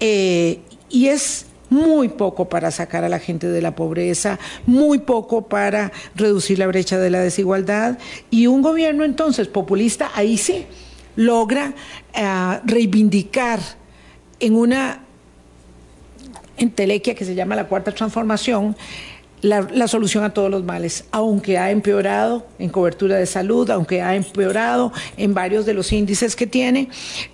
eh, 0.00 0.60
y 0.90 1.08
es 1.08 1.46
muy 1.70 2.08
poco 2.08 2.48
para 2.48 2.70
sacar 2.70 3.04
a 3.04 3.08
la 3.08 3.18
gente 3.18 3.48
de 3.48 3.62
la 3.62 3.74
pobreza, 3.74 4.38
muy 4.66 4.98
poco 4.98 5.48
para 5.48 5.92
reducir 6.14 6.58
la 6.58 6.66
brecha 6.66 6.98
de 6.98 7.10
la 7.10 7.20
desigualdad. 7.20 7.98
Y 8.30 8.46
un 8.46 8.62
gobierno 8.62 9.04
entonces 9.04 9.48
populista 9.48 10.10
ahí 10.14 10.36
sí 10.36 10.66
logra 11.16 11.74
eh, 12.12 12.60
reivindicar 12.64 13.60
en 14.40 14.56
una 14.56 15.00
entelequia 16.56 17.14
que 17.14 17.24
se 17.24 17.34
llama 17.34 17.56
la 17.56 17.66
cuarta 17.66 17.92
transformación 17.92 18.76
la, 19.44 19.88
solución 19.88 20.24
a 20.24 20.32
todos 20.32 20.50
los 20.50 20.64
males, 20.64 21.04
aunque 21.10 21.58
ha 21.58 21.70
empeorado 21.70 22.46
en 22.58 22.70
cobertura 22.70 23.16
de 23.16 23.26
salud, 23.26 23.68
aunque 23.70 24.00
ha 24.00 24.16
empeorado 24.16 24.90
en 25.18 25.34
varios 25.34 25.66
de 25.66 25.74
los 25.74 25.92
índices 25.92 26.34
que 26.34 26.46
tiene 26.46 26.88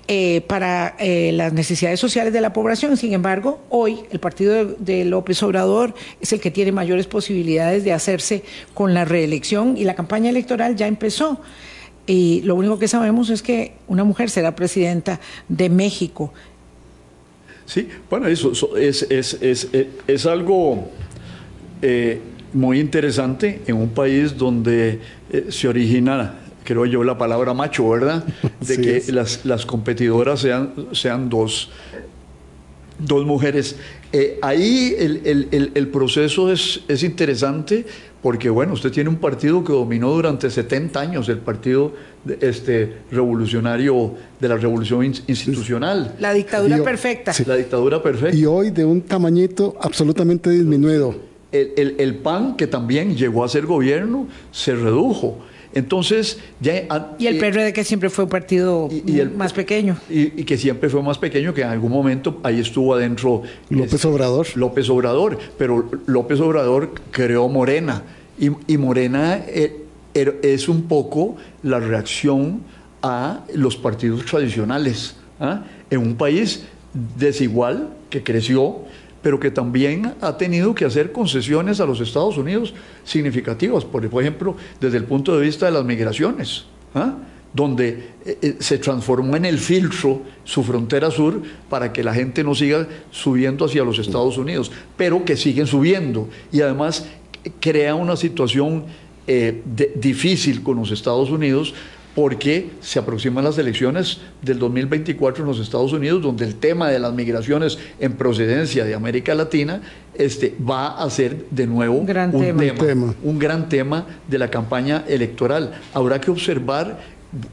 eh, 0.08 0.40
para 0.48 0.96
eh, 0.98 1.30
las 1.32 1.52
necesidades 1.52 2.00
sociales 2.00 2.32
de 2.32 2.40
la 2.40 2.52
población. 2.52 2.96
Sin 2.96 3.12
embargo, 3.12 3.60
hoy 3.70 4.00
el 4.10 4.18
partido 4.18 4.64
de, 4.64 5.04
López 5.04 5.40
Obrador 5.44 5.94
es 6.20 6.32
el 6.32 6.40
que 6.40 6.50
tiene 6.50 6.72
mayores 6.72 7.06
posibilidades 7.06 7.84
de 7.84 7.92
hacerse 7.92 8.42
con 8.74 8.92
la 8.92 9.04
reelección 9.04 9.76
y 9.76 9.84
la 9.84 9.94
campaña 9.94 10.30
electoral 10.30 10.74
ya 10.74 10.88
empezó. 10.88 11.40
Y 12.08 12.42
lo 12.42 12.56
único 12.56 12.80
que 12.80 12.88
sabemos 12.88 13.30
es 13.30 13.40
que 13.40 13.74
una 13.86 14.02
mujer 14.02 14.30
será 14.30 14.56
presidenta 14.56 15.20
de 15.48 15.70
México. 15.70 16.32
Sí, 17.66 17.88
bueno, 18.10 18.26
eso, 18.26 18.50
eso 18.50 18.76
es, 18.76 19.06
es, 19.10 19.34
es, 19.34 19.68
es, 19.72 19.86
es 20.08 20.26
algo 20.26 20.90
eh, 21.82 22.20
muy 22.52 22.80
interesante 22.80 23.60
en 23.66 23.76
un 23.76 23.90
país 23.90 24.36
donde 24.36 24.98
eh, 25.30 25.46
se 25.50 25.68
origina, 25.68 26.34
creo 26.64 26.84
yo, 26.86 27.04
la 27.04 27.16
palabra 27.16 27.54
macho, 27.54 27.88
¿verdad? 27.88 28.24
De 28.60 28.74
Sí 28.74 28.80
que 28.82 28.96
es. 28.98 29.08
las, 29.12 29.44
las 29.44 29.64
competidoras 29.66 30.40
sean, 30.40 30.72
sean 30.92 31.28
dos, 31.30 31.70
dos 32.98 33.24
mujeres. 33.24 33.76
Eh, 34.12 34.38
ahí 34.42 34.94
el, 34.98 35.20
el- 35.24 35.48
el- 35.52 35.70
el 35.74 35.88
proceso 35.88 36.50
es, 36.52 36.80
es 36.88 37.02
interesante 37.04 37.86
porque, 38.20 38.50
bueno, 38.50 38.74
usted 38.74 38.90
tiene 38.90 39.08
un 39.08 39.16
partido 39.16 39.62
que 39.64 39.72
dominó 39.72 40.10
durante 40.12 40.50
70 40.50 41.00
años, 41.00 41.28
el 41.28 41.38
partido 41.38 41.94
de- 42.24 42.36
este, 42.42 42.96
revolucionario 43.10 44.14
de 44.40 44.48
la 44.48 44.56
revolución 44.56 45.04
in- 45.04 45.14
institucional. 45.28 46.16
La 46.18 46.34
dictadura 46.34 46.82
perfecta. 46.82 47.32
sí. 47.32 47.44
La 47.46 47.54
dictadura 47.56 48.02
perfecta. 48.02 48.36
Y 48.36 48.44
hoy 48.44 48.70
de 48.70 48.84
un 48.84 49.00
tamañito 49.02 49.76
absolutamente 49.80 50.50
disminuido. 50.50 51.29
El, 51.52 51.72
el- 51.76 51.94
el 51.98 52.14
PAN, 52.16 52.56
que 52.56 52.66
también 52.66 53.16
llegó 53.16 53.44
a 53.44 53.48
ser 53.48 53.66
gobierno, 53.66 54.26
se 54.52 54.74
redujo. 54.74 55.38
Entonces, 55.72 56.38
ya... 56.60 57.14
Y 57.18 57.26
el 57.28 57.38
PRD 57.38 57.72
que 57.72 57.84
siempre 57.84 58.10
fue 58.10 58.24
un 58.24 58.30
partido 58.30 58.88
más 59.36 59.52
pequeño. 59.52 59.96
Y, 60.08 60.44
que 60.44 60.58
siempre 60.58 60.88
fue 60.88 61.02
más 61.02 61.18
pequeño, 61.18 61.54
que 61.54 61.62
en 61.62 61.68
algún 61.68 61.92
momento 61.92 62.40
ahí 62.42 62.58
estuvo 62.58 62.94
adentro... 62.94 63.42
López 63.68 64.04
Obrador. 64.04 64.46
López 64.56 64.90
Obrador, 64.90 65.38
pero 65.56 65.88
López 66.06 66.40
Obrador 66.40 66.90
creó 67.12 67.48
Morena. 67.48 68.02
Y, 68.38 68.76
Morena 68.78 69.44
eh, 69.46 69.84
er, 70.14 70.40
es 70.42 70.68
un 70.68 70.82
poco 70.88 71.36
la 71.62 71.78
reacción 71.78 72.62
a 73.02 73.44
los 73.54 73.76
partidos 73.76 74.24
tradicionales. 74.24 75.16
¿ah? 75.38 75.64
En 75.88 75.98
un 75.98 76.16
país 76.16 76.64
desigual 77.16 77.90
que 78.08 78.24
creció 78.24 78.78
pero 79.22 79.38
que 79.38 79.50
también 79.50 80.14
ha 80.20 80.36
tenido 80.36 80.74
que 80.74 80.84
hacer 80.84 81.12
concesiones 81.12 81.80
a 81.80 81.86
los 81.86 82.00
Estados 82.00 82.36
Unidos 82.38 82.74
significativas, 83.04 83.84
por 83.84 84.04
ejemplo, 84.04 84.56
desde 84.80 84.96
el 84.96 85.04
punto 85.04 85.36
de 85.36 85.44
vista 85.44 85.66
de 85.66 85.72
las 85.72 85.84
migraciones, 85.84 86.64
¿ah? 86.94 87.14
donde 87.52 88.10
eh, 88.24 88.38
eh, 88.40 88.56
se 88.60 88.78
transformó 88.78 89.36
en 89.36 89.44
el 89.44 89.58
filtro 89.58 90.22
su 90.44 90.62
frontera 90.62 91.10
sur 91.10 91.42
para 91.68 91.92
que 91.92 92.04
la 92.04 92.14
gente 92.14 92.44
no 92.44 92.54
siga 92.54 92.86
subiendo 93.10 93.64
hacia 93.64 93.84
los 93.84 93.98
Estados 93.98 94.38
Unidos, 94.38 94.70
pero 94.96 95.24
que 95.24 95.36
siguen 95.36 95.66
subiendo 95.66 96.28
y 96.52 96.60
además 96.60 97.08
crea 97.58 97.94
una 97.94 98.16
situación 98.16 98.84
eh, 99.26 99.62
difícil 99.94 100.62
con 100.62 100.76
los 100.76 100.90
Estados 100.90 101.30
Unidos 101.30 101.74
porque 102.20 102.68
se 102.82 102.98
aproximan 102.98 103.42
las 103.42 103.56
elecciones 103.56 104.18
del 104.42 104.58
2024 104.58 105.42
en 105.42 105.48
los 105.48 105.58
Estados 105.58 105.94
Unidos, 105.94 106.20
donde 106.20 106.44
el 106.44 106.56
tema 106.56 106.90
de 106.90 106.98
las 106.98 107.14
migraciones 107.14 107.78
en 107.98 108.12
procedencia 108.12 108.84
de 108.84 108.94
América 108.94 109.34
Latina 109.34 109.80
este, 110.14 110.54
va 110.60 111.02
a 111.02 111.08
ser 111.08 111.46
de 111.50 111.66
nuevo 111.66 111.94
un, 111.94 112.04
gran 112.04 112.30
tema. 112.30 113.14
un 113.22 113.38
gran 113.38 113.70
tema 113.70 114.04
de 114.28 114.36
la 114.36 114.50
campaña 114.50 115.02
electoral. 115.08 115.80
Habrá 115.94 116.20
que 116.20 116.30
observar 116.30 117.00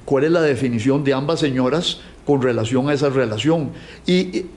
cuál 0.03 0.25
es 0.25 0.31
la 0.31 0.41
definición 0.41 1.01
de 1.05 1.13
ambas 1.13 1.39
señoras 1.39 2.01
con 2.25 2.41
relación 2.41 2.89
a 2.89 2.93
esa 2.93 3.09
relación 3.09 3.69
y, 4.05 4.47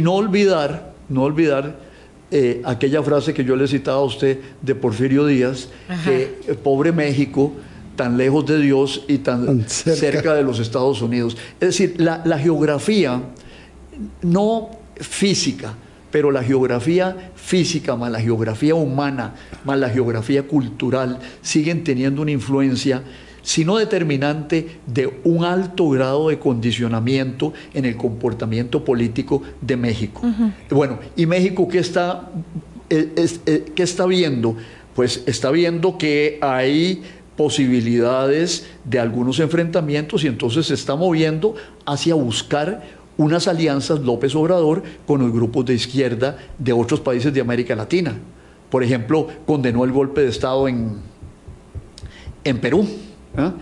no 0.00 0.14
olvidar, 0.14 0.94
no 1.10 1.24
olvidar 1.24 1.76
eh, 2.30 2.62
aquella 2.64 3.02
frase 3.02 3.34
que 3.34 3.44
yo 3.44 3.54
le 3.54 3.68
citaba 3.68 3.98
a 3.98 4.04
usted 4.04 4.38
de 4.62 4.74
Porfirio 4.74 5.26
Díaz, 5.26 5.68
que 6.04 6.38
eh, 6.48 6.54
pobre 6.54 6.90
México 6.90 7.52
tan 7.98 8.16
lejos 8.16 8.46
de 8.46 8.60
Dios 8.60 9.04
y 9.08 9.18
tan, 9.18 9.68
cerca. 9.68 10.32
de 10.32 10.44
los 10.44 10.60
Estados 10.60 11.02
Unidos. 11.02 11.36
Es 11.60 11.70
decir, 11.70 11.96
la, 11.98 12.38
geografía, 12.38 13.20
no 14.22 14.70
física, 14.94 15.74
pero 16.12 16.30
la 16.30 16.44
geografía 16.44 17.32
física 17.34 17.96
más 17.96 18.12
la 18.12 18.20
geografía 18.20 18.74
humana 18.74 19.34
más 19.64 19.78
la 19.78 19.90
geografía 19.90 20.44
cultural 20.44 21.18
siguen 21.42 21.82
teniendo 21.82 22.22
una 22.22 22.30
influencia, 22.30 23.02
si 23.42 23.64
no 23.64 23.76
determinante, 23.76 24.78
de 24.86 25.20
un 25.24 25.44
alto 25.44 25.90
grado 25.90 26.28
de 26.28 26.38
condicionamiento 26.38 27.52
en 27.74 27.84
el 27.84 27.96
comportamiento 27.96 28.84
político 28.84 29.42
de 29.60 29.76
México. 29.76 30.22
Bueno, 30.70 31.00
¿y 31.16 31.26
México 31.26 31.66
qué 31.66 31.80
está, 31.80 32.30
eh, 32.90 33.12
eh, 33.46 33.72
qué 33.74 33.82
está 33.82 34.06
viendo? 34.06 34.56
Pues 34.94 35.22
está 35.26 35.50
viendo 35.50 35.96
que 35.96 36.38
hay 36.40 37.02
posibilidades 37.38 38.66
de 38.84 38.98
algunos 38.98 39.38
enfrentamientos 39.38 40.24
y 40.24 40.26
entonces 40.26 40.66
se 40.66 40.74
está 40.74 40.96
moviendo 40.96 41.54
hacia 41.86 42.14
buscar 42.14 42.82
unas 43.16 43.46
alianzas 43.46 44.00
López 44.00 44.34
Obrador 44.34 44.82
con 45.06 45.20
los 45.20 45.32
grupos 45.32 45.64
de 45.64 45.74
izquierda 45.74 46.36
de 46.58 46.72
otros 46.72 46.98
países 46.98 47.32
de 47.32 47.40
América 47.40 47.76
Latina. 47.76 48.16
Por 48.68 48.82
ejemplo, 48.82 49.28
condenó 49.46 49.84
el 49.84 49.92
golpe 49.92 50.22
de 50.22 50.28
Estado 50.30 50.66
en, 50.66 50.96
en 52.42 52.58
Perú. 52.58 52.88
¿ah? 53.36 53.52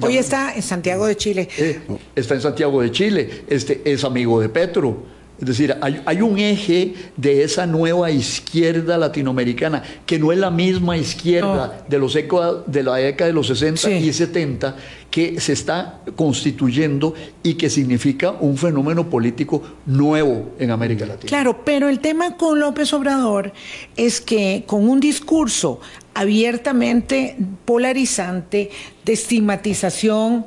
Hoy 0.00 0.16
está 0.16 0.54
en 0.54 0.62
Santiago 0.62 1.06
de 1.06 1.16
Chile. 1.16 1.48
Eh, 1.58 1.80
está 2.14 2.34
en 2.34 2.40
Santiago 2.40 2.80
de 2.82 2.92
Chile. 2.92 3.42
Este, 3.48 3.82
es 3.84 4.04
amigo 4.04 4.40
de 4.40 4.48
Petro. 4.48 5.02
Es 5.38 5.46
decir, 5.46 5.76
hay, 5.82 6.22
un 6.22 6.38
eje 6.38 6.94
de 7.16 7.42
esa 7.42 7.66
nueva 7.66 8.10
izquierda 8.10 8.96
latinoamericana, 8.96 9.82
que 10.06 10.18
no 10.18 10.32
es 10.32 10.38
la 10.38 10.50
misma 10.50 10.96
izquierda 10.96 11.84
de, 11.86 11.98
los 11.98 12.14
de 12.14 12.82
la 12.82 12.96
década 12.96 13.28
de 13.28 13.34
los 13.34 13.48
60 13.48 13.90
y 13.90 14.12
70, 14.12 14.76
que 15.10 15.38
se 15.38 15.52
está 15.52 16.00
constituyendo 16.16 17.12
y 17.42 17.54
que 17.54 17.68
significa 17.68 18.30
un 18.32 18.56
fenómeno 18.56 19.10
político 19.10 19.62
nuevo 19.84 20.54
en 20.58 20.70
América 20.70 21.04
Latina. 21.04 21.28
Claro, 21.28 21.64
pero 21.64 21.90
el 21.90 22.00
tema 22.00 22.38
con 22.38 22.58
López 22.58 22.94
Obrador 22.94 23.52
es 23.96 24.22
que 24.22 24.64
con 24.66 24.88
un 24.88 25.00
discurso 25.00 25.80
abiertamente 26.14 27.36
polarizante, 27.66 28.70
de 29.04 29.12
estigmatización 29.12 30.46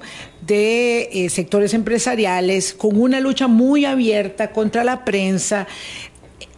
de 0.49 1.09
eh, 1.13 1.29
sectores 1.29 1.75
empresariales, 1.75 2.73
con 2.73 2.99
una 2.99 3.19
lucha 3.19 3.47
muy 3.47 3.85
abierta 3.85 4.51
contra 4.51 4.83
la 4.83 5.05
prensa, 5.05 5.67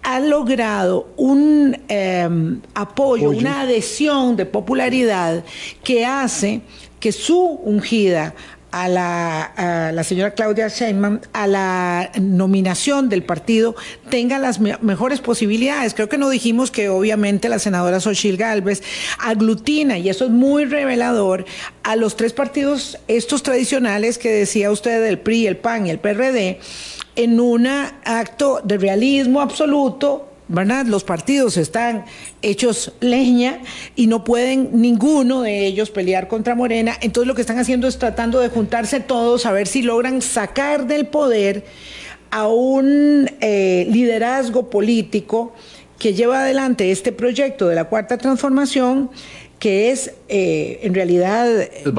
ha 0.02 0.20
logrado 0.22 1.10
un 1.18 1.78
em, 1.90 2.62
apoyo, 2.74 3.30
una 3.30 3.62
adhesión 3.62 4.38
de 4.38 4.46
popularidad 4.46 5.44
que 5.84 6.06
hace 6.06 6.62
que 7.00 7.12
su 7.12 7.38
ungida 7.38 8.34
a 8.72 8.88
la, 8.88 10.04
señora 10.04 10.32
Claudia 10.32 10.68
Sheinbaum 10.68 11.20
a 11.34 11.48
la 11.48 12.12
nominación 12.20 13.10
del 13.10 13.24
partido 13.24 13.76
tenga 14.10 14.40
las 14.40 14.60
mejores 14.60 15.20
posibilidades. 15.20 15.94
Creo 15.94 16.10
que 16.10 16.18
no 16.18 16.30
dijimos 16.30 16.72
que 16.72 16.90
obviamente 16.90 17.50
la 17.50 17.60
senadora 17.60 18.00
Xochil 18.00 18.38
Gálvez 18.38 18.82
aglutina, 19.20 19.98
y 19.98 20.10
eso 20.10 20.26
es 20.26 20.32
muy 20.32 20.66
revelador, 20.66 21.46
a 21.84 21.96
los 21.96 22.16
tres 22.16 22.34
partidos, 22.34 22.98
estos 23.08 23.44
tradicionales 23.44 24.18
que 24.18 24.30
decía 24.30 24.72
usted, 24.72 25.06
el 25.06 25.20
PRI, 25.20 25.48
el 25.48 25.58
PAN 25.58 25.88
y 25.88 25.90
el 25.90 26.00
PRD, 26.00 26.60
en 27.16 27.40
un 27.40 27.68
acto 27.68 28.62
de 28.64 28.78
realismo 28.78 29.42
absoluto, 29.42 30.31
¿verdad? 30.52 30.86
Los 30.86 31.04
partidos 31.04 31.56
están 31.56 32.06
hechos 32.42 32.92
leña 33.00 33.62
y 33.96 34.08
no 34.08 34.24
pueden 34.24 34.70
ninguno 34.82 35.42
de 35.42 35.66
ellos 35.66 35.90
pelear 35.92 36.28
contra 36.28 36.56
Morena. 36.56 36.98
Entonces 37.02 37.28
lo 37.28 37.36
que 37.36 37.42
están 37.42 37.58
haciendo 37.58 37.88
es 37.88 37.98
tratando 37.98 38.40
de 38.40 38.50
juntarse 38.50 39.00
todos 39.00 39.46
a 39.46 39.54
ver 39.54 39.68
si 39.68 39.82
logran 39.82 40.22
sacar 40.22 40.88
del 40.88 41.08
poder 41.08 41.66
a 42.32 42.48
un 42.48 43.30
eh, 43.40 43.88
liderazgo 43.90 44.70
político 44.70 45.54
que 45.98 46.14
lleva 46.14 46.42
adelante 46.42 46.92
este 46.92 47.12
proyecto 47.12 47.68
de 47.68 47.76
la 47.76 47.86
cuarta 47.86 48.18
transformación 48.18 49.10
que 49.60 49.92
es 49.92 50.14
eh, 50.28 50.80
en 50.82 50.94
realidad 50.96 51.48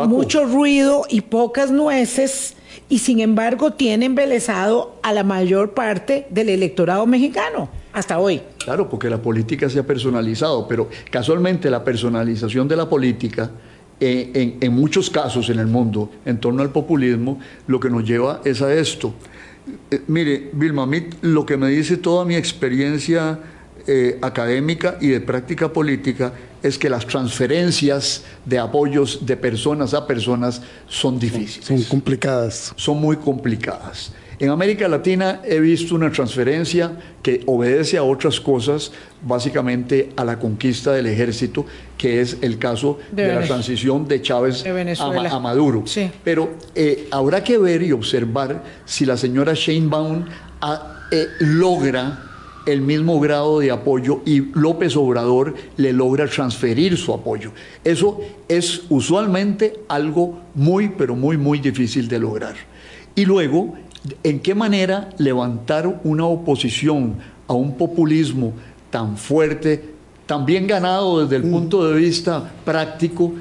mucho 0.09 0.45
ruido 0.45 1.07
y 1.09 1.21
pocas 1.21 1.71
nueces 1.71 2.55
y 2.89 2.99
sin 2.99 3.21
embargo 3.21 3.75
tiene 3.75 4.07
embelesado 4.07 4.99
a 5.03 5.13
la 5.13 5.23
mayor 5.23 5.73
parte 5.75 6.27
del 6.31 6.49
electorado 6.49 7.07
mexicano 7.07 7.82
hasta 7.93 8.19
hoy. 8.19 8.43
Claro, 8.59 8.89
porque 8.89 9.11
la 9.11 9.21
política 9.21 9.69
se 9.69 9.79
ha 9.79 9.87
personalizado, 9.87 10.67
pero 10.67 10.89
casualmente 11.11 11.71
la 11.71 11.85
personalización 11.85 12.69
de 12.69 12.77
la 12.77 12.89
política 12.89 13.51
eh, 14.01 14.59
en, 14.61 14.73
muchos 14.73 15.11
casos 15.11 15.49
en 15.49 15.61
el 15.61 15.69
mundo 15.69 16.11
en 16.25 16.39
torno 16.39 16.63
al 16.63 16.71
populismo 16.71 17.39
lo 17.69 17.79
que 17.79 17.89
nos 17.89 18.05
lleva 18.05 18.41
es 18.45 18.61
a 18.61 18.75
esto. 18.75 19.15
Eh, 19.91 20.03
mire, 20.09 20.51
Vilma, 20.53 20.83
a 20.83 20.87
mí 20.87 21.07
lo 21.21 21.47
que 21.47 21.57
me 21.57 21.69
dice 21.69 21.99
toda 21.99 22.25
mi 22.25 22.35
experiencia 22.35 23.39
eh, 23.87 24.19
académica 24.21 24.97
y 25.01 25.09
de 25.09 25.21
práctica 25.21 25.73
política 25.73 26.33
es 26.63 26.79
que 26.79 26.89
las 26.89 27.07
transferencias 27.07 28.25
de 28.45 28.59
apoyos 28.59 29.27
de 29.27 29.37
personas 29.37 29.95
a 29.95 30.07
personas 30.07 30.63
son 30.89 31.19
difíciles. 31.19 31.67
Son 31.67 31.83
complicadas. 31.85 32.73
Son 32.77 33.01
muy 33.01 33.17
complicadas. 33.17 34.13
En 34.43 34.51
América 34.51 34.89
Latina 34.89 35.41
he 35.45 35.61
visto 35.61 35.95
una 35.95 36.11
transferencia 36.11 36.99
que 37.23 37.45
obedece 37.47 37.97
a 37.97 38.03
otras 38.03 38.41
cosas, 38.41 38.91
básicamente 39.23 40.11
a 40.17 40.25
la 40.25 40.41
conquista 40.41 40.91
del 40.91 41.07
ejército, 41.07 41.65
que 41.97 42.21
es 42.21 42.39
el 42.41 42.59
caso 42.59 42.99
de, 43.13 43.37
la 43.37 43.43
transición 43.43 44.09
de 44.09 44.21
Chávez 44.21 44.65
a, 44.99 45.39
Maduro. 45.39 45.85
Pero 46.25 46.57
eh, 46.75 47.07
habrá 47.13 47.45
que 47.45 47.57
ver 47.57 47.85
y 47.85 47.93
observar 47.93 48.65
si 48.85 49.07
la 49.07 49.17
señora 49.17 49.55
Sheinbaum 49.55 50.25
eh, 51.13 51.27
logra 51.39 52.25
el 52.67 52.81
mismo 52.81 53.21
grado 53.21 53.61
de 53.61 53.71
apoyo 53.71 54.23
y 54.27 54.41
López 54.59 54.97
Obrador 54.97 55.55
le 55.77 55.93
logra 55.93 56.27
transferir 56.27 56.97
su 56.97 57.15
apoyo. 57.15 57.53
Eso 57.85 58.21
es 58.49 58.83
usualmente 58.89 59.85
algo 59.87 60.41
muy, 60.57 60.89
pero 60.89 61.15
muy, 61.15 61.37
muy 61.37 61.61
difícil 61.61 62.09
de 62.09 62.19
lograr. 62.19 62.57
Y 63.15 63.25
luego 63.25 63.77
¿En 64.23 64.41
qué 64.41 64.55
manera 64.55 65.11
levantar 65.19 66.01
una 66.05 66.27
oposición 66.27 67.17
a 67.47 67.55
un 67.55 67.77
populismo 67.77 68.53
tan 68.91 69.17
fuerte, 69.17 69.93
tan 70.27 70.45
bien 70.45 70.67
ganado 70.67 71.23
desde 71.23 71.37
el 71.37 71.45
mm. 71.45 71.51
punto 71.51 71.89
de 71.89 71.99
vista 71.99 72.53
práctico 72.65 73.33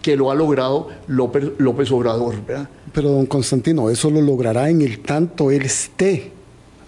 que 0.00 0.16
lo 0.16 0.30
ha 0.30 0.34
logrado 0.34 0.88
López, 1.06 1.90
Obrador? 1.90 2.36
Pero 2.92 3.10
don 3.10 3.26
Constantino, 3.26 3.90
eso 3.90 4.10
lo 4.10 4.20
logrará 4.20 4.70
en 4.70 4.80
el 4.82 5.00
tanto 5.00 5.50
él 5.50 5.62
esté 5.62 6.32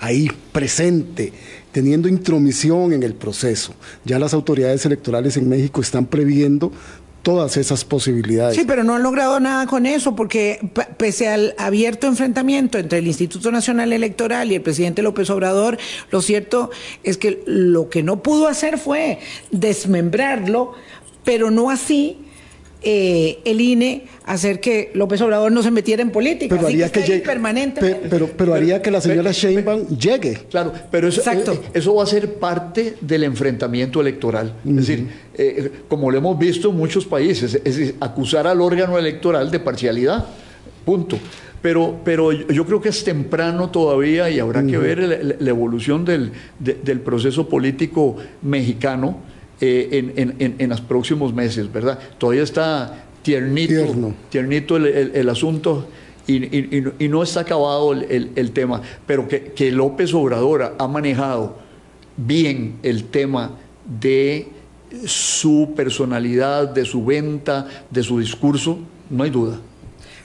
ahí 0.01 0.31
presente, 0.53 1.33
teniendo 1.73 2.09
intromisión 2.09 2.93
en 2.93 3.03
el 3.03 3.15
proceso. 3.15 3.75
Ya 4.05 4.19
las 4.19 4.35
autoridades 4.35 4.85
electorales 4.87 5.37
en 5.37 5.49
México 5.49 5.81
están 5.81 6.07
previendo 6.07 6.73
todas 7.27 7.57
esas 7.57 7.85
posibilidades. 7.85 8.55
Sí, 8.55 8.63
pero 8.65 8.85
no 8.85 8.95
han 8.95 9.03
logrado 9.03 9.41
nada 9.41 9.67
con 9.67 9.85
eso, 9.85 10.15
porque 10.15 10.61
pese 10.97 11.27
al 11.27 11.57
abierto 11.59 12.07
enfrentamiento 12.07 12.79
entre 12.79 13.01
el 13.01 13.07
Instituto 13.09 13.51
Nacional 13.51 13.93
Electoral 13.93 14.53
y 14.53 14.55
el 14.55 14.63
presidente 14.63 15.03
López 15.03 15.29
Obrador, 15.31 15.77
lo 16.13 16.23
cierto 16.23 16.71
es 17.03 17.19
que 17.19 17.43
lo 17.45 17.91
que 17.91 18.05
no 18.05 18.23
pudo 18.23 18.47
hacer 18.47 18.79
fue 18.79 19.19
desmembrarlo, 19.51 20.75
pero 21.25 21.51
no 21.51 21.69
así 21.69 22.26
eh, 22.83 23.39
el 23.45 23.61
INE 23.61 24.05
hacer 24.27 24.61
que 24.61 24.91
López 24.95 25.21
Obrador 25.23 25.51
no 25.51 25.63
se 25.63 25.71
metiera 25.71 26.03
en 26.03 26.11
política. 26.11 26.55
Pero 26.55 26.69
haría 26.69 26.91
que, 26.91 27.01
llegue, 27.03 27.25
pero, 28.11 28.29
pero, 28.37 28.55
haría 28.55 28.83
que 28.83 28.91
la 28.91 29.01
señora 29.01 29.33
Sheinbaum 29.33 29.89
llegue. 29.97 30.41
Claro, 30.51 30.73
pero 30.91 31.09
eso, 31.09 31.23
eh, 31.31 31.61
eso 31.73 31.95
va 31.95 32.03
a 32.03 32.07
ser 32.07 32.35
parte 32.35 32.97
del 33.01 33.25
enfrentamiento 33.25 34.01
electoral. 34.01 34.55
Es 34.67 34.77
decir, 34.77 35.09
eh, 35.35 35.71
como 35.89 36.11
lo 36.11 36.19
hemos 36.19 36.39
visto 36.39 36.71
en 36.71 36.77
muchos 36.77 37.07
países, 37.07 37.55
es 37.55 37.77
decir, 37.77 37.97
acusar 38.01 38.47
al 38.47 38.61
órgano 38.61 38.99
electoral 38.99 39.51
de 39.51 39.59
parcialidad. 39.59 40.27
Punto. 40.85 41.19
Pero, 41.63 41.99
pero 42.05 42.31
yo 42.31 42.65
creo 42.65 42.81
que 42.81 42.91
es 42.91 43.03
temprano 43.03 43.71
todavía 43.71 44.31
y 44.31 44.39
habrá 44.39 44.65
que 44.65 44.79
ver 44.79 45.37
la, 45.41 45.51
evolución 45.51 46.05
del, 46.05 46.31
del 46.61 47.01
proceso 47.01 47.49
político 47.49 48.17
mexicano 48.43 49.19
eh, 49.61 50.13
en, 50.17 50.55
en, 50.59 50.69
los 50.69 50.81
próximos 50.81 51.33
meses, 51.35 51.73
¿verdad? 51.73 51.99
Todavía 52.19 52.43
está 52.43 53.05
tiernito, 53.23 54.13
tiernito 54.29 54.77
el, 54.77 55.29
asunto 55.29 55.89
y, 56.27 57.09
no 57.09 57.23
está 57.23 57.41
acabado 57.41 57.93
el, 57.93 58.51
tema, 58.53 58.83
pero 59.07 59.27
que, 59.27 59.53
que 59.53 59.73
López 59.73 60.13
Obrador 60.15 60.77
ha 60.79 60.89
manejado 60.89 61.57
bien 62.17 62.77
el 62.83 63.05
tema 63.05 63.53
de 64.01 64.49
su 65.07 65.73
personalidad, 65.75 66.69
de 66.69 66.85
su 66.85 67.05
venta, 67.05 67.67
de 67.91 68.03
su 68.03 68.19
discurso, 68.19 68.79
no 69.11 69.25
hay 69.25 69.31
duda. 69.31 69.59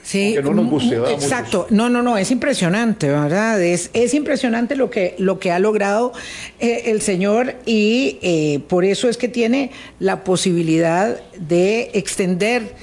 Sí, 0.02 0.34
no 0.42 0.52
nos 0.52 0.68
guste, 0.68 0.96
exacto. 0.96 1.66
No, 1.70 1.88
no, 1.88 2.02
no, 2.02 2.18
es 2.18 2.30
impresionante, 2.30 3.08
¿verdad? 3.08 3.62
Es, 3.62 3.90
es 3.92 4.14
impresionante 4.14 4.74
lo 4.74 4.90
que, 4.90 5.14
lo 5.18 5.38
que 5.38 5.52
ha 5.52 5.60
logrado 5.60 6.12
eh, 6.58 6.82
el 6.86 7.00
señor 7.00 7.54
y 7.66 8.18
eh, 8.20 8.60
por 8.68 8.84
eso 8.84 9.08
es 9.08 9.16
que 9.16 9.28
tiene 9.28 9.70
la 10.00 10.24
posibilidad 10.24 11.20
de 11.38 11.90
extender 11.94 12.74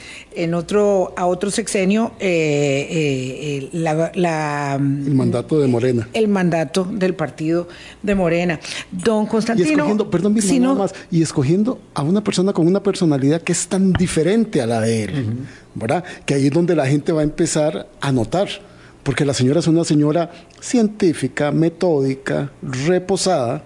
en 0.43 0.53
otro 0.53 1.13
a 1.15 1.25
otro 1.25 1.51
sexenio 1.51 2.11
eh, 2.19 3.69
la, 3.71 4.75
el 4.75 5.15
mandato 5.15 5.59
de 5.59 5.67
Morena 5.67 6.09
el 6.13 6.27
mandato 6.27 6.85
del 6.85 7.13
partido 7.13 7.67
de 8.01 8.15
Morena 8.15 8.59
don 8.91 9.25
Constantino 9.25 9.69
y 9.69 9.73
escogiendo 9.73 10.09
perdón 10.09 10.77
más 10.77 10.93
y 11.11 11.21
escogiendo 11.21 11.79
a 11.93 12.03
una 12.03 12.23
persona 12.23 12.53
con 12.53 12.67
una 12.67 12.81
personalidad 12.81 13.41
que 13.41 13.51
es 13.51 13.67
tan 13.67 13.93
diferente 13.93 14.61
a 14.61 14.67
la 14.67 14.81
de 14.81 15.03
él 15.03 15.37
¿verdad? 15.75 16.03
Que 16.25 16.35
ahí 16.35 16.47
es 16.47 16.53
donde 16.53 16.75
la 16.75 16.85
gente 16.85 17.11
va 17.11 17.21
a 17.21 17.23
empezar 17.23 17.87
a 18.01 18.11
notar, 18.11 18.49
porque 19.03 19.25
la 19.25 19.33
señora 19.33 19.59
es 19.59 19.67
una 19.67 19.83
señora 19.83 20.31
científica, 20.59 21.51
metódica, 21.51 22.51
reposada. 22.61 23.63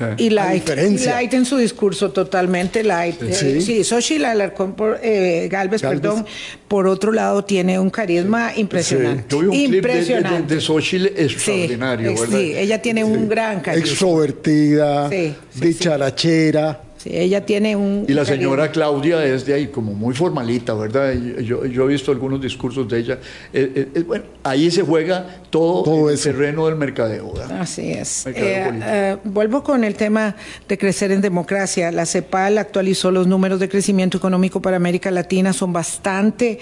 Eh. 0.00 0.14
Y 0.16 0.30
light, 0.30 0.68
y 0.68 0.98
light 1.04 1.34
en 1.34 1.44
su 1.44 1.58
discurso, 1.58 2.10
totalmente 2.10 2.82
light. 2.82 3.20
Sí, 3.32 3.60
sí 3.60 3.84
Xochitl 3.84 4.24
Alarcón 4.24 4.72
por, 4.74 4.98
eh, 5.02 5.46
Galvez, 5.50 5.82
perdón, 5.82 6.24
por 6.68 6.86
otro 6.86 7.12
lado 7.12 7.44
tiene 7.44 7.78
un 7.78 7.90
carisma 7.90 8.52
impresionante. 8.56 9.24
Sí. 9.28 9.36
un 9.36 9.54
impresionante. 9.54 10.38
Clip 10.38 10.48
de, 10.48 10.60
Xochitl 10.60 11.06
extraordinario, 11.06 12.14
¿verdad? 12.14 12.38
Sí, 12.38 12.52
ella 12.56 12.80
tiene 12.80 13.04
un 13.04 13.28
gran 13.28 13.60
carisma. 13.60 13.86
Extrovertida, 13.86 15.10
dicharachera. 15.54 16.80
Sí, 17.02 17.08
ella 17.14 17.46
tiene 17.46 17.76
un... 17.76 18.04
Y 18.06 18.12
la 18.12 18.26
señora 18.26 18.70
Claudia 18.70 19.24
es 19.24 19.46
de 19.46 19.54
ahí 19.54 19.68
como 19.68 19.94
muy 19.94 20.14
formalita, 20.14 20.74
¿verdad? 20.74 21.14
Yo, 21.14 21.64
yo 21.64 21.84
he 21.84 21.88
visto 21.88 22.12
algunos 22.12 22.42
discursos 22.42 22.86
de 22.90 22.98
ella. 22.98 23.18
Eh, 23.54 23.88
eh, 23.94 24.02
bueno, 24.02 24.26
ahí 24.44 24.70
se 24.70 24.82
juega 24.82 25.40
todo, 25.48 26.10
el 26.10 26.20
terreno 26.20 26.66
del 26.66 26.76
mercadeo. 26.76 27.32
¿verdad? 27.32 27.62
Así 27.62 27.90
es. 27.90 28.26
Eh, 28.26 29.16
vuelvo 29.24 29.62
con 29.62 29.82
el 29.82 29.94
tema 29.94 30.36
de 30.68 30.76
crecer 30.76 31.10
en 31.10 31.22
democracia. 31.22 31.90
La 31.90 32.04
CEPAL 32.04 32.58
actualizó 32.58 33.10
los 33.10 33.26
números 33.26 33.60
de 33.60 33.70
crecimiento 33.70 34.18
económico 34.18 34.60
para 34.60 34.76
América 34.76 35.10
Latina. 35.10 35.54
Son 35.54 35.72
bastante 35.72 36.58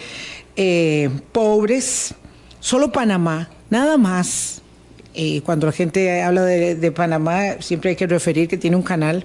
pobres. 1.33 2.15
Solo 2.61 2.93
Panamá, 2.93 3.51
nada 3.71 3.97
más. 3.99 4.63
cuando 5.45 5.67
la 5.67 5.73
gente 5.73 6.23
habla 6.23 6.45
de, 6.45 6.77
de 6.77 6.93
Panamá, 6.93 7.57
siempre 7.59 7.91
hay 7.91 7.97
que 7.97 8.07
referir 8.07 8.47
que 8.47 8.57
tiene 8.57 8.77
un 8.77 8.85
canal 8.85 9.25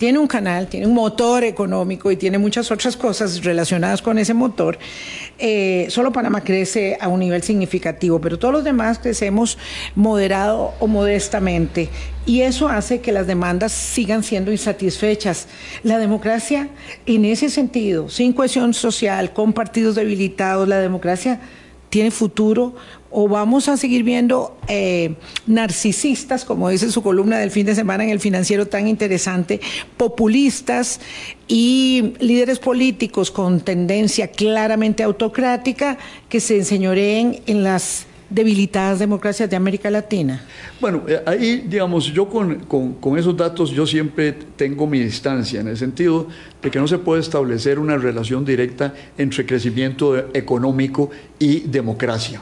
tiene 0.00 0.18
un 0.18 0.28
canal, 0.28 0.66
tiene 0.66 0.86
un 0.86 0.94
motor 0.94 1.44
económico 1.44 2.10
y 2.10 2.16
tiene 2.16 2.38
muchas 2.38 2.70
otras 2.70 2.96
cosas 2.96 3.44
relacionadas 3.44 4.00
con 4.00 4.18
ese 4.18 4.32
motor, 4.32 4.78
eh, 5.38 5.88
solo 5.90 6.10
Panamá 6.10 6.40
crece 6.40 6.96
a 6.98 7.08
un 7.08 7.20
nivel 7.20 7.42
significativo, 7.42 8.18
pero 8.18 8.38
todos 8.38 8.54
los 8.54 8.64
demás 8.64 8.98
crecemos 8.98 9.58
moderado 9.94 10.72
o 10.80 10.86
modestamente. 10.86 11.90
Y 12.24 12.40
eso 12.40 12.70
hace 12.70 13.02
que 13.02 13.12
las 13.12 13.26
demandas 13.26 13.72
sigan 13.72 14.22
siendo 14.22 14.50
insatisfechas. 14.50 15.48
La 15.82 15.98
democracia, 15.98 16.70
en 17.04 17.26
ese 17.26 17.50
sentido, 17.50 18.08
sin 18.08 18.32
cohesión 18.32 18.72
social, 18.72 19.34
con 19.34 19.52
partidos 19.52 19.96
debilitados, 19.96 20.66
la 20.66 20.78
democracia 20.78 21.40
tiene 21.90 22.10
futuro 22.10 22.74
o 23.10 23.28
vamos 23.28 23.68
a 23.68 23.76
seguir 23.76 24.04
viendo 24.04 24.56
eh, 24.68 25.16
narcisistas, 25.46 26.44
como 26.44 26.68
dice 26.68 26.90
su 26.92 27.02
columna 27.02 27.38
del 27.38 27.50
fin 27.50 27.66
de 27.66 27.74
semana 27.74 28.04
en 28.04 28.10
el 28.10 28.20
financiero 28.20 28.68
tan 28.68 28.86
interesante, 28.86 29.60
populistas 29.96 31.00
y 31.48 32.14
líderes 32.20 32.60
políticos 32.60 33.32
con 33.32 33.60
tendencia 33.60 34.28
claramente 34.28 35.02
autocrática 35.02 35.98
que 36.28 36.40
se 36.40 36.56
enseñoreen 36.56 37.40
en 37.46 37.64
las 37.64 38.06
debilitadas 38.30 39.00
democracias 39.00 39.50
de 39.50 39.56
América 39.56 39.90
Latina? 39.90 40.42
Bueno, 40.80 41.02
eh, 41.06 41.20
ahí, 41.26 41.64
digamos, 41.68 42.06
yo 42.06 42.28
con, 42.28 42.60
con, 43.00 43.18
esos 43.18 43.36
datos 43.36 43.70
yo 43.70 43.86
siempre 43.86 44.32
tengo 44.32 44.86
mi 44.86 45.00
distancia, 45.00 45.60
en 45.60 45.68
el 45.68 45.76
sentido 45.76 46.28
de 46.62 46.70
que 46.70 46.78
no 46.78 46.86
se 46.86 46.98
puede 46.98 47.20
establecer 47.20 47.78
una 47.78 47.96
relación 47.96 48.44
directa 48.44 48.94
entre 49.18 49.44
crecimiento 49.46 50.16
económico 50.34 51.10
y 51.38 51.60
democracia. 51.60 52.40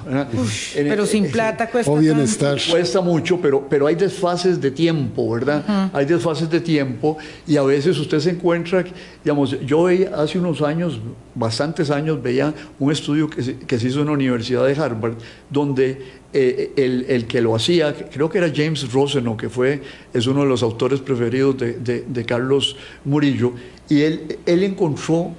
pero 0.75 1.07
sin 1.07 1.31
plata 1.31 1.71
cuesta 1.71 1.91
o 1.91 1.97
bienestar. 1.97 2.59
Cuesta 2.69 3.01
mucho, 3.01 3.41
pero, 3.41 3.67
pero 3.69 3.87
hay 3.87 3.95
desfases 3.95 4.61
de 4.61 4.71
tiempo, 4.71 5.31
¿verdad? 5.31 5.91
Hay 5.93 6.05
desfases 6.05 6.51
de 6.51 6.61
tiempo 6.61 7.17
y 7.47 7.57
a 7.57 7.63
veces 7.63 7.97
usted 7.99 8.19
se 8.19 8.31
encuentra, 8.31 8.85
digamos, 9.25 9.59
yo 9.65 9.87
hace 10.17 10.39
unos 10.39 10.63
años, 10.63 11.01
bastantes 11.35 11.91
años, 11.91 12.21
veía 12.23 12.53
un 12.79 12.91
estudio 12.91 13.31
que 13.31 13.43
se, 13.43 13.57
que 13.57 13.79
se 13.79 13.89
hizo 13.89 14.01
en 14.01 14.07
la 14.07 14.13
Universidad 14.13 14.67
de 14.67 14.75
Harvard, 14.75 15.15
donde 15.49 15.78
eh, 15.79 16.73
el, 16.77 17.07
el, 17.09 17.27
que 17.27 17.41
lo 17.41 17.55
hacía, 17.55 17.95
creo 17.95 18.29
que 18.29 18.39
era 18.39 18.53
James 18.55 18.93
Roseno, 18.93 19.37
que 19.37 19.49
fue, 19.49 19.81
es 20.13 20.27
uno 20.27 20.43
de 20.43 20.49
los 20.49 20.63
autores 20.63 21.01
preferidos 21.01 21.57
de, 21.59 21.73
de, 21.75 22.05
de 22.07 22.25
Carlos 22.25 22.77
Murillo, 23.05 23.53
y 23.89 24.03
él, 24.03 24.39
él 24.45 24.63
encontró 24.65 25.33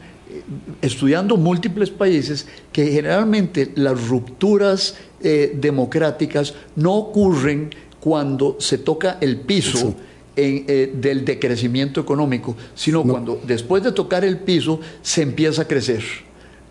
estudiando 0.81 1.37
múltiples 1.37 1.89
países 1.89 2.47
que 2.71 2.87
generalmente 2.91 3.71
las 3.75 4.07
rupturas 4.07 4.95
eh, 5.21 5.55
democráticas 5.59 6.53
no 6.75 6.95
ocurren 6.95 7.69
cuando 7.99 8.55
se 8.59 8.77
toca 8.77 9.17
el 9.21 9.41
piso 9.41 9.95
eh, 10.35 10.91
del 10.93 11.25
decrecimiento 11.25 11.99
económico, 11.99 12.55
sino 12.75 13.03
cuando 13.03 13.41
después 13.45 13.83
de 13.83 13.91
tocar 13.91 14.23
el 14.23 14.37
piso 14.39 14.79
se 15.01 15.21
empieza 15.21 15.63
a 15.63 15.67
crecer. 15.67 16.03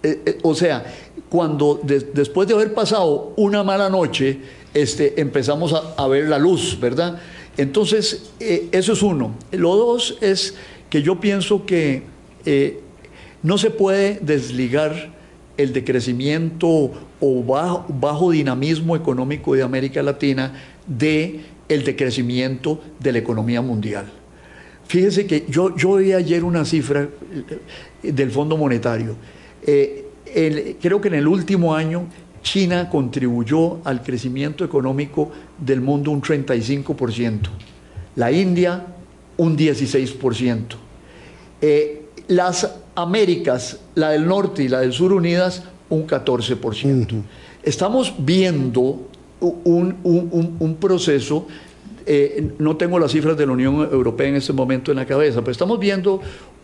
Eh, 0.03 0.39
o 0.43 0.55
sea, 0.55 1.08
cuando 1.29 1.81
después 1.83 2.49
de 2.49 2.55
haber 2.55 2.75
pasado 2.75 3.33
una 3.37 3.63
mala 3.63 3.89
noche, 3.89 4.39
este, 4.75 5.21
empezamos 5.21 5.75
a, 5.75 6.09
ver 6.09 6.29
la 6.29 6.39
luz, 6.39 6.79
¿verdad? 6.81 7.19
Entonces, 7.57 8.31
eso 8.39 8.93
es 8.93 9.03
uno. 9.03 9.35
Lo 9.53 9.77
dos 9.77 10.17
es 10.21 10.55
que 10.89 11.03
yo 11.03 11.21
pienso 11.21 11.67
que 11.67 12.03
no 13.43 13.59
se 13.59 13.71
puede 13.71 14.19
desligar 14.23 15.13
el 15.59 15.73
decrecimiento 15.73 16.93
o 17.21 17.85
bajo, 17.89 18.31
dinamismo 18.31 18.97
económico 18.97 19.55
de 19.55 19.63
América 19.63 20.03
Latina 20.03 20.55
de 20.87 21.41
el 21.69 21.85
decrecimiento 21.85 22.81
de 22.99 23.13
la 23.13 23.19
economía 23.19 23.61
mundial. 23.61 24.07
Fíjese 24.87 25.27
que 25.27 25.45
yo, 25.49 25.77
yo 25.77 25.97
vi 25.97 26.13
ayer 26.13 26.45
una 26.45 26.65
cifra 26.65 27.09
eh, 28.03 28.13
del 28.13 28.31
Fondo 28.31 28.57
Monetario. 28.57 29.17
Eh, 29.67 30.07
creo 30.81 31.01
que 31.01 31.09
en 31.09 31.15
el 31.15 31.27
último 31.27 31.75
año 31.75 32.07
China 32.43 32.89
contribuyó 32.89 33.79
al 33.85 34.03
crecimiento 34.03 34.65
económico 34.65 35.31
del 35.59 35.81
mundo 35.81 36.11
un 36.11 36.23
35%, 36.23 37.49
la 38.17 38.33
India 38.33 38.87
un 39.39 39.57
16%. 39.57 40.77
Eh, 41.61 42.03
las 42.29 42.71
Américas, 42.95 43.79
la 43.95 44.11
del 44.11 44.27
norte 44.27 44.65
y 44.65 44.69
la 44.69 44.81
del 44.81 44.93
sur 44.93 45.13
unidas, 45.13 45.63
un 45.89 46.07
14%. 46.07 47.23
Estamos 47.63 48.15
viendo 48.19 49.09
un, 49.41 50.77
proceso, 50.81 51.47
eh, 52.05 52.51
no 52.59 52.77
tengo 52.77 52.99
las 52.99 53.13
cifras 53.13 53.37
de 53.37 53.47
la 53.47 53.53
Unión 53.53 53.77
Europea 53.77 54.29
en 54.29 54.35
este 54.35 54.53
momento 54.53 54.91
en 54.91 54.97
la 54.97 55.07
cabeza, 55.07 55.41
pero 55.41 55.53
estamos 55.53 55.79
viendo 55.79 56.21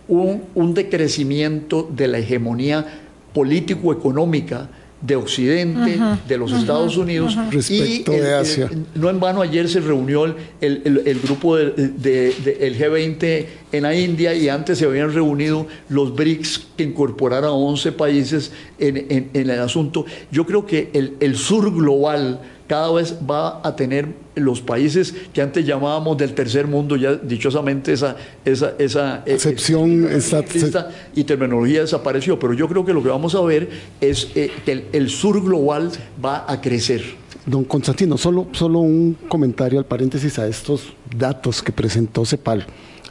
un, 0.08 0.42
un 0.54 0.74
decrecimiento 0.74 1.88
de 1.94 2.08
la 2.08 2.18
hegemonía 2.18 3.03
político-económica 3.34 4.68
de 5.00 5.16
Occidente, 5.16 5.98
de 6.26 6.38
los 6.38 6.50
Estados 6.52 6.96
Unidos. 6.96 7.36
Respecto 7.50 8.14
y 8.14 8.16
de 8.20 8.34
Asia. 8.34 8.70
no 8.94 9.10
en 9.10 9.20
vano 9.20 9.42
ayer 9.42 9.68
se 9.68 9.80
reunió 9.80 10.24
el, 10.24 10.34
el- 10.62 11.02
el 11.04 11.20
grupo 11.20 11.56
del 11.56 12.00
de, 12.00 12.32
de- 12.42 12.66
el 12.66 12.78
G20 12.78 13.46
en 13.72 13.82
la 13.82 13.94
India 13.94 14.32
y 14.34 14.48
antes 14.48 14.78
se 14.78 14.86
habían 14.86 15.12
reunido 15.12 15.66
los 15.90 16.14
BRICS 16.14 16.68
que 16.78 16.84
incorporaron 16.84 17.50
a 17.50 17.52
11 17.52 17.92
países 17.92 18.52
en, 18.78 18.96
en- 18.96 19.30
en 19.34 19.50
el 19.50 19.60
asunto. 19.60 20.06
Yo 20.32 20.46
creo 20.46 20.64
que 20.64 20.88
el, 20.94 21.16
el 21.20 21.36
sur 21.36 21.70
global 21.74 22.40
cada 22.66 22.90
vez 22.92 23.14
va 23.30 23.60
a 23.62 23.76
tener 23.76 24.08
los 24.34 24.60
países 24.60 25.14
que 25.32 25.42
antes 25.42 25.64
llamábamos 25.66 26.16
del 26.16 26.34
tercer 26.34 26.66
mundo, 26.66 26.96
ya 26.96 27.14
dichosamente 27.14 27.92
esa, 27.92 28.16
esa, 28.44 28.74
esa 28.78 29.16
eh, 29.26 29.34
Excepción, 29.34 30.04
eh, 30.06 30.16
esa- 30.16 30.40
esta- 30.40 30.90
y 31.14 31.24
terminología 31.24 31.82
desapareció, 31.82 32.38
pero 32.38 32.54
yo 32.54 32.66
creo 32.68 32.84
que 32.84 32.92
lo 32.92 33.02
que 33.02 33.08
vamos 33.10 33.34
a 33.34 33.40
ver 33.42 33.68
es 34.00 34.28
eh, 34.34 34.50
que 34.64 34.72
el, 34.72 34.84
el 34.92 35.10
sur 35.10 35.42
global 35.42 35.90
va 36.24 36.44
a 36.50 36.60
crecer. 36.60 37.02
Don 37.46 37.64
Constantino, 37.64 38.16
solo, 38.16 38.46
solo 38.52 38.78
un 38.78 39.16
comentario 39.28 39.78
al 39.78 39.84
paréntesis 39.84 40.38
a 40.38 40.46
estos 40.48 40.94
datos 41.14 41.62
que 41.62 41.72
presentó 41.72 42.24
CEPAL. 42.24 42.64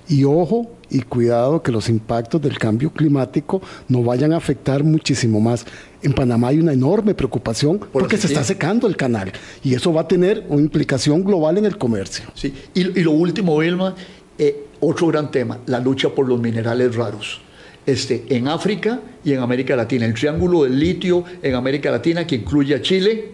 Y 0.10 0.24
ojo 0.24 0.72
y 0.94 1.02
cuidado 1.02 1.62
que 1.62 1.72
los 1.72 1.90
impactos 1.90 2.42
del 2.42 2.58
cambio 2.58 2.92
climático 2.92 3.62
no 3.90 4.04
vayan 4.04 4.32
a 4.32 4.38
afectar 4.38 4.84
muchísimo 4.84 5.42
más. 5.42 5.66
En 6.02 6.14
Panamá 6.14 6.50
hay 6.50 6.60
una 6.60 6.72
enorme 6.74 7.14
preocupación 7.16 7.80
porque 7.92 8.18
se 8.18 8.28
está 8.28 8.44
secando 8.44 8.88
el 8.88 8.96
canal 8.96 9.32
y 9.64 9.74
eso 9.74 9.92
va 9.92 10.02
a 10.02 10.08
tener 10.08 10.46
una 10.50 10.62
implicación 10.62 11.24
global 11.24 11.58
en 11.58 11.66
el 11.66 11.78
comercio. 11.78 12.26
¿sí? 12.36 12.54
Y, 12.74 13.00
y 13.00 13.04
lo 13.04 13.12
último, 13.12 13.58
Vilma, 13.58 13.96
eh, 14.38 14.66
otro 14.80 15.08
gran 15.08 15.32
tema, 15.32 15.60
la 15.66 15.80
lucha 15.80 16.10
por 16.10 16.28
los 16.28 16.40
minerales 16.40 16.96
raros. 16.96 17.42
Este, 17.86 18.24
en 18.30 18.48
África 18.48 19.02
y 19.26 19.34
en 19.34 19.40
América 19.42 19.76
Latina. 19.76 20.06
El 20.06 20.14
triángulo 20.14 20.64
del 20.64 20.80
litio 20.80 21.26
en 21.42 21.54
América 21.56 21.92
Latina, 21.92 22.26
que 22.26 22.36
incluye 22.36 22.76
a 22.76 22.82
Chile, 22.82 23.32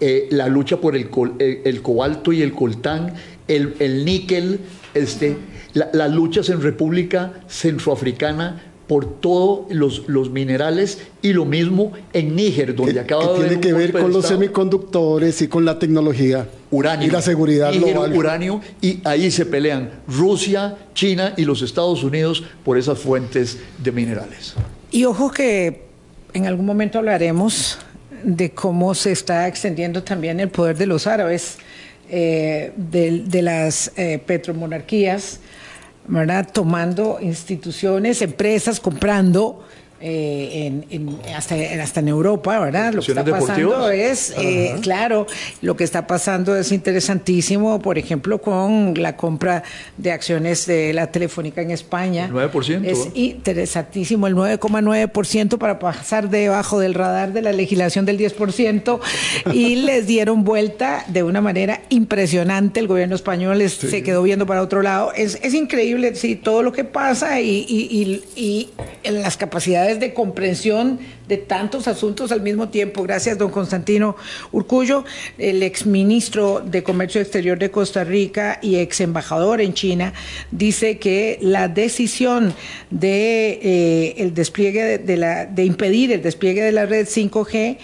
eh, 0.00 0.26
la 0.30 0.48
lucha 0.48 0.80
por 0.80 0.96
el, 0.96 1.08
col- 1.10 1.34
el- 1.38 1.60
el 1.64 1.80
cobalto 1.80 2.32
y 2.32 2.42
el 2.42 2.52
coltán, 2.52 3.14
el, 3.46 3.74
el 3.78 4.04
níquel, 4.04 4.58
este, 4.94 5.36
la- 5.74 5.90
las 5.92 6.10
luchas 6.12 6.48
en 6.48 6.62
República 6.62 7.32
Centroafricana 7.48 8.62
por 8.86 9.18
todos 9.20 9.72
los, 9.72 10.06
los 10.08 10.30
minerales 10.30 10.98
y 11.22 11.32
lo 11.32 11.46
mismo 11.46 11.92
en 12.12 12.36
Níger, 12.36 12.74
donde 12.74 12.92
Que, 12.92 13.00
acaba 13.00 13.34
que 13.34 13.40
de 13.42 13.48
tiene 13.48 13.60
que 13.62 13.72
ver 13.72 13.92
con 13.92 14.12
los 14.12 14.26
semiconductores 14.26 15.40
y 15.40 15.48
con 15.48 15.64
la 15.64 15.78
tecnología 15.78 16.46
uranio. 16.70 17.08
y 17.08 17.10
la 17.10 17.22
seguridad 17.22 17.72
Níger, 17.72 17.92
global. 17.94 18.12
uranio, 18.14 18.60
y 18.82 19.00
ahí 19.04 19.30
se 19.30 19.46
pelean 19.46 19.90
Rusia, 20.06 20.76
China 20.94 21.32
y 21.36 21.44
los 21.46 21.62
Estados 21.62 22.04
Unidos 22.04 22.44
por 22.62 22.76
esas 22.76 22.98
fuentes 22.98 23.58
de 23.82 23.90
minerales. 23.90 24.54
Y 24.90 25.04
ojo 25.06 25.30
que 25.30 25.84
en 26.34 26.46
algún 26.46 26.66
momento 26.66 26.98
hablaremos 26.98 27.78
de 28.22 28.50
cómo 28.50 28.94
se 28.94 29.12
está 29.12 29.48
extendiendo 29.48 30.02
también 30.02 30.40
el 30.40 30.50
poder 30.50 30.76
de 30.76 30.86
los 30.86 31.06
árabes, 31.06 31.56
eh, 32.10 32.72
de, 32.76 33.22
de 33.26 33.40
las 33.42 33.92
eh, 33.96 34.18
petromonarquías, 34.24 35.40
¿verdad? 36.06 36.48
tomando 36.52 37.18
instituciones, 37.20 38.22
empresas, 38.22 38.80
comprando. 38.80 39.64
Eh, 40.06 40.66
en, 40.66 40.84
en- 40.90 41.34
hasta, 41.34 41.54
hasta 41.82 42.00
en 42.00 42.08
Europa, 42.08 42.58
¿verdad? 42.60 42.92
Lo 42.92 43.00
que 43.00 43.12
está 43.12 43.24
pasando 43.24 43.70
deportivas. 43.70 43.94
es, 43.94 44.34
eh, 44.36 44.76
claro, 44.82 45.26
lo 45.62 45.76
que 45.76 45.84
está 45.84 46.06
pasando 46.06 46.54
es 46.56 46.70
interesantísimo, 46.72 47.80
por 47.80 47.96
ejemplo, 47.96 48.38
con 48.42 48.92
la 49.00 49.16
compra 49.16 49.62
de 49.96 50.12
acciones 50.12 50.66
de 50.66 50.92
la 50.92 51.06
Telefónica 51.10 51.62
en 51.62 51.70
España. 51.70 52.26
El 52.26 52.32
9%, 52.32 52.84
Es 52.84 53.06
¿eh? 53.06 53.10
interesantísimo, 53.14 54.26
el 54.26 54.34
9,9% 54.34 55.56
para 55.58 55.78
pasar 55.78 56.28
debajo 56.28 56.78
del 56.80 56.92
radar 56.92 57.32
de 57.32 57.40
la 57.40 57.52
legislación 57.52 58.04
del 58.04 58.18
10% 58.18 59.00
y 59.54 59.76
les 59.86 60.06
dieron 60.06 60.44
vuelta 60.44 61.04
de 61.08 61.22
una 61.22 61.40
manera 61.40 61.80
impresionante. 61.88 62.80
El 62.80 62.88
gobierno 62.88 63.14
español 63.14 63.58
les- 63.58 63.72
se 63.72 64.02
quedó 64.02 64.22
viendo 64.22 64.44
para 64.46 64.60
otro 64.60 64.82
lado. 64.82 65.12
Es, 65.14 65.38
es 65.42 65.54
increíble, 65.54 66.14
sí, 66.14 66.34
todo 66.36 66.62
lo 66.62 66.72
que 66.72 66.84
pasa 66.84 67.40
y, 67.40 67.64
y- 67.68 67.88
y- 67.90 68.22
y 68.36 68.68
en 69.02 69.22
las 69.22 69.36
capacidades 69.36 69.93
de 70.00 70.14
comprensión 70.14 70.98
de 71.28 71.38
tantos 71.38 71.88
asuntos 71.88 72.32
al 72.32 72.42
mismo 72.42 72.68
tiempo. 72.68 73.02
Gracias, 73.02 73.38
don 73.38 73.50
Constantino 73.50 74.16
Urcullo, 74.52 75.04
el 75.38 75.62
exministro 75.62 76.60
de 76.60 76.82
Comercio 76.82 77.20
Exterior 77.20 77.58
de 77.58 77.70
Costa 77.70 78.04
Rica 78.04 78.58
y 78.62 78.76
ex 78.76 79.00
embajador 79.00 79.60
en 79.60 79.74
China, 79.74 80.12
dice 80.50 80.98
que 80.98 81.38
la 81.40 81.68
decisión 81.68 82.54
de 82.90 83.58
eh, 83.62 84.14
el 84.18 84.34
despliegue 84.34 84.98
de, 84.98 85.16
la 85.16 85.46
de 85.46 85.64
impedir 85.64 86.12
el 86.12 86.22
despliegue 86.22 86.62
de 86.62 86.72
la 86.72 86.86
red 86.86 87.06
5G 87.06 87.78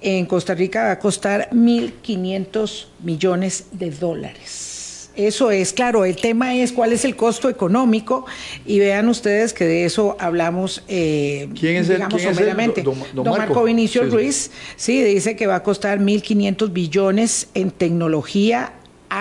en 0.00 0.26
Costa 0.26 0.54
Rica 0.54 0.84
va 0.84 0.90
a 0.92 0.98
costar 0.98 1.48
1.500 1.50 2.86
millones 3.02 3.66
de 3.72 3.90
dólares. 3.90 4.73
Eso 5.16 5.50
es, 5.52 5.72
claro, 5.72 6.04
el 6.04 6.16
tema 6.16 6.54
es 6.56 6.72
cuál 6.72 6.92
es 6.92 7.04
el 7.04 7.14
costo 7.14 7.48
económico 7.48 8.26
y 8.66 8.80
vean 8.80 9.08
ustedes 9.08 9.52
que 9.52 9.64
de 9.64 9.84
eso 9.84 10.16
hablamos, 10.18 10.82
eh, 10.88 11.48
¿Quién 11.58 11.76
es 11.76 11.88
el- 11.88 11.98
quién 12.02 12.20
es 12.20 12.26
el? 12.26 12.34
someramente. 12.34 12.82
Don- 12.82 12.98
don 12.98 13.08
Don, 13.14 13.24
Marco. 13.26 13.38
Marco 13.54 13.64
Vinicio 13.64 14.02
Sí, 14.02 14.08
sí. 14.10 14.14
Ruiz, 14.16 14.50
sí, 14.76 15.02
dice 15.02 15.36
que 15.36 15.46
va 15.46 15.56
a 15.56 15.62
costar 15.62 16.00
1.500 16.00 16.72
billones 16.72 17.46
en 17.54 17.70
tecnología 17.70 18.72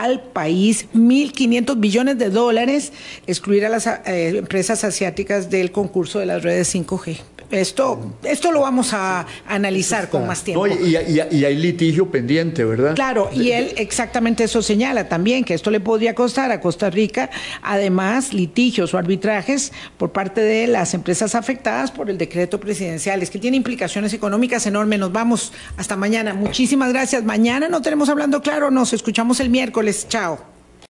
al 0.01 0.21
país, 0.21 0.87
1.500 0.95 1.79
billones 1.79 2.17
de 2.17 2.29
dólares, 2.29 2.91
excluir 3.27 3.65
a 3.65 3.69
las 3.69 3.85
eh, 3.87 4.33
empresas 4.37 4.83
asiáticas 4.83 5.49
del 5.49 5.71
concurso 5.71 6.19
de 6.19 6.25
las 6.25 6.41
redes 6.41 6.73
5G. 6.73 7.17
Esto, 7.51 8.15
esto 8.23 8.51
lo 8.51 8.61
vamos 8.61 8.93
a 8.95 9.27
analizar 9.47 10.09
con 10.09 10.25
más 10.25 10.43
tiempo. 10.43 10.65
No, 10.65 10.73
y, 10.73 10.95
y- 10.97 11.21
y 11.37 11.45
hay 11.45 11.55
litigio 11.55 12.09
pendiente, 12.09 12.63
¿verdad? 12.63 12.95
Claro, 12.95 13.29
y 13.31 13.51
él 13.51 13.73
exactamente 13.77 14.45
eso 14.45 14.63
señala 14.63 15.07
también, 15.07 15.43
que 15.43 15.53
esto 15.53 15.69
le 15.69 15.79
podría 15.79 16.15
costar 16.15 16.51
a 16.51 16.59
Costa 16.59 16.89
Rica, 16.89 17.29
además, 17.61 18.33
litigios 18.33 18.95
o 18.95 18.97
arbitrajes 18.97 19.71
por 19.97 20.11
parte 20.11 20.41
de 20.41 20.65
las 20.65 20.95
empresas 20.95 21.35
afectadas 21.35 21.91
por 21.91 22.09
el 22.09 22.17
decreto 22.17 22.59
presidencial. 22.59 23.21
Es 23.21 23.29
que 23.29 23.37
tiene 23.37 23.57
implicaciones 23.57 24.13
económicas 24.13 24.65
enormes. 24.65 24.97
Nos 24.97 25.11
vamos 25.11 25.53
hasta 25.77 25.95
mañana. 25.95 26.33
Muchísimas 26.33 26.91
gracias. 26.91 27.23
Mañana 27.23 27.69
no 27.69 27.83
tenemos 27.83 28.09
hablando 28.09 28.41
claro, 28.41 28.71
nos 28.71 28.93
escuchamos 28.93 29.39
el 29.39 29.49
miércoles. 29.83 30.07
Chao. 30.07 30.52